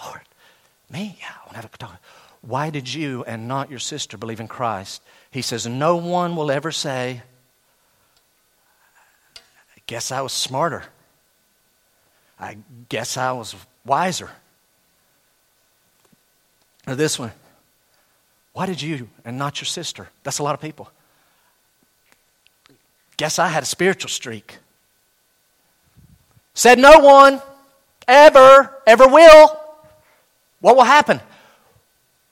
Lord, 0.03 0.21
me? 0.91 1.17
Yeah, 1.19 1.27
I 1.36 1.39
want 1.45 1.51
to 1.51 1.55
have 1.57 1.65
a 1.65 1.77
talk. 1.77 2.01
Why 2.41 2.69
did 2.69 2.93
you 2.93 3.23
and 3.23 3.47
not 3.47 3.69
your 3.69 3.79
sister 3.79 4.17
believe 4.17 4.39
in 4.39 4.47
Christ? 4.47 5.01
He 5.31 5.41
says, 5.41 5.65
No 5.65 5.95
one 5.95 6.36
will 6.36 6.51
ever 6.51 6.71
say, 6.71 7.21
I 9.36 9.79
guess 9.88 10.11
I 10.11 10.21
was 10.21 10.33
smarter. 10.33 10.83
I 12.39 12.57
guess 12.89 13.17
I 13.17 13.31
was 13.31 13.55
wiser. 13.86 14.29
Or 16.88 16.95
this 16.95 17.17
one, 17.17 17.31
why 18.53 18.65
did 18.65 18.81
you 18.81 19.09
and 19.23 19.38
not 19.38 19.59
your 19.59 19.65
sister? 19.65 20.09
That's 20.23 20.39
a 20.39 20.43
lot 20.43 20.53
of 20.53 20.61
people. 20.61 20.89
Guess 23.18 23.39
I 23.39 23.47
had 23.47 23.63
a 23.63 23.66
spiritual 23.66 24.09
streak. 24.09 24.57
Said 26.53 26.80
no 26.80 26.99
one 26.99 27.41
ever, 28.07 28.82
ever 28.86 29.07
will. 29.07 29.59
What 30.59 30.76
will 30.76 30.84
happen? 30.84 31.22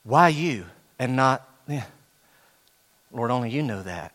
Why 0.04 0.30
you 0.30 0.66
and 1.00 1.16
not. 1.16 1.48
Lord, 3.12 3.32
only 3.32 3.50
you 3.52 3.62
know 3.62 3.84
that. 3.84 4.12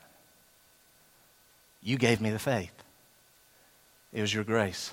You 1.82 1.96
gave 1.96 2.20
me 2.20 2.30
the 2.30 2.38
faith. 2.38 2.72
It 4.12 4.20
was 4.20 4.34
your 4.34 4.44
grace. 4.44 4.92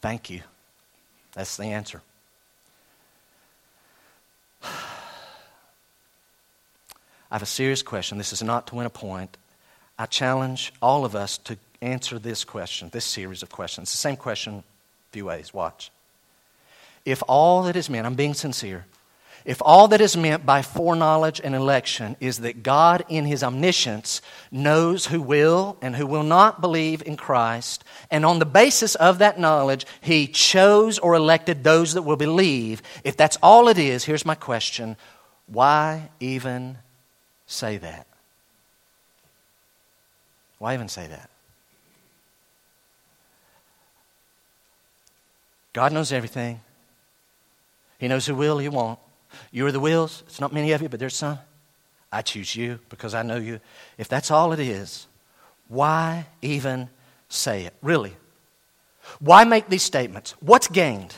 Thank 0.00 0.28
you. 0.28 0.42
That's 1.34 1.56
the 1.56 1.66
answer. 1.66 2.02
I 4.62 4.68
have 7.30 7.42
a 7.42 7.46
serious 7.46 7.82
question. 7.82 8.18
This 8.18 8.32
is 8.32 8.42
not 8.42 8.66
to 8.66 8.74
win 8.74 8.86
a 8.86 8.90
point. 8.90 9.36
I 9.98 10.06
challenge 10.06 10.72
all 10.80 11.04
of 11.04 11.14
us 11.14 11.38
to 11.38 11.56
answer 11.80 12.18
this 12.18 12.44
question, 12.44 12.88
this 12.92 13.04
series 13.04 13.42
of 13.42 13.50
questions. 13.50 13.90
The 13.90 13.98
same 13.98 14.16
question, 14.16 14.58
a 14.58 15.12
few 15.12 15.26
ways. 15.26 15.52
Watch. 15.52 15.90
If 17.04 17.22
all 17.28 17.64
that 17.64 17.76
is 17.76 17.90
meant, 17.90 18.06
I'm 18.06 18.14
being 18.14 18.34
sincere, 18.34 18.86
if 19.44 19.60
all 19.60 19.88
that 19.88 20.00
is 20.00 20.16
meant 20.16 20.46
by 20.46 20.62
foreknowledge 20.62 21.40
and 21.42 21.54
election 21.54 22.16
is 22.20 22.38
that 22.38 22.62
God, 22.62 23.04
in 23.08 23.24
His 23.24 23.42
omniscience, 23.42 24.22
knows 24.52 25.06
who 25.06 25.20
will 25.20 25.76
and 25.82 25.96
who 25.96 26.06
will 26.06 26.22
not 26.22 26.60
believe 26.60 27.02
in 27.04 27.16
Christ, 27.16 27.82
and 28.10 28.24
on 28.24 28.38
the 28.38 28.46
basis 28.46 28.94
of 28.94 29.18
that 29.18 29.40
knowledge, 29.40 29.84
He 30.00 30.28
chose 30.28 31.00
or 31.00 31.14
elected 31.14 31.64
those 31.64 31.94
that 31.94 32.02
will 32.02 32.16
believe, 32.16 32.82
if 33.02 33.16
that's 33.16 33.38
all 33.42 33.68
it 33.68 33.78
is, 33.78 34.04
here's 34.04 34.26
my 34.26 34.36
question 34.36 34.96
why 35.46 36.08
even 36.20 36.78
say 37.46 37.76
that? 37.78 38.06
Why 40.62 40.74
even 40.74 40.86
say 40.86 41.08
that? 41.08 41.28
God 45.72 45.92
knows 45.92 46.12
everything. 46.12 46.60
He 47.98 48.06
knows 48.06 48.26
who 48.26 48.36
will, 48.36 48.58
he 48.58 48.68
won't. 48.68 49.00
You 49.50 49.66
are 49.66 49.72
the 49.72 49.80
wills. 49.80 50.22
It's 50.28 50.40
not 50.40 50.52
many 50.52 50.70
of 50.70 50.80
you, 50.80 50.88
but 50.88 51.00
there's 51.00 51.16
some. 51.16 51.40
I 52.12 52.22
choose 52.22 52.54
you 52.54 52.78
because 52.90 53.12
I 53.12 53.22
know 53.22 53.38
you. 53.38 53.58
If 53.98 54.06
that's 54.06 54.30
all 54.30 54.52
it 54.52 54.60
is, 54.60 55.08
why 55.66 56.26
even 56.42 56.90
say 57.28 57.64
it? 57.64 57.74
Really? 57.82 58.14
Why 59.18 59.42
make 59.42 59.68
these 59.68 59.82
statements? 59.82 60.36
What's 60.38 60.68
gained? 60.68 61.16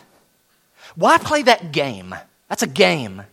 Why 0.95 1.19
play 1.19 1.43
that 1.43 1.71
game? 1.71 2.15
That's 2.49 2.63
a 2.63 2.67
game. 2.67 3.25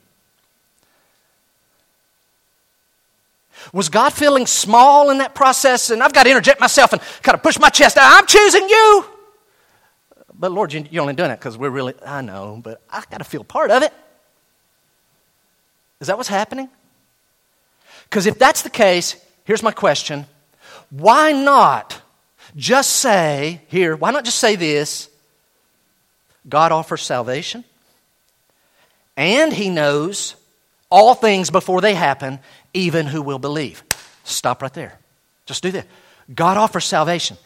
Was 3.74 3.89
God 3.89 4.14
feeling 4.14 4.47
small 4.47 5.09
in 5.09 5.20
that 5.20 5.36
process? 5.36 5.89
And 5.89 6.01
I've 6.01 6.14
got 6.14 6.24
to 6.24 6.30
interject 6.30 6.59
myself 6.59 6.93
and 6.93 7.01
kind 7.22 7.36
of 7.36 7.43
push 7.43 7.59
my 7.59 7.70
chest 7.70 7.97
out. 7.97 8.03
I'm 8.05 8.26
choosing 8.26 8.68
you. 8.68 9.05
But 10.34 10.51
Lord, 10.51 10.74
you're 10.74 11.01
only 11.01 11.14
doing 11.14 11.32
it 11.32 11.39
because 11.39 11.57
we're 11.57 11.70
really, 11.70 11.93
I 12.05 12.22
know, 12.22 12.59
but 12.64 12.82
I've 12.89 13.09
got 13.09 13.20
to 13.20 13.24
feel 13.24 13.43
part 13.43 13.70
of 13.70 13.84
it. 13.84 13.93
Is 15.99 16.07
that 16.07 16.18
what's 16.18 16.30
happening? 16.30 16.68
Because 18.05 18.26
if 18.26 18.39
that's 18.39 18.64
the 18.64 18.70
case, 18.70 19.16
here's 19.45 19.64
my 19.64 19.72
question 19.72 20.26
why 20.89 21.32
not 21.32 22.01
just 22.55 22.91
say, 22.91 23.62
here, 23.68 23.95
why 23.95 24.12
not 24.12 24.26
just 24.26 24.39
say 24.39 24.55
this? 24.55 25.09
God 26.49 26.72
offers 26.72 27.01
salvation, 27.01 27.64
and 29.16 29.53
He 29.53 29.70
knows 29.70 30.36
all 30.89 31.14
things 31.14 31.49
before 31.49 31.82
they 31.82 31.93
happen, 31.93 32.39
even 32.74 33.07
who 33.07 33.22
will 33.22 33.39
believe. 33.39 33.84
Stop 34.24 34.61
right 34.61 34.74
there. 34.74 34.99
Just 35.45 35.63
do 35.63 35.72
that. 35.72 35.88
God 36.34 36.57
offers 36.57 36.86
salvation. 36.86 37.38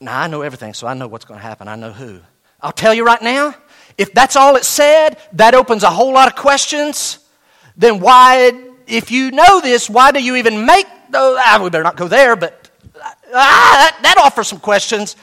Now, 0.00 0.20
I 0.20 0.26
know 0.26 0.42
everything, 0.42 0.74
so 0.74 0.86
I 0.86 0.94
know 0.94 1.06
what's 1.06 1.24
going 1.24 1.38
to 1.38 1.46
happen. 1.46 1.68
I 1.68 1.76
know 1.76 1.92
who. 1.92 2.20
I'll 2.60 2.72
tell 2.72 2.92
you 2.92 3.04
right 3.04 3.22
now, 3.22 3.54
if 3.96 4.12
that's 4.12 4.36
all 4.36 4.56
it 4.56 4.64
said, 4.64 5.18
that 5.34 5.54
opens 5.54 5.82
a 5.82 5.90
whole 5.90 6.12
lot 6.12 6.28
of 6.28 6.36
questions 6.36 7.18
then 7.76 8.00
why, 8.00 8.52
if 8.86 9.10
you 9.10 9.30
know 9.30 9.60
this, 9.60 9.88
why 9.88 10.12
do 10.12 10.22
you 10.22 10.36
even 10.36 10.66
make 10.66 10.86
those? 11.10 11.38
Ah, 11.40 11.60
we 11.62 11.70
better 11.70 11.84
not 11.84 11.96
go 11.96 12.08
there, 12.08 12.36
but 12.36 12.70
ah, 12.94 13.10
that, 13.32 13.98
that 14.02 14.18
offers 14.18 14.48
some 14.48 14.60
questions. 14.60 15.16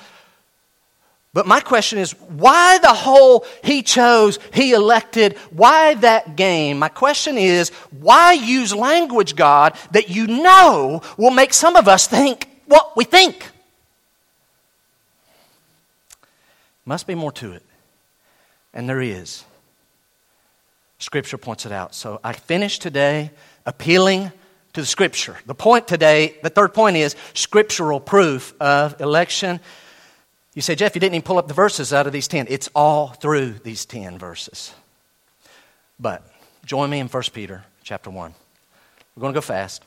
But 1.33 1.45
my 1.45 1.59
question 1.59 1.99
is, 1.99 2.11
why 2.11 2.79
the 2.79 2.93
whole 2.93 3.45
he 3.63 3.83
chose, 3.83 4.39
he 4.51 4.73
elected, 4.73 5.37
why 5.51 5.93
that 5.95 6.35
game? 6.35 6.79
My 6.79 6.89
question 6.89 7.37
is, 7.37 7.69
why 7.91 8.33
use 8.33 8.73
language, 8.73 9.35
God, 9.35 9.77
that 9.91 10.09
you 10.09 10.25
know 10.25 11.01
will 11.17 11.29
make 11.29 11.53
some 11.53 11.75
of 11.75 11.87
us 11.87 12.07
think 12.07 12.49
what 12.65 12.97
we 12.97 13.03
think? 13.03 13.45
Must 16.83 17.05
be 17.05 17.13
more 17.13 17.31
to 17.33 17.51
it. 17.51 17.63
And 18.73 18.89
there 18.89 19.01
is. 19.01 19.43
Scripture 20.97 21.37
points 21.37 21.65
it 21.67 21.71
out. 21.71 21.93
So 21.93 22.19
I 22.23 22.33
finish 22.33 22.79
today 22.79 23.29
appealing 23.65 24.31
to 24.73 24.81
the 24.81 24.87
Scripture. 24.87 25.37
The 25.45 25.55
point 25.55 25.87
today, 25.87 26.37
the 26.41 26.49
third 26.49 26.73
point 26.73 26.97
is 26.97 27.15
scriptural 27.35 27.99
proof 27.99 28.53
of 28.59 28.99
election. 28.99 29.59
You 30.55 30.61
say, 30.61 30.75
Jeff, 30.75 30.95
you 30.95 31.01
didn't 31.01 31.15
even 31.15 31.23
pull 31.23 31.37
up 31.37 31.47
the 31.47 31.53
verses 31.53 31.93
out 31.93 32.07
of 32.07 32.13
these 32.13 32.27
10. 32.27 32.47
It's 32.49 32.69
all 32.75 33.09
through 33.09 33.53
these 33.63 33.85
10 33.85 34.17
verses. 34.17 34.73
But 35.99 36.23
join 36.65 36.89
me 36.89 36.99
in 36.99 37.07
1 37.07 37.23
Peter 37.33 37.63
chapter 37.83 38.09
1. 38.09 38.33
We're 39.15 39.21
going 39.21 39.33
to 39.33 39.37
go 39.37 39.41
fast. 39.41 39.83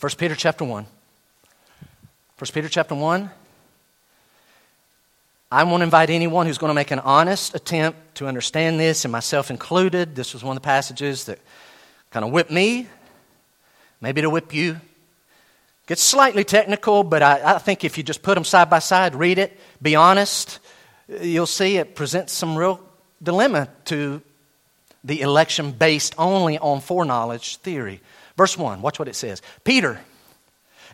1 0.00 0.12
Peter 0.18 0.34
chapter 0.34 0.64
1. 0.64 0.86
1 2.38 2.48
Peter 2.52 2.68
chapter 2.68 2.94
1 2.94 3.30
I 5.50 5.62
want 5.62 5.80
to 5.80 5.84
invite 5.84 6.10
anyone 6.10 6.46
who's 6.46 6.58
going 6.58 6.70
to 6.70 6.74
make 6.74 6.90
an 6.90 6.98
honest 6.98 7.54
attempt 7.54 8.16
to 8.16 8.26
understand 8.26 8.80
this, 8.80 9.04
and 9.04 9.12
myself 9.12 9.48
included. 9.48 10.16
This 10.16 10.34
was 10.34 10.42
one 10.42 10.56
of 10.56 10.62
the 10.62 10.66
passages 10.66 11.26
that 11.26 11.38
kind 12.10 12.24
of 12.24 12.32
whipped 12.32 12.50
me, 12.50 12.88
maybe 14.00 14.20
to 14.22 14.28
whip 14.28 14.52
you. 14.52 14.80
Gets 15.86 16.02
slightly 16.02 16.44
technical, 16.44 17.04
but 17.04 17.22
I, 17.22 17.54
I 17.54 17.58
think 17.58 17.84
if 17.84 17.96
you 17.96 18.04
just 18.04 18.22
put 18.22 18.34
them 18.34 18.44
side 18.44 18.68
by 18.68 18.80
side, 18.80 19.14
read 19.14 19.38
it, 19.38 19.58
be 19.80 19.94
honest, 19.94 20.58
you'll 21.08 21.46
see 21.46 21.76
it 21.76 21.94
presents 21.94 22.32
some 22.32 22.56
real 22.56 22.80
dilemma 23.22 23.68
to 23.86 24.20
the 25.04 25.20
election 25.20 25.70
based 25.70 26.14
only 26.18 26.58
on 26.58 26.80
foreknowledge 26.80 27.56
theory. 27.58 28.00
Verse 28.36 28.58
1, 28.58 28.82
watch 28.82 28.98
what 28.98 29.08
it 29.08 29.14
says 29.14 29.42
Peter, 29.64 30.00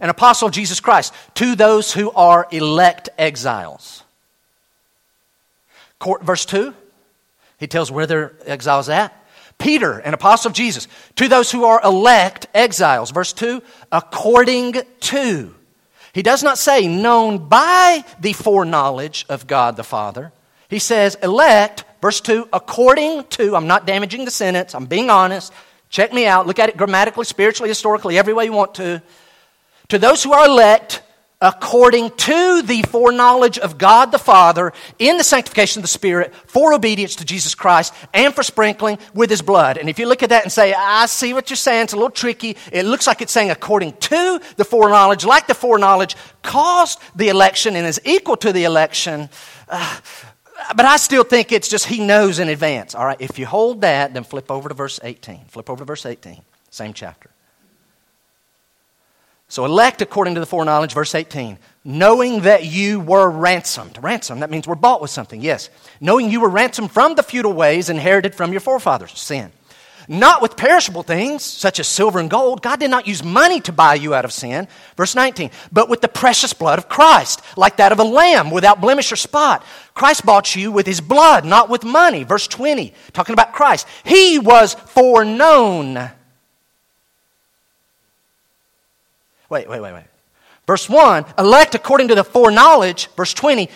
an 0.00 0.10
apostle 0.10 0.48
of 0.48 0.54
Jesus 0.54 0.80
Christ, 0.80 1.14
to 1.34 1.54
those 1.54 1.92
who 1.92 2.10
are 2.12 2.46
elect 2.50 3.08
exiles 3.16 4.02
Verse 6.22 6.44
2, 6.46 6.74
he 7.58 7.66
tells 7.66 7.90
where 7.90 8.06
their 8.06 8.32
exiles 8.44 8.88
at. 8.88 9.16
Peter, 9.62 9.98
an 10.00 10.12
apostle 10.12 10.48
of 10.48 10.54
Jesus, 10.54 10.88
to 11.16 11.28
those 11.28 11.52
who 11.52 11.64
are 11.64 11.80
elect 11.84 12.48
exiles. 12.52 13.12
Verse 13.12 13.32
2, 13.32 13.62
according 13.92 14.74
to. 15.00 15.54
He 16.12 16.22
does 16.22 16.42
not 16.42 16.58
say 16.58 16.88
known 16.88 17.48
by 17.48 18.04
the 18.20 18.32
foreknowledge 18.32 19.24
of 19.28 19.46
God 19.46 19.76
the 19.76 19.84
Father. 19.84 20.32
He 20.68 20.80
says 20.80 21.16
elect, 21.22 21.84
verse 22.00 22.20
2, 22.20 22.48
according 22.52 23.24
to. 23.28 23.54
I'm 23.54 23.68
not 23.68 23.86
damaging 23.86 24.24
the 24.24 24.30
sentence, 24.32 24.74
I'm 24.74 24.86
being 24.86 25.10
honest. 25.10 25.52
Check 25.90 26.12
me 26.12 26.26
out. 26.26 26.46
Look 26.46 26.58
at 26.58 26.68
it 26.68 26.76
grammatically, 26.76 27.24
spiritually, 27.24 27.68
historically, 27.68 28.18
every 28.18 28.32
way 28.32 28.46
you 28.46 28.52
want 28.52 28.74
to. 28.76 29.00
To 29.88 29.98
those 29.98 30.24
who 30.24 30.32
are 30.32 30.46
elect, 30.46 31.02
according 31.42 32.08
to 32.10 32.62
the 32.62 32.82
foreknowledge 32.84 33.58
of 33.58 33.76
God 33.76 34.12
the 34.12 34.18
Father 34.18 34.72
in 34.98 35.18
the 35.18 35.24
sanctification 35.24 35.80
of 35.80 35.82
the 35.82 35.88
Spirit 35.88 36.32
for 36.46 36.72
obedience 36.72 37.16
to 37.16 37.24
Jesus 37.24 37.54
Christ 37.54 37.92
and 38.14 38.32
for 38.32 38.44
sprinkling 38.44 38.98
with 39.12 39.28
His 39.28 39.42
blood. 39.42 39.76
And 39.76 39.90
if 39.90 39.98
you 39.98 40.06
look 40.06 40.22
at 40.22 40.30
that 40.30 40.44
and 40.44 40.52
say, 40.52 40.72
I 40.72 41.06
see 41.06 41.34
what 41.34 41.50
you're 41.50 41.56
saying, 41.56 41.84
it's 41.84 41.92
a 41.92 41.96
little 41.96 42.10
tricky, 42.10 42.56
it 42.70 42.84
looks 42.84 43.08
like 43.08 43.20
it's 43.20 43.32
saying 43.32 43.50
according 43.50 43.94
to 43.94 44.40
the 44.56 44.64
foreknowledge, 44.64 45.24
like 45.24 45.48
the 45.48 45.54
foreknowledge 45.54 46.16
caused 46.42 47.00
the 47.16 47.28
election 47.28 47.74
and 47.74 47.86
is 47.86 48.00
equal 48.04 48.36
to 48.36 48.52
the 48.52 48.64
election. 48.64 49.28
Uh, 49.68 49.98
but 50.76 50.86
I 50.86 50.96
still 50.96 51.24
think 51.24 51.50
it's 51.50 51.68
just 51.68 51.86
He 51.86 51.98
knows 51.98 52.38
in 52.38 52.48
advance. 52.48 52.94
All 52.94 53.04
right, 53.04 53.20
if 53.20 53.36
you 53.36 53.46
hold 53.46 53.80
that, 53.80 54.14
then 54.14 54.22
flip 54.22 54.48
over 54.48 54.68
to 54.68 54.74
verse 54.76 55.00
18. 55.02 55.46
Flip 55.48 55.68
over 55.68 55.80
to 55.80 55.84
verse 55.84 56.06
18, 56.06 56.40
same 56.70 56.92
chapter. 56.92 57.31
So 59.52 59.66
elect 59.66 60.00
according 60.00 60.32
to 60.36 60.40
the 60.40 60.46
foreknowledge, 60.46 60.94
verse 60.94 61.14
18. 61.14 61.58
Knowing 61.84 62.40
that 62.40 62.64
you 62.64 63.00
were 63.00 63.28
ransomed. 63.28 63.98
Ransomed, 64.02 64.40
that 64.40 64.48
means 64.48 64.66
we're 64.66 64.74
bought 64.74 65.02
with 65.02 65.10
something, 65.10 65.42
yes. 65.42 65.68
Knowing 66.00 66.30
you 66.30 66.40
were 66.40 66.48
ransomed 66.48 66.90
from 66.90 67.16
the 67.16 67.22
futile 67.22 67.52
ways 67.52 67.90
inherited 67.90 68.34
from 68.34 68.52
your 68.52 68.62
forefathers, 68.62 69.12
sin. 69.12 69.52
Not 70.08 70.40
with 70.40 70.56
perishable 70.56 71.02
things, 71.02 71.44
such 71.44 71.78
as 71.80 71.86
silver 71.86 72.18
and 72.18 72.30
gold. 72.30 72.62
God 72.62 72.80
did 72.80 72.90
not 72.90 73.06
use 73.06 73.22
money 73.22 73.60
to 73.60 73.72
buy 73.72 73.92
you 73.96 74.14
out 74.14 74.24
of 74.24 74.32
sin. 74.32 74.68
Verse 74.96 75.14
19. 75.14 75.50
But 75.70 75.90
with 75.90 76.00
the 76.00 76.08
precious 76.08 76.54
blood 76.54 76.78
of 76.78 76.88
Christ, 76.88 77.42
like 77.54 77.76
that 77.76 77.92
of 77.92 78.00
a 78.00 78.04
lamb 78.04 78.50
without 78.50 78.80
blemish 78.80 79.12
or 79.12 79.16
spot. 79.16 79.62
Christ 79.92 80.24
bought 80.24 80.56
you 80.56 80.72
with 80.72 80.86
his 80.86 81.02
blood, 81.02 81.44
not 81.44 81.68
with 81.68 81.84
money. 81.84 82.24
Verse 82.24 82.48
20. 82.48 82.94
Talking 83.12 83.34
about 83.34 83.52
Christ. 83.52 83.86
He 84.02 84.38
was 84.38 84.72
foreknown 84.72 86.10
Wait, 89.52 89.68
wait, 89.68 89.82
wait, 89.82 89.92
wait. 89.92 90.04
Verse 90.66 90.88
1, 90.88 91.26
elect 91.38 91.74
according 91.74 92.08
to 92.08 92.14
the 92.14 92.24
foreknowledge. 92.24 93.08
Verse 93.16 93.34
20, 93.34 93.68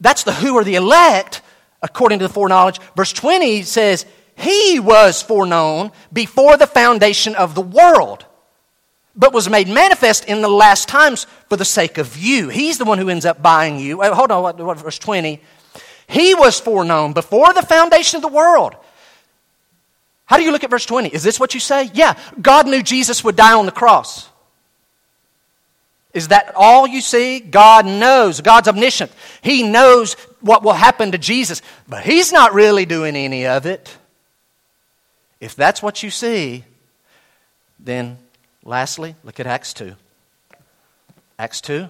that's 0.00 0.24
the 0.24 0.32
who 0.32 0.58
are 0.58 0.64
the 0.64 0.74
elect 0.74 1.42
according 1.80 2.18
to 2.18 2.26
the 2.26 2.34
foreknowledge. 2.34 2.80
Verse 2.96 3.12
20 3.12 3.62
says, 3.62 4.04
He 4.36 4.80
was 4.80 5.22
foreknown 5.22 5.92
before 6.12 6.56
the 6.56 6.66
foundation 6.66 7.36
of 7.36 7.54
the 7.54 7.60
world, 7.62 8.26
but 9.14 9.32
was 9.32 9.48
made 9.48 9.68
manifest 9.68 10.24
in 10.24 10.42
the 10.42 10.48
last 10.48 10.88
times 10.88 11.24
for 11.48 11.56
the 11.56 11.64
sake 11.64 11.96
of 11.96 12.18
you. 12.18 12.48
He's 12.48 12.78
the 12.78 12.84
one 12.84 12.98
who 12.98 13.10
ends 13.10 13.24
up 13.24 13.40
buying 13.40 13.78
you. 13.78 13.98
Wait, 13.98 14.12
hold 14.12 14.32
on, 14.32 14.42
what, 14.42 14.58
what, 14.58 14.78
verse 14.78 14.98
20. 14.98 15.40
He 16.08 16.34
was 16.34 16.58
foreknown 16.58 17.12
before 17.12 17.54
the 17.54 17.62
foundation 17.62 18.16
of 18.16 18.22
the 18.22 18.36
world. 18.36 18.74
How 20.24 20.36
do 20.36 20.42
you 20.42 20.50
look 20.50 20.64
at 20.64 20.70
verse 20.70 20.86
20? 20.86 21.10
Is 21.10 21.22
this 21.22 21.38
what 21.38 21.54
you 21.54 21.60
say? 21.60 21.92
Yeah, 21.94 22.18
God 22.42 22.66
knew 22.66 22.82
Jesus 22.82 23.22
would 23.22 23.36
die 23.36 23.52
on 23.52 23.66
the 23.66 23.72
cross. 23.72 24.29
Is 26.12 26.28
that 26.28 26.52
all 26.56 26.86
you 26.86 27.00
see? 27.00 27.38
God 27.38 27.86
knows. 27.86 28.40
God's 28.40 28.68
omniscient. 28.68 29.12
He 29.42 29.62
knows 29.62 30.14
what 30.40 30.62
will 30.62 30.72
happen 30.72 31.12
to 31.12 31.18
Jesus, 31.18 31.62
but 31.88 32.02
He's 32.02 32.32
not 32.32 32.52
really 32.52 32.84
doing 32.84 33.16
any 33.16 33.46
of 33.46 33.66
it. 33.66 33.96
If 35.40 35.54
that's 35.54 35.82
what 35.82 36.02
you 36.02 36.10
see, 36.10 36.64
then 37.78 38.18
lastly, 38.64 39.14
look 39.24 39.40
at 39.40 39.46
Acts 39.46 39.72
2. 39.74 39.94
Acts 41.38 41.60
2. 41.60 41.88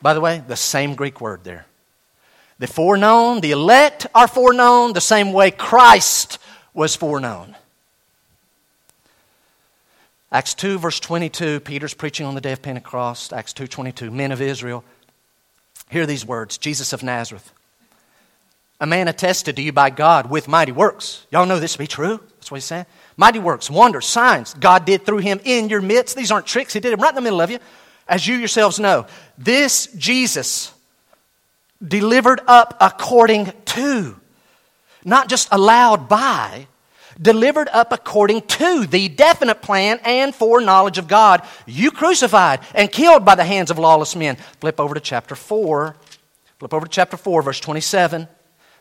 By 0.00 0.12
the 0.12 0.20
way, 0.20 0.42
the 0.46 0.54
same 0.54 0.94
Greek 0.94 1.20
word 1.20 1.44
there. 1.44 1.64
The 2.58 2.66
foreknown, 2.66 3.40
the 3.40 3.52
elect 3.52 4.06
are 4.14 4.28
foreknown 4.28 4.92
the 4.92 5.00
same 5.00 5.32
way 5.32 5.50
Christ 5.50 6.38
was 6.74 6.94
foreknown. 6.94 7.56
Acts 10.34 10.54
2 10.54 10.80
verse 10.80 10.98
22, 10.98 11.60
Peter's 11.60 11.94
preaching 11.94 12.26
on 12.26 12.34
the 12.34 12.40
day 12.40 12.50
of 12.50 12.60
Pentecost. 12.60 13.32
Acts 13.32 13.52
2:22, 13.52 14.10
men 14.10 14.32
of 14.32 14.42
Israel, 14.42 14.82
hear 15.90 16.06
these 16.06 16.26
words, 16.26 16.58
Jesus 16.58 16.92
of 16.92 17.04
Nazareth, 17.04 17.52
a 18.80 18.86
man 18.86 19.06
attested 19.06 19.54
to 19.54 19.62
you 19.62 19.70
by 19.70 19.90
God 19.90 20.28
with 20.28 20.48
mighty 20.48 20.72
works. 20.72 21.24
Y'all 21.30 21.46
know 21.46 21.60
this 21.60 21.74
to 21.74 21.78
be 21.78 21.86
true? 21.86 22.18
That's 22.34 22.50
what 22.50 22.56
he's 22.56 22.64
saying. 22.64 22.86
Mighty 23.16 23.38
works, 23.38 23.70
wonders, 23.70 24.06
signs 24.06 24.54
God 24.54 24.84
did 24.84 25.06
through 25.06 25.18
him 25.18 25.38
in 25.44 25.68
your 25.68 25.80
midst. 25.80 26.16
These 26.16 26.32
aren't 26.32 26.46
tricks. 26.46 26.72
He 26.72 26.80
did 26.80 26.92
them 26.92 27.00
right 27.00 27.10
in 27.10 27.14
the 27.14 27.20
middle 27.20 27.40
of 27.40 27.52
you. 27.52 27.60
As 28.08 28.26
you 28.26 28.34
yourselves 28.34 28.80
know, 28.80 29.06
this 29.38 29.86
Jesus 29.96 30.72
delivered 31.80 32.40
up 32.48 32.76
according 32.80 33.52
to, 33.66 34.16
not 35.04 35.28
just 35.28 35.46
allowed 35.52 36.08
by, 36.08 36.66
delivered 37.20 37.68
up 37.68 37.92
according 37.92 38.42
to 38.42 38.86
the 38.86 39.08
definite 39.08 39.62
plan 39.62 40.00
and 40.04 40.34
foreknowledge 40.34 40.98
of 40.98 41.08
God. 41.08 41.46
You 41.66 41.90
crucified 41.90 42.60
and 42.74 42.90
killed 42.90 43.24
by 43.24 43.34
the 43.34 43.44
hands 43.44 43.70
of 43.70 43.78
lawless 43.78 44.16
men. 44.16 44.36
Flip 44.60 44.78
over 44.80 44.94
to 44.94 45.00
chapter 45.00 45.34
4. 45.34 45.96
Flip 46.58 46.74
over 46.74 46.86
to 46.86 46.90
chapter 46.90 47.16
4, 47.16 47.42
verse 47.42 47.60
27. 47.60 48.28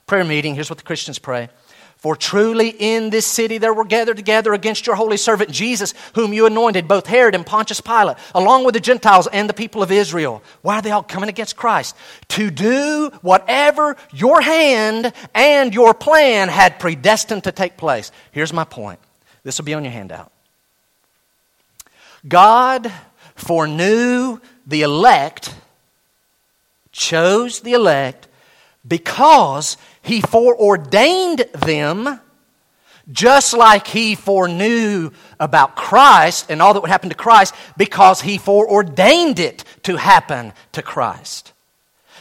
Prayer 0.05 0.23
meeting. 0.23 0.55
Here's 0.55 0.69
what 0.69 0.77
the 0.77 0.85
Christians 0.85 1.19
pray. 1.19 1.49
For 2.03 2.17
truly 2.17 2.67
in 2.67 3.11
this 3.11 3.25
city 3.25 3.59
there 3.59 3.73
were 3.73 3.85
gathered 3.85 4.17
together 4.17 4.53
against 4.53 4.85
your 4.85 4.97
holy 4.97 5.15
servant 5.15 5.51
Jesus, 5.51 5.93
whom 6.15 6.33
you 6.33 6.45
anointed, 6.45 6.85
both 6.85 7.07
Herod 7.07 7.33
and 7.33 7.45
Pontius 7.45 7.79
Pilate, 7.79 8.17
along 8.35 8.65
with 8.65 8.73
the 8.73 8.81
Gentiles 8.81 9.25
and 9.27 9.47
the 9.49 9.53
people 9.53 9.81
of 9.81 9.89
Israel. 9.89 10.43
Why 10.63 10.79
are 10.79 10.81
they 10.81 10.91
all 10.91 11.01
coming 11.01 11.29
against 11.29 11.55
Christ? 11.55 11.95
To 12.27 12.51
do 12.51 13.09
whatever 13.21 13.95
your 14.11 14.41
hand 14.41 15.13
and 15.33 15.73
your 15.73 15.93
plan 15.93 16.49
had 16.49 16.77
predestined 16.77 17.45
to 17.45 17.53
take 17.53 17.77
place. 17.77 18.11
Here's 18.33 18.51
my 18.51 18.65
point. 18.65 18.99
This 19.43 19.57
will 19.57 19.63
be 19.63 19.73
on 19.73 19.85
your 19.85 19.93
handout. 19.93 20.29
God 22.27 22.91
foreknew 23.35 24.41
the 24.67 24.81
elect, 24.81 25.55
chose 26.91 27.61
the 27.61 27.71
elect, 27.71 28.27
because 28.87 29.77
he 30.01 30.21
foreordained 30.21 31.39
them 31.53 32.19
just 33.11 33.53
like 33.53 33.87
he 33.87 34.15
foreknew 34.15 35.11
about 35.39 35.75
Christ 35.75 36.45
and 36.49 36.61
all 36.61 36.73
that 36.73 36.81
would 36.81 36.89
happen 36.89 37.09
to 37.09 37.15
Christ 37.15 37.53
because 37.77 38.21
he 38.21 38.37
foreordained 38.37 39.39
it 39.39 39.63
to 39.83 39.97
happen 39.97 40.53
to 40.71 40.81
Christ. 40.81 41.52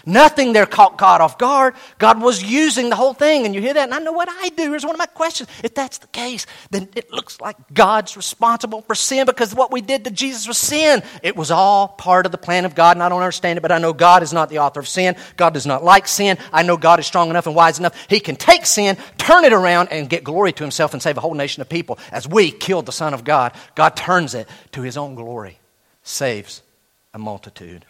Nothing 0.04 0.52
there 0.52 0.66
caught 0.66 0.98
God 0.98 1.20
off 1.20 1.38
guard. 1.38 1.74
God 1.98 2.20
was 2.20 2.42
using 2.42 2.88
the 2.88 2.96
whole 2.96 3.14
thing. 3.14 3.46
And 3.46 3.54
you 3.54 3.60
hear 3.60 3.74
that, 3.74 3.84
and 3.84 3.94
I 3.94 3.98
know 3.98 4.12
what 4.12 4.28
I 4.30 4.48
do. 4.50 4.70
Here's 4.70 4.84
one 4.84 4.94
of 4.94 4.98
my 4.98 5.06
questions. 5.06 5.48
If 5.62 5.74
that's 5.74 5.98
the 5.98 6.06
case, 6.08 6.46
then 6.70 6.88
it 6.94 7.12
looks 7.12 7.40
like 7.40 7.56
God's 7.72 8.16
responsible 8.16 8.82
for 8.82 8.94
sin 8.94 9.26
because 9.26 9.54
what 9.54 9.70
we 9.70 9.80
did 9.80 10.04
to 10.04 10.10
Jesus 10.10 10.48
was 10.48 10.58
sin. 10.58 11.02
It 11.22 11.36
was 11.36 11.50
all 11.50 11.88
part 11.88 12.26
of 12.26 12.32
the 12.32 12.38
plan 12.38 12.64
of 12.64 12.74
God, 12.74 12.96
and 12.96 13.02
I 13.02 13.08
don't 13.08 13.20
understand 13.20 13.58
it, 13.58 13.62
but 13.62 13.72
I 13.72 13.78
know 13.78 13.92
God 13.92 14.22
is 14.22 14.32
not 14.32 14.48
the 14.48 14.58
author 14.58 14.80
of 14.80 14.88
sin. 14.88 15.16
God 15.36 15.54
does 15.54 15.66
not 15.66 15.84
like 15.84 16.08
sin. 16.08 16.38
I 16.52 16.62
know 16.62 16.76
God 16.76 16.98
is 16.98 17.06
strong 17.06 17.30
enough 17.30 17.46
and 17.46 17.54
wise 17.54 17.78
enough. 17.78 17.96
He 18.08 18.20
can 18.20 18.36
take 18.36 18.66
sin, 18.66 18.96
turn 19.18 19.44
it 19.44 19.52
around, 19.52 19.88
and 19.90 20.08
get 20.08 20.24
glory 20.24 20.52
to 20.52 20.64
himself 20.64 20.92
and 20.92 21.02
save 21.02 21.16
a 21.16 21.20
whole 21.20 21.34
nation 21.34 21.60
of 21.60 21.68
people. 21.68 21.98
As 22.10 22.26
we 22.26 22.50
killed 22.50 22.86
the 22.86 22.92
Son 22.92 23.14
of 23.14 23.24
God, 23.24 23.52
God 23.74 23.96
turns 23.96 24.34
it 24.34 24.48
to 24.72 24.82
his 24.82 24.96
own 24.96 25.14
glory, 25.14 25.58
saves 26.02 26.62
a 27.14 27.18
multitude. 27.18 27.84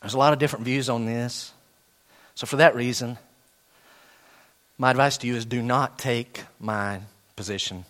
There's 0.00 0.14
a 0.14 0.18
lot 0.18 0.32
of 0.32 0.38
different 0.38 0.64
views 0.64 0.88
on 0.88 1.06
this. 1.06 1.52
So, 2.34 2.46
for 2.46 2.56
that 2.56 2.74
reason, 2.74 3.18
my 4.78 4.90
advice 4.90 5.18
to 5.18 5.26
you 5.26 5.36
is 5.36 5.44
do 5.44 5.60
not 5.60 5.98
take 5.98 6.44
my 6.58 7.00
position 7.36 7.84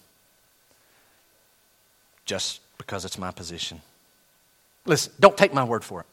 just 2.25 2.61
because 2.79 3.05
it's 3.05 3.19
my 3.19 3.31
position. 3.31 3.81
Listen, 4.87 5.13
don't 5.21 5.37
take 5.37 5.53
my 5.53 5.65
word 5.65 5.85
for 5.85 6.01
it. 6.01 6.07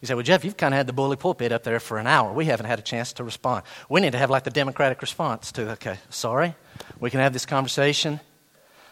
You 0.00 0.06
say, 0.06 0.14
well, 0.14 0.24
Jeff, 0.24 0.44
you've 0.44 0.56
kind 0.56 0.74
of 0.74 0.78
had 0.78 0.88
the 0.88 0.92
bully 0.92 1.16
pulpit 1.16 1.52
up 1.52 1.62
there 1.62 1.78
for 1.78 1.96
an 1.96 2.08
hour. 2.08 2.32
We 2.32 2.46
haven't 2.46 2.66
had 2.66 2.80
a 2.80 2.82
chance 2.82 3.12
to 3.14 3.24
respond. 3.24 3.62
We 3.88 4.00
need 4.00 4.12
to 4.12 4.18
have 4.18 4.30
like 4.30 4.42
the 4.42 4.50
democratic 4.50 5.00
response 5.00 5.52
to, 5.52 5.70
okay, 5.72 5.98
sorry, 6.10 6.54
we 6.98 7.08
can 7.08 7.20
have 7.20 7.32
this 7.32 7.46
conversation. 7.46 8.18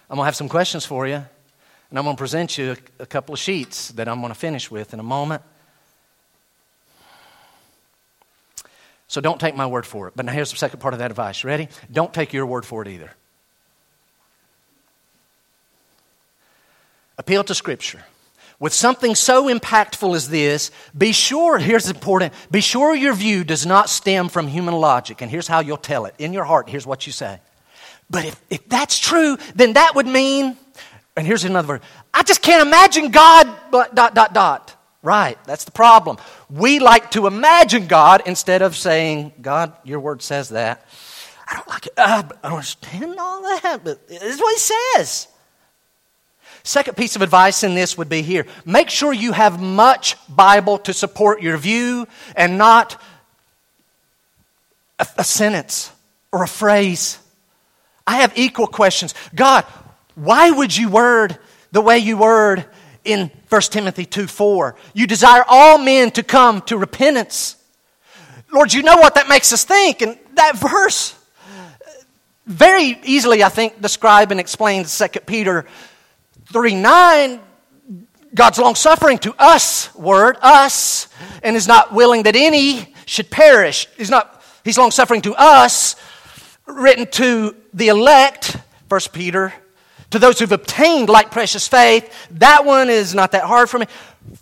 I'm 0.08 0.16
going 0.16 0.24
to 0.24 0.26
have 0.26 0.36
some 0.36 0.48
questions 0.48 0.86
for 0.86 1.08
you, 1.08 1.16
and 1.16 1.98
I'm 1.98 2.04
going 2.04 2.16
to 2.16 2.20
present 2.20 2.56
you 2.56 2.72
a, 2.72 3.02
a 3.02 3.06
couple 3.06 3.32
of 3.32 3.40
sheets 3.40 3.88
that 3.92 4.08
I'm 4.08 4.20
going 4.20 4.32
to 4.32 4.38
finish 4.38 4.70
with 4.70 4.94
in 4.94 5.00
a 5.00 5.04
moment. 5.04 5.42
So 9.10 9.20
don't 9.20 9.40
take 9.40 9.56
my 9.56 9.66
word 9.66 9.86
for 9.86 10.06
it. 10.06 10.14
But 10.14 10.24
now 10.24 10.30
here's 10.30 10.52
the 10.52 10.56
second 10.56 10.78
part 10.78 10.94
of 10.94 11.00
that 11.00 11.10
advice. 11.10 11.42
Ready? 11.42 11.66
Don't 11.90 12.14
take 12.14 12.32
your 12.32 12.46
word 12.46 12.64
for 12.64 12.80
it 12.82 12.86
either. 12.86 13.10
Appeal 17.18 17.42
to 17.42 17.54
Scripture. 17.56 18.04
With 18.60 18.72
something 18.72 19.16
so 19.16 19.48
impactful 19.52 20.14
as 20.14 20.28
this, 20.28 20.70
be 20.96 21.10
sure, 21.10 21.58
here's 21.58 21.90
important, 21.90 22.32
be 22.52 22.60
sure 22.60 22.94
your 22.94 23.12
view 23.12 23.42
does 23.42 23.66
not 23.66 23.90
stem 23.90 24.28
from 24.28 24.46
human 24.46 24.74
logic. 24.74 25.22
And 25.22 25.28
here's 25.30 25.48
how 25.48 25.58
you'll 25.58 25.76
tell 25.76 26.04
it. 26.04 26.14
In 26.20 26.32
your 26.32 26.44
heart, 26.44 26.68
here's 26.68 26.86
what 26.86 27.04
you 27.04 27.12
say. 27.12 27.40
But 28.08 28.26
if, 28.26 28.40
if 28.48 28.68
that's 28.68 28.96
true, 28.96 29.38
then 29.56 29.72
that 29.72 29.96
would 29.96 30.06
mean, 30.06 30.56
and 31.16 31.26
here's 31.26 31.42
another 31.42 31.66
word, 31.66 31.82
I 32.14 32.22
just 32.22 32.42
can't 32.42 32.64
imagine 32.64 33.10
God, 33.10 33.52
dot, 33.72 34.14
dot, 34.14 34.34
dot. 34.34 34.79
Right, 35.02 35.42
that's 35.44 35.64
the 35.64 35.70
problem. 35.70 36.18
We 36.50 36.78
like 36.78 37.12
to 37.12 37.26
imagine 37.26 37.86
God 37.86 38.22
instead 38.26 38.60
of 38.60 38.76
saying, 38.76 39.32
God, 39.40 39.72
your 39.82 39.98
word 39.98 40.20
says 40.20 40.50
that. 40.50 40.86
I 41.48 41.56
don't 41.56 41.68
like 41.68 41.86
it. 41.86 41.92
Uh, 41.96 42.22
I 42.42 42.48
don't 42.48 42.58
understand 42.58 43.18
all 43.18 43.42
that, 43.42 43.80
but 43.82 44.06
this 44.08 44.22
is 44.22 44.40
what 44.40 44.52
he 44.52 44.58
says. 44.58 45.28
Second 46.62 46.96
piece 46.96 47.16
of 47.16 47.22
advice 47.22 47.64
in 47.64 47.74
this 47.74 47.96
would 47.96 48.08
be 48.08 48.22
here 48.22 48.46
make 48.66 48.90
sure 48.90 49.12
you 49.12 49.32
have 49.32 49.60
much 49.60 50.16
Bible 50.28 50.78
to 50.78 50.92
support 50.92 51.40
your 51.40 51.56
view 51.56 52.06
and 52.36 52.58
not 52.58 53.00
a, 54.98 55.06
a 55.18 55.24
sentence 55.24 55.90
or 56.30 56.42
a 56.42 56.48
phrase. 56.48 57.18
I 58.06 58.20
have 58.20 58.36
equal 58.36 58.66
questions. 58.66 59.14
God, 59.34 59.64
why 60.14 60.50
would 60.50 60.76
you 60.76 60.90
word 60.90 61.38
the 61.72 61.80
way 61.80 61.98
you 61.98 62.18
word 62.18 62.66
in 63.04 63.30
1 63.48 63.60
Timothy 63.62 64.04
2 64.04 64.26
4. 64.26 64.76
You 64.94 65.06
desire 65.06 65.44
all 65.48 65.78
men 65.78 66.10
to 66.12 66.22
come 66.22 66.60
to 66.62 66.76
repentance. 66.76 67.56
Lord, 68.52 68.72
you 68.72 68.82
know 68.82 68.96
what 68.96 69.14
that 69.14 69.28
makes 69.28 69.52
us 69.52 69.64
think. 69.64 70.02
And 70.02 70.18
that 70.34 70.56
verse 70.56 71.14
very 72.46 72.98
easily, 73.04 73.44
I 73.44 73.48
think, 73.48 73.80
describe 73.80 74.32
and 74.32 74.40
explains 74.40 74.96
2 74.98 75.20
Peter 75.20 75.66
3 76.46 76.74
9. 76.74 77.40
God's 78.32 78.58
long 78.58 78.76
suffering 78.76 79.18
to 79.18 79.34
us, 79.38 79.92
word, 79.94 80.36
us, 80.40 81.08
and 81.42 81.56
is 81.56 81.66
not 81.66 81.92
willing 81.92 82.24
that 82.24 82.36
any 82.36 82.94
should 83.04 83.28
perish. 83.28 83.88
He's 83.96 84.10
not, 84.10 84.42
he's 84.64 84.78
long 84.78 84.92
suffering 84.92 85.20
to 85.22 85.34
us, 85.34 85.96
written 86.66 87.06
to 87.12 87.56
the 87.74 87.88
elect, 87.88 88.56
1 88.88 89.00
Peter 89.12 89.52
to 90.10 90.18
those 90.18 90.38
who've 90.38 90.52
obtained 90.52 91.08
like 91.08 91.30
precious 91.30 91.68
faith, 91.68 92.12
that 92.32 92.64
one 92.64 92.90
is 92.90 93.14
not 93.14 93.32
that 93.32 93.44
hard 93.44 93.70
for 93.70 93.78
me. 93.78 93.86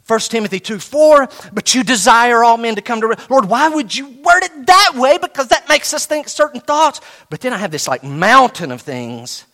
1 0.07 0.21
Timothy 0.21 0.61
2 0.61 0.79
4, 0.79 1.29
but 1.53 1.75
you 1.75 1.85
desire 1.85 2.43
all 2.43 2.57
men 2.57 2.75
to 2.75 2.83
come 2.83 3.01
to. 3.01 3.17
Lord, 3.31 3.47
why 3.47 3.69
would 3.69 3.95
you 3.95 4.09
word 4.09 4.43
it 4.43 4.67
that 4.67 4.93
way? 4.97 5.19
Because 5.19 5.49
that 5.49 5.69
makes 5.69 5.95
us 5.95 6.07
think 6.07 6.29
certain 6.29 6.61
thoughts. 6.61 7.01
But 7.31 7.41
then 7.41 7.53
I 7.53 7.59
have 7.59 7.71
this 7.71 7.87
like 7.87 8.03
mountain 8.03 8.73
of 8.73 8.81
things. 8.81 9.45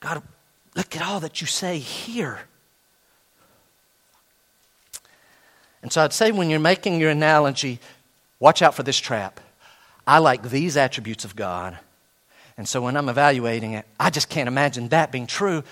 God, 0.00 0.22
look 0.74 0.96
at 0.96 1.02
all 1.02 1.20
that 1.20 1.40
you 1.40 1.46
say 1.46 1.78
here. 1.78 2.40
And 5.82 5.92
so 5.92 6.02
I'd 6.02 6.12
say 6.12 6.32
when 6.32 6.50
you're 6.50 6.58
making 6.58 7.00
your 7.00 7.10
analogy, 7.10 7.78
watch 8.40 8.62
out 8.62 8.74
for 8.74 8.82
this 8.82 8.98
trap. 8.98 9.40
I 10.06 10.18
like 10.18 10.42
these 10.42 10.76
attributes 10.76 11.24
of 11.24 11.36
God 11.36 11.78
and 12.58 12.68
so 12.68 12.82
when 12.82 12.96
I'm 12.96 13.08
evaluating 13.08 13.72
it, 13.72 13.86
I 13.98 14.10
just 14.10 14.28
can't 14.28 14.48
imagine 14.48 14.88
that 14.88 15.12
being 15.12 15.28
true 15.28 15.62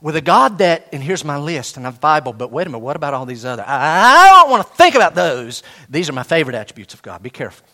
with 0.00 0.14
a 0.14 0.20
God 0.20 0.58
that, 0.58 0.88
and 0.92 1.02
here's 1.02 1.24
my 1.24 1.38
list, 1.38 1.76
and 1.76 1.86
I've 1.86 2.00
Bible, 2.00 2.32
but 2.32 2.52
wait 2.52 2.66
a 2.66 2.70
minute, 2.70 2.78
what 2.78 2.94
about 2.94 3.14
all 3.14 3.26
these 3.26 3.44
other? 3.44 3.64
I, 3.66 4.40
don't 4.42 4.50
want 4.50 4.66
to 4.66 4.72
think 4.74 4.94
about 4.94 5.16
those. 5.16 5.64
These 5.90 6.08
are 6.08 6.12
my 6.12 6.22
favorite 6.22 6.54
attributes 6.54 6.94
of 6.94 7.02
God. 7.02 7.22
Be 7.22 7.30
careful. 7.30 7.66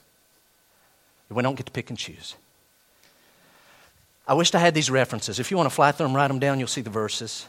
We 1.28 1.42
don't 1.42 1.54
get 1.54 1.66
to 1.66 1.72
pick 1.72 1.90
and 1.90 1.98
choose. 1.98 2.34
I 4.26 4.34
wished 4.34 4.54
I 4.54 4.58
had 4.58 4.74
these 4.74 4.90
references. 4.90 5.38
If 5.38 5.50
you 5.50 5.56
want 5.56 5.68
to 5.68 5.74
fly 5.74 5.92
through 5.92 6.06
them, 6.06 6.16
write 6.16 6.28
them 6.28 6.38
down, 6.38 6.58
you'll 6.58 6.68
see 6.68 6.80
the 6.80 6.90
verses. 6.90 7.46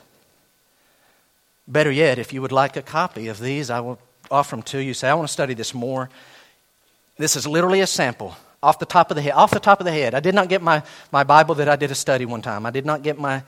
Better 1.67 1.91
yet, 1.91 2.17
if 2.19 2.33
you 2.33 2.41
would 2.41 2.51
like 2.51 2.75
a 2.75 2.81
copy 2.81 3.27
of 3.27 3.39
these, 3.39 3.69
I 3.69 3.79
will 3.79 3.99
offer 4.31 4.55
them 4.55 4.63
to 4.63 4.79
you. 4.79 4.93
Say, 4.93 5.09
I 5.09 5.13
want 5.13 5.27
to 5.27 5.33
study 5.33 5.53
this 5.53 5.73
more. 5.73 6.09
This 7.17 7.35
is 7.35 7.45
literally 7.45 7.81
a 7.81 7.87
sample 7.87 8.35
off 8.63 8.79
the 8.79 8.85
top 8.85 9.11
of 9.11 9.15
the 9.15 9.21
head. 9.21 9.33
Off 9.33 9.51
the 9.51 9.59
top 9.59 9.79
of 9.79 9.85
the 9.85 9.91
head. 9.91 10.15
I 10.15 10.19
did 10.19 10.33
not 10.33 10.49
get 10.49 10.61
my, 10.61 10.81
my 11.11 11.23
Bible 11.23 11.55
that 11.55 11.69
I 11.69 11.75
did 11.75 11.91
a 11.91 11.95
study 11.95 12.25
one 12.25 12.41
time. 12.41 12.65
I 12.65 12.71
did 12.71 12.85
not 12.85 13.03
get 13.03 13.19
my 13.19 13.43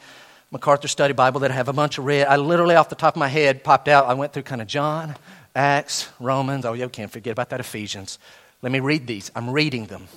MacArthur 0.52 0.88
Study 0.88 1.14
Bible 1.14 1.40
that 1.42 1.52
I 1.52 1.54
have 1.56 1.70
a 1.70 1.74
bunch 1.74 1.98
of 1.98 2.06
red. 2.06 2.28
I 2.28 2.36
literally, 2.36 2.76
off 2.76 2.90
the 2.90 2.96
top 2.96 3.16
of 3.16 3.20
my 3.20 3.28
head, 3.28 3.64
popped 3.64 3.88
out. 3.88 4.06
I 4.06 4.14
went 4.14 4.34
through 4.34 4.44
kind 4.44 4.62
of 4.62 4.68
John, 4.68 5.16
Acts, 5.56 6.10
Romans. 6.20 6.66
Oh, 6.66 6.74
yeah, 6.74 6.88
can't 6.88 7.12
forget 7.12 7.32
about 7.32 7.50
that 7.50 7.60
Ephesians. 7.60 8.20
Let 8.62 8.72
me 8.72 8.80
read 8.80 9.08
these. 9.08 9.32
I'm 9.36 9.50
reading 9.50 9.86
them. 9.86 10.08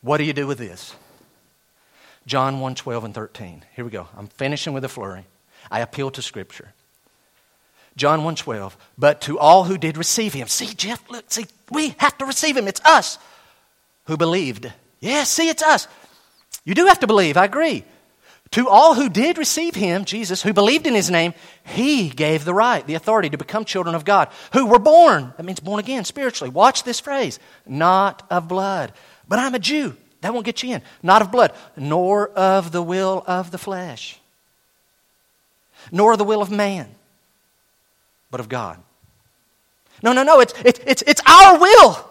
What 0.00 0.18
do 0.18 0.24
you 0.24 0.32
do 0.32 0.46
with 0.46 0.58
this? 0.58 0.94
John 2.26 2.60
1 2.60 2.74
12 2.74 3.04
and 3.04 3.14
13. 3.14 3.64
Here 3.74 3.84
we 3.84 3.90
go. 3.90 4.08
I'm 4.16 4.28
finishing 4.28 4.72
with 4.72 4.84
a 4.84 4.88
flurry. 4.88 5.26
I 5.70 5.80
appeal 5.80 6.10
to 6.12 6.22
Scripture. 6.22 6.72
John 7.96 8.24
1 8.24 8.36
12. 8.36 8.76
But 8.98 9.20
to 9.22 9.38
all 9.38 9.64
who 9.64 9.78
did 9.78 9.96
receive 9.96 10.32
him. 10.32 10.48
See, 10.48 10.74
Jeff, 10.74 11.08
look, 11.10 11.24
see, 11.30 11.46
we 11.70 11.94
have 11.98 12.16
to 12.18 12.26
receive 12.26 12.56
him. 12.56 12.68
It's 12.68 12.80
us 12.84 13.18
who 14.06 14.16
believed. 14.16 14.72
Yes, 15.00 15.30
see, 15.30 15.48
it's 15.48 15.62
us. 15.62 15.88
You 16.64 16.74
do 16.74 16.86
have 16.86 17.00
to 17.00 17.06
believe, 17.06 17.36
I 17.36 17.44
agree. 17.44 17.84
To 18.52 18.68
all 18.68 18.94
who 18.94 19.08
did 19.08 19.36
receive 19.36 19.74
him, 19.74 20.04
Jesus, 20.04 20.42
who 20.42 20.52
believed 20.52 20.86
in 20.86 20.94
his 20.94 21.10
name, 21.10 21.34
he 21.64 22.08
gave 22.08 22.44
the 22.44 22.54
right, 22.54 22.86
the 22.86 22.94
authority 22.94 23.30
to 23.30 23.36
become 23.36 23.64
children 23.64 23.96
of 23.96 24.04
God, 24.04 24.28
who 24.52 24.66
were 24.66 24.78
born, 24.78 25.34
that 25.36 25.44
means 25.44 25.60
born 25.60 25.80
again 25.80 26.04
spiritually. 26.04 26.50
Watch 26.50 26.84
this 26.84 27.00
phrase 27.00 27.40
not 27.66 28.24
of 28.30 28.46
blood. 28.46 28.92
But 29.26 29.40
I'm 29.40 29.54
a 29.54 29.58
Jew. 29.58 29.96
That 30.20 30.32
won't 30.32 30.46
get 30.46 30.62
you 30.62 30.74
in. 30.74 30.82
Not 31.02 31.20
of 31.20 31.32
blood, 31.32 31.52
nor 31.76 32.28
of 32.28 32.72
the 32.72 32.82
will 32.82 33.24
of 33.26 33.50
the 33.50 33.58
flesh, 33.58 34.18
nor 35.90 36.16
the 36.16 36.24
will 36.24 36.40
of 36.40 36.50
man, 36.50 36.94
but 38.34 38.40
of 38.40 38.48
God. 38.48 38.82
No, 40.02 40.12
no, 40.12 40.24
no, 40.24 40.40
it's, 40.40 40.52
it's, 40.64 40.80
it's, 40.84 41.02
it's 41.02 41.22
our 41.24 41.56
will. 41.56 42.10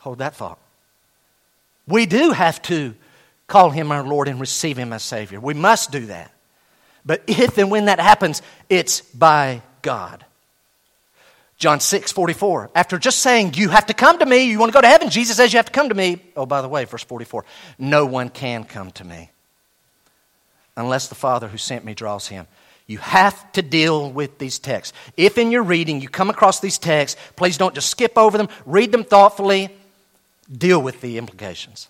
Hold 0.00 0.18
that 0.18 0.36
thought. 0.36 0.58
We 1.88 2.04
do 2.04 2.32
have 2.32 2.60
to 2.64 2.94
call 3.46 3.70
him 3.70 3.90
our 3.90 4.02
Lord 4.02 4.28
and 4.28 4.38
receive 4.38 4.76
him 4.76 4.92
as 4.92 5.02
Savior. 5.02 5.40
We 5.40 5.54
must 5.54 5.92
do 5.92 6.04
that. 6.08 6.30
But 7.06 7.22
if 7.26 7.56
and 7.56 7.70
when 7.70 7.86
that 7.86 7.98
happens, 7.98 8.42
it's 8.68 9.00
by 9.00 9.62
God. 9.80 10.26
John 11.56 11.80
6, 11.80 12.12
44. 12.12 12.72
After 12.74 12.98
just 12.98 13.20
saying, 13.20 13.54
You 13.54 13.70
have 13.70 13.86
to 13.86 13.94
come 13.94 14.18
to 14.18 14.26
me, 14.26 14.44
you 14.44 14.58
want 14.58 14.70
to 14.70 14.76
go 14.76 14.82
to 14.82 14.88
heaven, 14.88 15.08
Jesus 15.08 15.38
says, 15.38 15.54
You 15.54 15.56
have 15.56 15.64
to 15.64 15.72
come 15.72 15.88
to 15.88 15.94
me. 15.94 16.20
Oh, 16.36 16.44
by 16.44 16.60
the 16.60 16.68
way, 16.68 16.84
verse 16.84 17.02
44 17.02 17.46
No 17.78 18.04
one 18.04 18.28
can 18.28 18.64
come 18.64 18.90
to 18.90 19.04
me 19.04 19.30
unless 20.76 21.08
the 21.08 21.14
Father 21.14 21.48
who 21.48 21.56
sent 21.56 21.82
me 21.82 21.94
draws 21.94 22.28
him. 22.28 22.46
You 22.86 22.98
have 22.98 23.50
to 23.52 23.62
deal 23.62 24.10
with 24.10 24.38
these 24.38 24.58
texts. 24.58 24.96
If 25.16 25.38
in 25.38 25.50
your 25.50 25.64
reading 25.64 26.00
you 26.00 26.08
come 26.08 26.30
across 26.30 26.60
these 26.60 26.78
texts, 26.78 27.20
please 27.34 27.58
don't 27.58 27.74
just 27.74 27.90
skip 27.90 28.16
over 28.16 28.38
them, 28.38 28.48
read 28.64 28.92
them 28.92 29.02
thoughtfully, 29.02 29.70
deal 30.50 30.80
with 30.80 31.00
the 31.00 31.18
implications. 31.18 31.88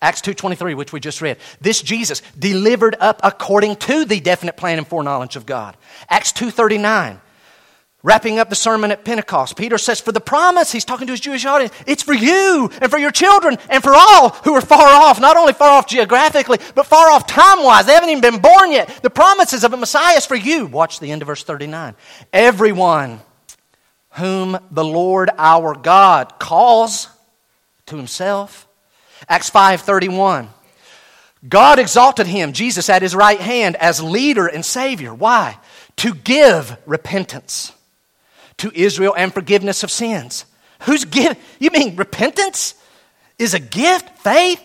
Acts 0.00 0.20
2:23 0.20 0.74
which 0.74 0.92
we 0.92 0.98
just 0.98 1.22
read. 1.22 1.38
This 1.60 1.80
Jesus 1.80 2.22
delivered 2.36 2.96
up 2.98 3.20
according 3.22 3.76
to 3.76 4.04
the 4.04 4.18
definite 4.18 4.56
plan 4.56 4.78
and 4.78 4.86
foreknowledge 4.86 5.36
of 5.36 5.46
God. 5.46 5.76
Acts 6.10 6.32
2:39 6.32 7.20
Wrapping 8.04 8.40
up 8.40 8.48
the 8.48 8.56
sermon 8.56 8.90
at 8.90 9.04
Pentecost, 9.04 9.56
Peter 9.56 9.78
says, 9.78 10.00
For 10.00 10.10
the 10.10 10.20
promise, 10.20 10.72
he's 10.72 10.84
talking 10.84 11.06
to 11.06 11.12
his 11.12 11.20
Jewish 11.20 11.44
audience, 11.44 11.72
it's 11.86 12.02
for 12.02 12.14
you 12.14 12.68
and 12.80 12.90
for 12.90 12.98
your 12.98 13.12
children 13.12 13.58
and 13.70 13.82
for 13.82 13.94
all 13.94 14.30
who 14.30 14.54
are 14.54 14.60
far 14.60 14.88
off, 14.88 15.20
not 15.20 15.36
only 15.36 15.52
far 15.52 15.70
off 15.70 15.86
geographically, 15.86 16.58
but 16.74 16.86
far 16.86 17.10
off 17.10 17.26
time 17.28 17.62
wise. 17.62 17.86
They 17.86 17.94
haven't 17.94 18.10
even 18.10 18.20
been 18.20 18.40
born 18.40 18.72
yet. 18.72 18.88
The 19.02 19.10
promises 19.10 19.62
of 19.62 19.72
a 19.72 19.76
Messiah 19.76 20.16
is 20.16 20.26
for 20.26 20.34
you. 20.34 20.66
Watch 20.66 20.98
the 20.98 21.12
end 21.12 21.22
of 21.22 21.28
verse 21.28 21.44
39. 21.44 21.94
Everyone 22.32 23.20
whom 24.14 24.58
the 24.72 24.84
Lord 24.84 25.30
our 25.38 25.74
God 25.74 26.38
calls 26.40 27.08
to 27.86 27.96
himself 27.96 28.66
Acts 29.28 29.50
5:31. 29.50 30.48
God 31.48 31.78
exalted 31.78 32.26
him, 32.26 32.52
Jesus, 32.52 32.88
at 32.88 33.02
his 33.02 33.16
right 33.16 33.40
hand 33.40 33.76
as 33.76 34.02
leader 34.02 34.46
and 34.46 34.64
savior. 34.64 35.12
Why? 35.12 35.58
To 35.96 36.14
give 36.14 36.76
repentance 36.86 37.72
to 38.62 38.72
Israel 38.74 39.14
and 39.16 39.32
forgiveness 39.32 39.84
of 39.84 39.90
sins. 39.90 40.46
Who's 40.82 41.04
give? 41.04 41.36
You 41.60 41.70
mean 41.70 41.96
repentance 41.96 42.74
is 43.38 43.54
a 43.54 43.60
gift, 43.60 44.18
faith, 44.18 44.60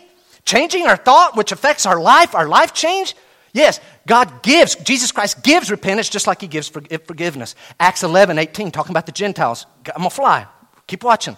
changing 0.46 0.88
our 0.88 0.98
thought, 0.98 1.36
which 1.36 1.52
affects 1.52 1.86
our 1.86 2.00
life, 2.00 2.34
our 2.34 2.48
life 2.48 2.74
change? 2.74 3.16
Yes, 3.54 3.80
God 4.06 4.44
gives, 4.44 4.76
Jesus 4.76 5.12
Christ 5.12 5.44
gives 5.44 5.72
repentance 5.72 6.10
just 6.10 6.28
like 6.28 6.42
He 6.42 6.48
gives 6.48 6.70
forgiveness. 6.70 7.56
Acts 7.80 8.04
11, 8.04 8.38
18, 8.38 8.72
talking 8.72 8.92
about 8.92 9.06
the 9.06 9.12
Gentiles. 9.12 9.66
I'm 9.88 10.02
going 10.02 10.10
to 10.10 10.16
fly. 10.16 10.48
Keep 10.86 11.04
watching. 11.04 11.38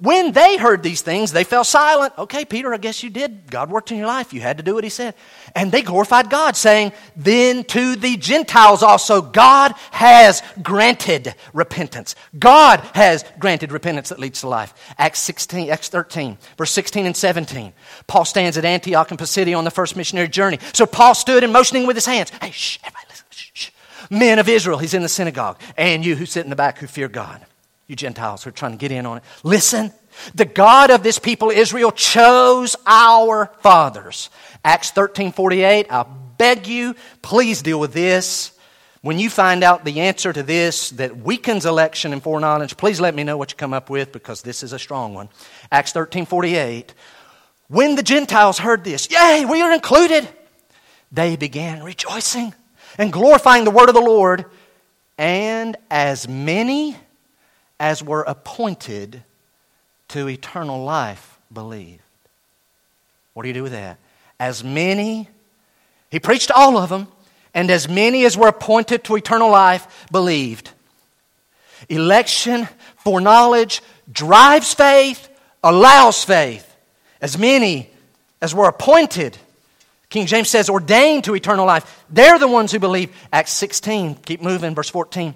When 0.00 0.32
they 0.32 0.56
heard 0.56 0.82
these 0.82 1.02
things, 1.02 1.30
they 1.30 1.44
fell 1.44 1.62
silent. 1.62 2.14
Okay, 2.16 2.46
Peter, 2.46 2.72
I 2.72 2.78
guess 2.78 3.02
you 3.02 3.10
did. 3.10 3.50
God 3.50 3.68
worked 3.68 3.92
in 3.92 3.98
your 3.98 4.06
life. 4.06 4.32
You 4.32 4.40
had 4.40 4.56
to 4.56 4.62
do 4.62 4.74
what 4.74 4.82
he 4.82 4.88
said. 4.88 5.14
And 5.54 5.70
they 5.70 5.82
glorified 5.82 6.30
God, 6.30 6.56
saying, 6.56 6.92
Then 7.16 7.64
to 7.64 7.96
the 7.96 8.16
Gentiles 8.16 8.82
also, 8.82 9.20
God 9.20 9.74
has 9.90 10.42
granted 10.62 11.34
repentance. 11.52 12.14
God 12.38 12.80
has 12.94 13.26
granted 13.38 13.72
repentance 13.72 14.08
that 14.08 14.18
leads 14.18 14.40
to 14.40 14.48
life. 14.48 14.72
Acts 14.96 15.18
16, 15.18 15.68
Acts 15.68 15.90
13, 15.90 16.38
verse 16.56 16.70
16 16.70 17.04
and 17.04 17.16
17. 17.16 17.74
Paul 18.06 18.24
stands 18.24 18.56
at 18.56 18.64
Antioch 18.64 19.10
and 19.10 19.18
Pisidia 19.18 19.58
on 19.58 19.64
the 19.64 19.70
first 19.70 19.96
missionary 19.96 20.28
journey. 20.28 20.60
So 20.72 20.86
Paul 20.86 21.14
stood 21.14 21.44
and 21.44 21.52
motioning 21.52 21.86
with 21.86 21.96
his 21.96 22.06
hands. 22.06 22.30
Hey, 22.40 22.52
shh, 22.52 22.78
everybody 22.82 23.04
listen. 23.10 23.26
Shh, 23.28 23.50
shh. 23.52 23.70
Men 24.08 24.38
of 24.38 24.48
Israel, 24.48 24.78
he's 24.78 24.94
in 24.94 25.02
the 25.02 25.10
synagogue. 25.10 25.60
And 25.76 26.06
you 26.06 26.16
who 26.16 26.24
sit 26.24 26.44
in 26.44 26.48
the 26.50 26.56
back 26.56 26.78
who 26.78 26.86
fear 26.86 27.08
God 27.08 27.44
you 27.90 27.96
Gentiles 27.96 28.44
who 28.44 28.48
are 28.48 28.52
trying 28.52 28.72
to 28.72 28.78
get 28.78 28.92
in 28.92 29.04
on 29.04 29.18
it. 29.18 29.24
Listen, 29.42 29.92
the 30.34 30.44
God 30.44 30.90
of 30.90 31.02
this 31.02 31.18
people, 31.18 31.50
Israel, 31.50 31.90
chose 31.90 32.76
our 32.86 33.52
fathers. 33.60 34.30
Acts 34.64 34.92
13 34.92 35.32
48. 35.32 35.86
I 35.90 36.06
beg 36.38 36.66
you, 36.66 36.94
please 37.20 37.60
deal 37.62 37.80
with 37.80 37.92
this. 37.92 38.52
When 39.02 39.18
you 39.18 39.30
find 39.30 39.64
out 39.64 39.84
the 39.84 40.00
answer 40.00 40.32
to 40.32 40.42
this 40.42 40.90
that 40.90 41.16
weakens 41.16 41.64
election 41.66 42.12
and 42.12 42.22
foreknowledge, 42.22 42.76
please 42.76 43.00
let 43.00 43.14
me 43.14 43.24
know 43.24 43.36
what 43.36 43.50
you 43.50 43.56
come 43.56 43.72
up 43.72 43.90
with 43.90 44.12
because 44.12 44.42
this 44.42 44.62
is 44.62 44.72
a 44.72 44.78
strong 44.78 45.14
one. 45.14 45.28
Acts 45.72 45.92
13 45.92 46.26
48. 46.26 46.94
When 47.68 47.94
the 47.94 48.02
Gentiles 48.02 48.58
heard 48.58 48.84
this, 48.84 49.10
yay, 49.10 49.44
we 49.48 49.62
are 49.62 49.72
included, 49.72 50.28
they 51.12 51.36
began 51.36 51.82
rejoicing 51.82 52.54
and 52.98 53.12
glorifying 53.12 53.64
the 53.64 53.70
word 53.70 53.88
of 53.88 53.94
the 53.94 54.00
Lord. 54.00 54.44
And 55.16 55.76
as 55.90 56.26
many 56.26 56.96
as 57.80 58.02
were 58.02 58.22
appointed 58.22 59.24
to 60.08 60.28
eternal 60.28 60.84
life 60.84 61.38
believed. 61.52 62.02
What 63.32 63.42
do 63.42 63.48
you 63.48 63.54
do 63.54 63.62
with 63.62 63.72
that? 63.72 63.96
As 64.38 64.62
many, 64.62 65.28
he 66.10 66.20
preached 66.20 66.50
all 66.50 66.76
of 66.76 66.90
them, 66.90 67.08
and 67.54 67.70
as 67.70 67.88
many 67.88 68.24
as 68.24 68.36
were 68.36 68.48
appointed 68.48 69.02
to 69.04 69.16
eternal 69.16 69.50
life 69.50 70.06
believed. 70.12 70.70
Election, 71.88 72.68
foreknowledge, 72.98 73.82
drives 74.12 74.74
faith, 74.74 75.28
allows 75.64 76.22
faith. 76.22 76.66
As 77.20 77.38
many 77.38 77.90
as 78.42 78.54
were 78.54 78.68
appointed. 78.68 79.38
King 80.10 80.26
James 80.26 80.50
says, 80.50 80.68
ordained 80.68 81.24
to 81.24 81.34
eternal 81.34 81.66
life. 81.66 82.04
They're 82.10 82.38
the 82.38 82.48
ones 82.48 82.72
who 82.72 82.78
believe. 82.78 83.14
Acts 83.32 83.52
16, 83.52 84.16
keep 84.16 84.42
moving, 84.42 84.74
verse 84.74 84.90
14. 84.90 85.34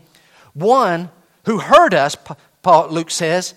One 0.53 1.11
who 1.45 1.59
heard 1.59 1.95
us, 1.95 2.17
Paul, 2.63 2.89
Luke 2.89 3.11
says, 3.11 3.55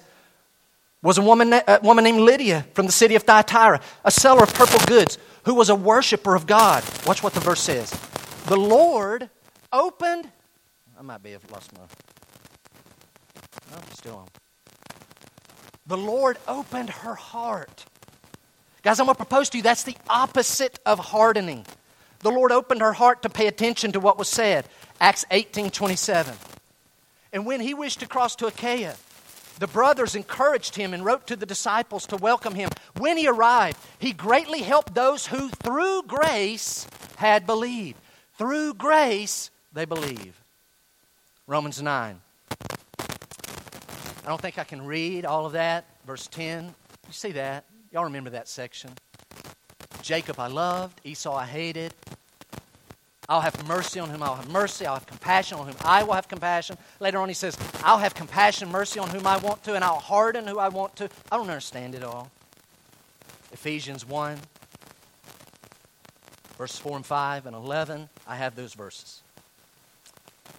was 1.02 1.18
a 1.18 1.22
woman, 1.22 1.54
a 1.54 1.80
woman 1.84 2.04
named 2.04 2.20
Lydia 2.20 2.66
from 2.74 2.86
the 2.86 2.92
city 2.92 3.16
of 3.16 3.24
Thyatira, 3.24 3.82
a 4.04 4.12
seller 4.12 4.44
of 4.44 4.54
purple 4.54 4.80
goods, 4.86 5.18
who 5.46 5.54
was 5.54 5.70
a 5.70 5.76
worshiper 5.76 6.36
of 6.36 6.48
God. 6.48 6.84
Watch 7.06 7.24
what 7.24 7.34
the 7.34 7.40
verse 7.40 7.62
says. 7.62 7.92
The 8.48 8.58
Lord 8.58 9.30
opened. 9.72 10.30
I 10.98 11.02
might 11.02 11.22
be 11.22 11.32
have 11.32 11.50
lost 11.52 11.72
my. 11.74 11.84
No, 13.72 13.82
still 13.94 14.16
on. 14.16 14.28
The 15.86 15.98
Lord 15.98 16.38
opened 16.48 16.90
her 16.90 17.16
heart. 17.16 17.86
Guys, 18.82 19.00
I'm 19.00 19.06
going 19.06 19.16
to 19.16 19.24
propose 19.24 19.50
to 19.52 19.58
you 19.58 19.64
that's 19.64 19.84
the 19.84 19.96
opposite 20.10 20.80
of 20.86 21.00
hardening. 21.00 21.66
The 22.20 22.32
Lord 22.32 22.52
opened 22.52 22.82
her 22.82 22.94
heart 22.94 23.22
to 23.24 23.30
pay 23.30 23.48
attention 23.48 23.92
to 23.94 24.00
what 24.00 24.18
was 24.18 24.28
said. 24.28 24.68
Acts 25.00 25.26
18 25.32 25.70
27. 25.70 26.36
And 27.34 27.46
when 27.46 27.60
he 27.60 27.74
wished 27.74 28.00
to 28.00 28.08
cross 28.08 28.36
to 28.38 28.48
Achaia, 28.48 28.96
the 29.60 29.68
brothers 29.68 30.16
encouraged 30.16 30.76
him 30.76 30.94
and 30.94 31.04
wrote 31.04 31.28
to 31.28 31.36
the 31.36 31.46
disciples 31.46 32.06
to 32.08 32.18
welcome 32.18 32.54
him. 32.54 32.70
When 32.98 33.18
he 33.18 33.28
arrived, 33.28 33.78
he 34.00 34.14
greatly 34.14 34.62
helped 34.62 34.94
those 34.94 35.28
who 35.28 35.50
through 35.50 36.04
grace 36.04 36.88
had 37.18 37.48
believed. 37.48 38.00
Through 38.38 38.76
grace, 38.76 39.50
they 39.74 39.86
believe. 39.86 40.40
Romans 41.48 41.82
9. 41.82 42.22
I 43.00 44.30
don't 44.30 44.42
think 44.42 44.60
I 44.60 44.64
can 44.64 44.86
read 44.86 45.26
all 45.26 45.46
of 45.46 45.54
that. 45.54 45.86
Verse 46.06 46.28
10. 46.28 46.66
You 46.66 47.14
see 47.14 47.32
that? 47.32 47.66
Y'all 47.92 48.04
remember 48.04 48.32
that 48.32 48.48
section? 48.48 48.92
Jacob 50.02 50.40
I 50.40 50.48
loved, 50.48 51.02
Esau 51.04 51.34
I 51.34 51.46
hated. 51.46 51.94
I'll 53.30 53.42
have 53.42 53.68
mercy 53.68 54.00
on 54.00 54.10
whom 54.10 54.24
I'll 54.24 54.36
have 54.36 54.50
mercy. 54.50 54.86
I'll 54.86 54.94
have 54.96 55.06
compassion 55.06 55.58
on 55.58 55.68
whom 55.68 55.76
I 55.84 56.04
will 56.04 56.14
have 56.14 56.30
compassion. 56.30 56.78
Later 57.02 57.20
on, 57.20 57.28
he 57.28 57.34
says, 57.34 57.58
I'll 57.84 57.98
have 57.98 58.14
compassion, 58.14 58.70
mercy 58.70 59.00
on 59.00 59.10
whom 59.10 59.28
I 59.28 59.38
want 59.38 59.64
to, 59.66 59.74
and 59.74 59.84
I'll 59.84 60.00
harden 60.00 60.48
who 60.48 60.60
I 60.60 60.70
want 60.70 60.96
to. 60.98 61.10
I 61.30 61.36
don't 61.36 61.50
understand 61.50 61.94
it 61.94 62.04
all. 62.04 62.32
Ephesians 63.52 64.06
1, 64.06 64.40
verse 66.58 66.78
4 66.78 66.98
and 66.98 67.06
5 67.06 67.46
and 67.48 67.56
11, 67.56 68.10
I 68.26 68.36
have 68.38 68.56
those 68.56 68.74
verses. 68.74 69.24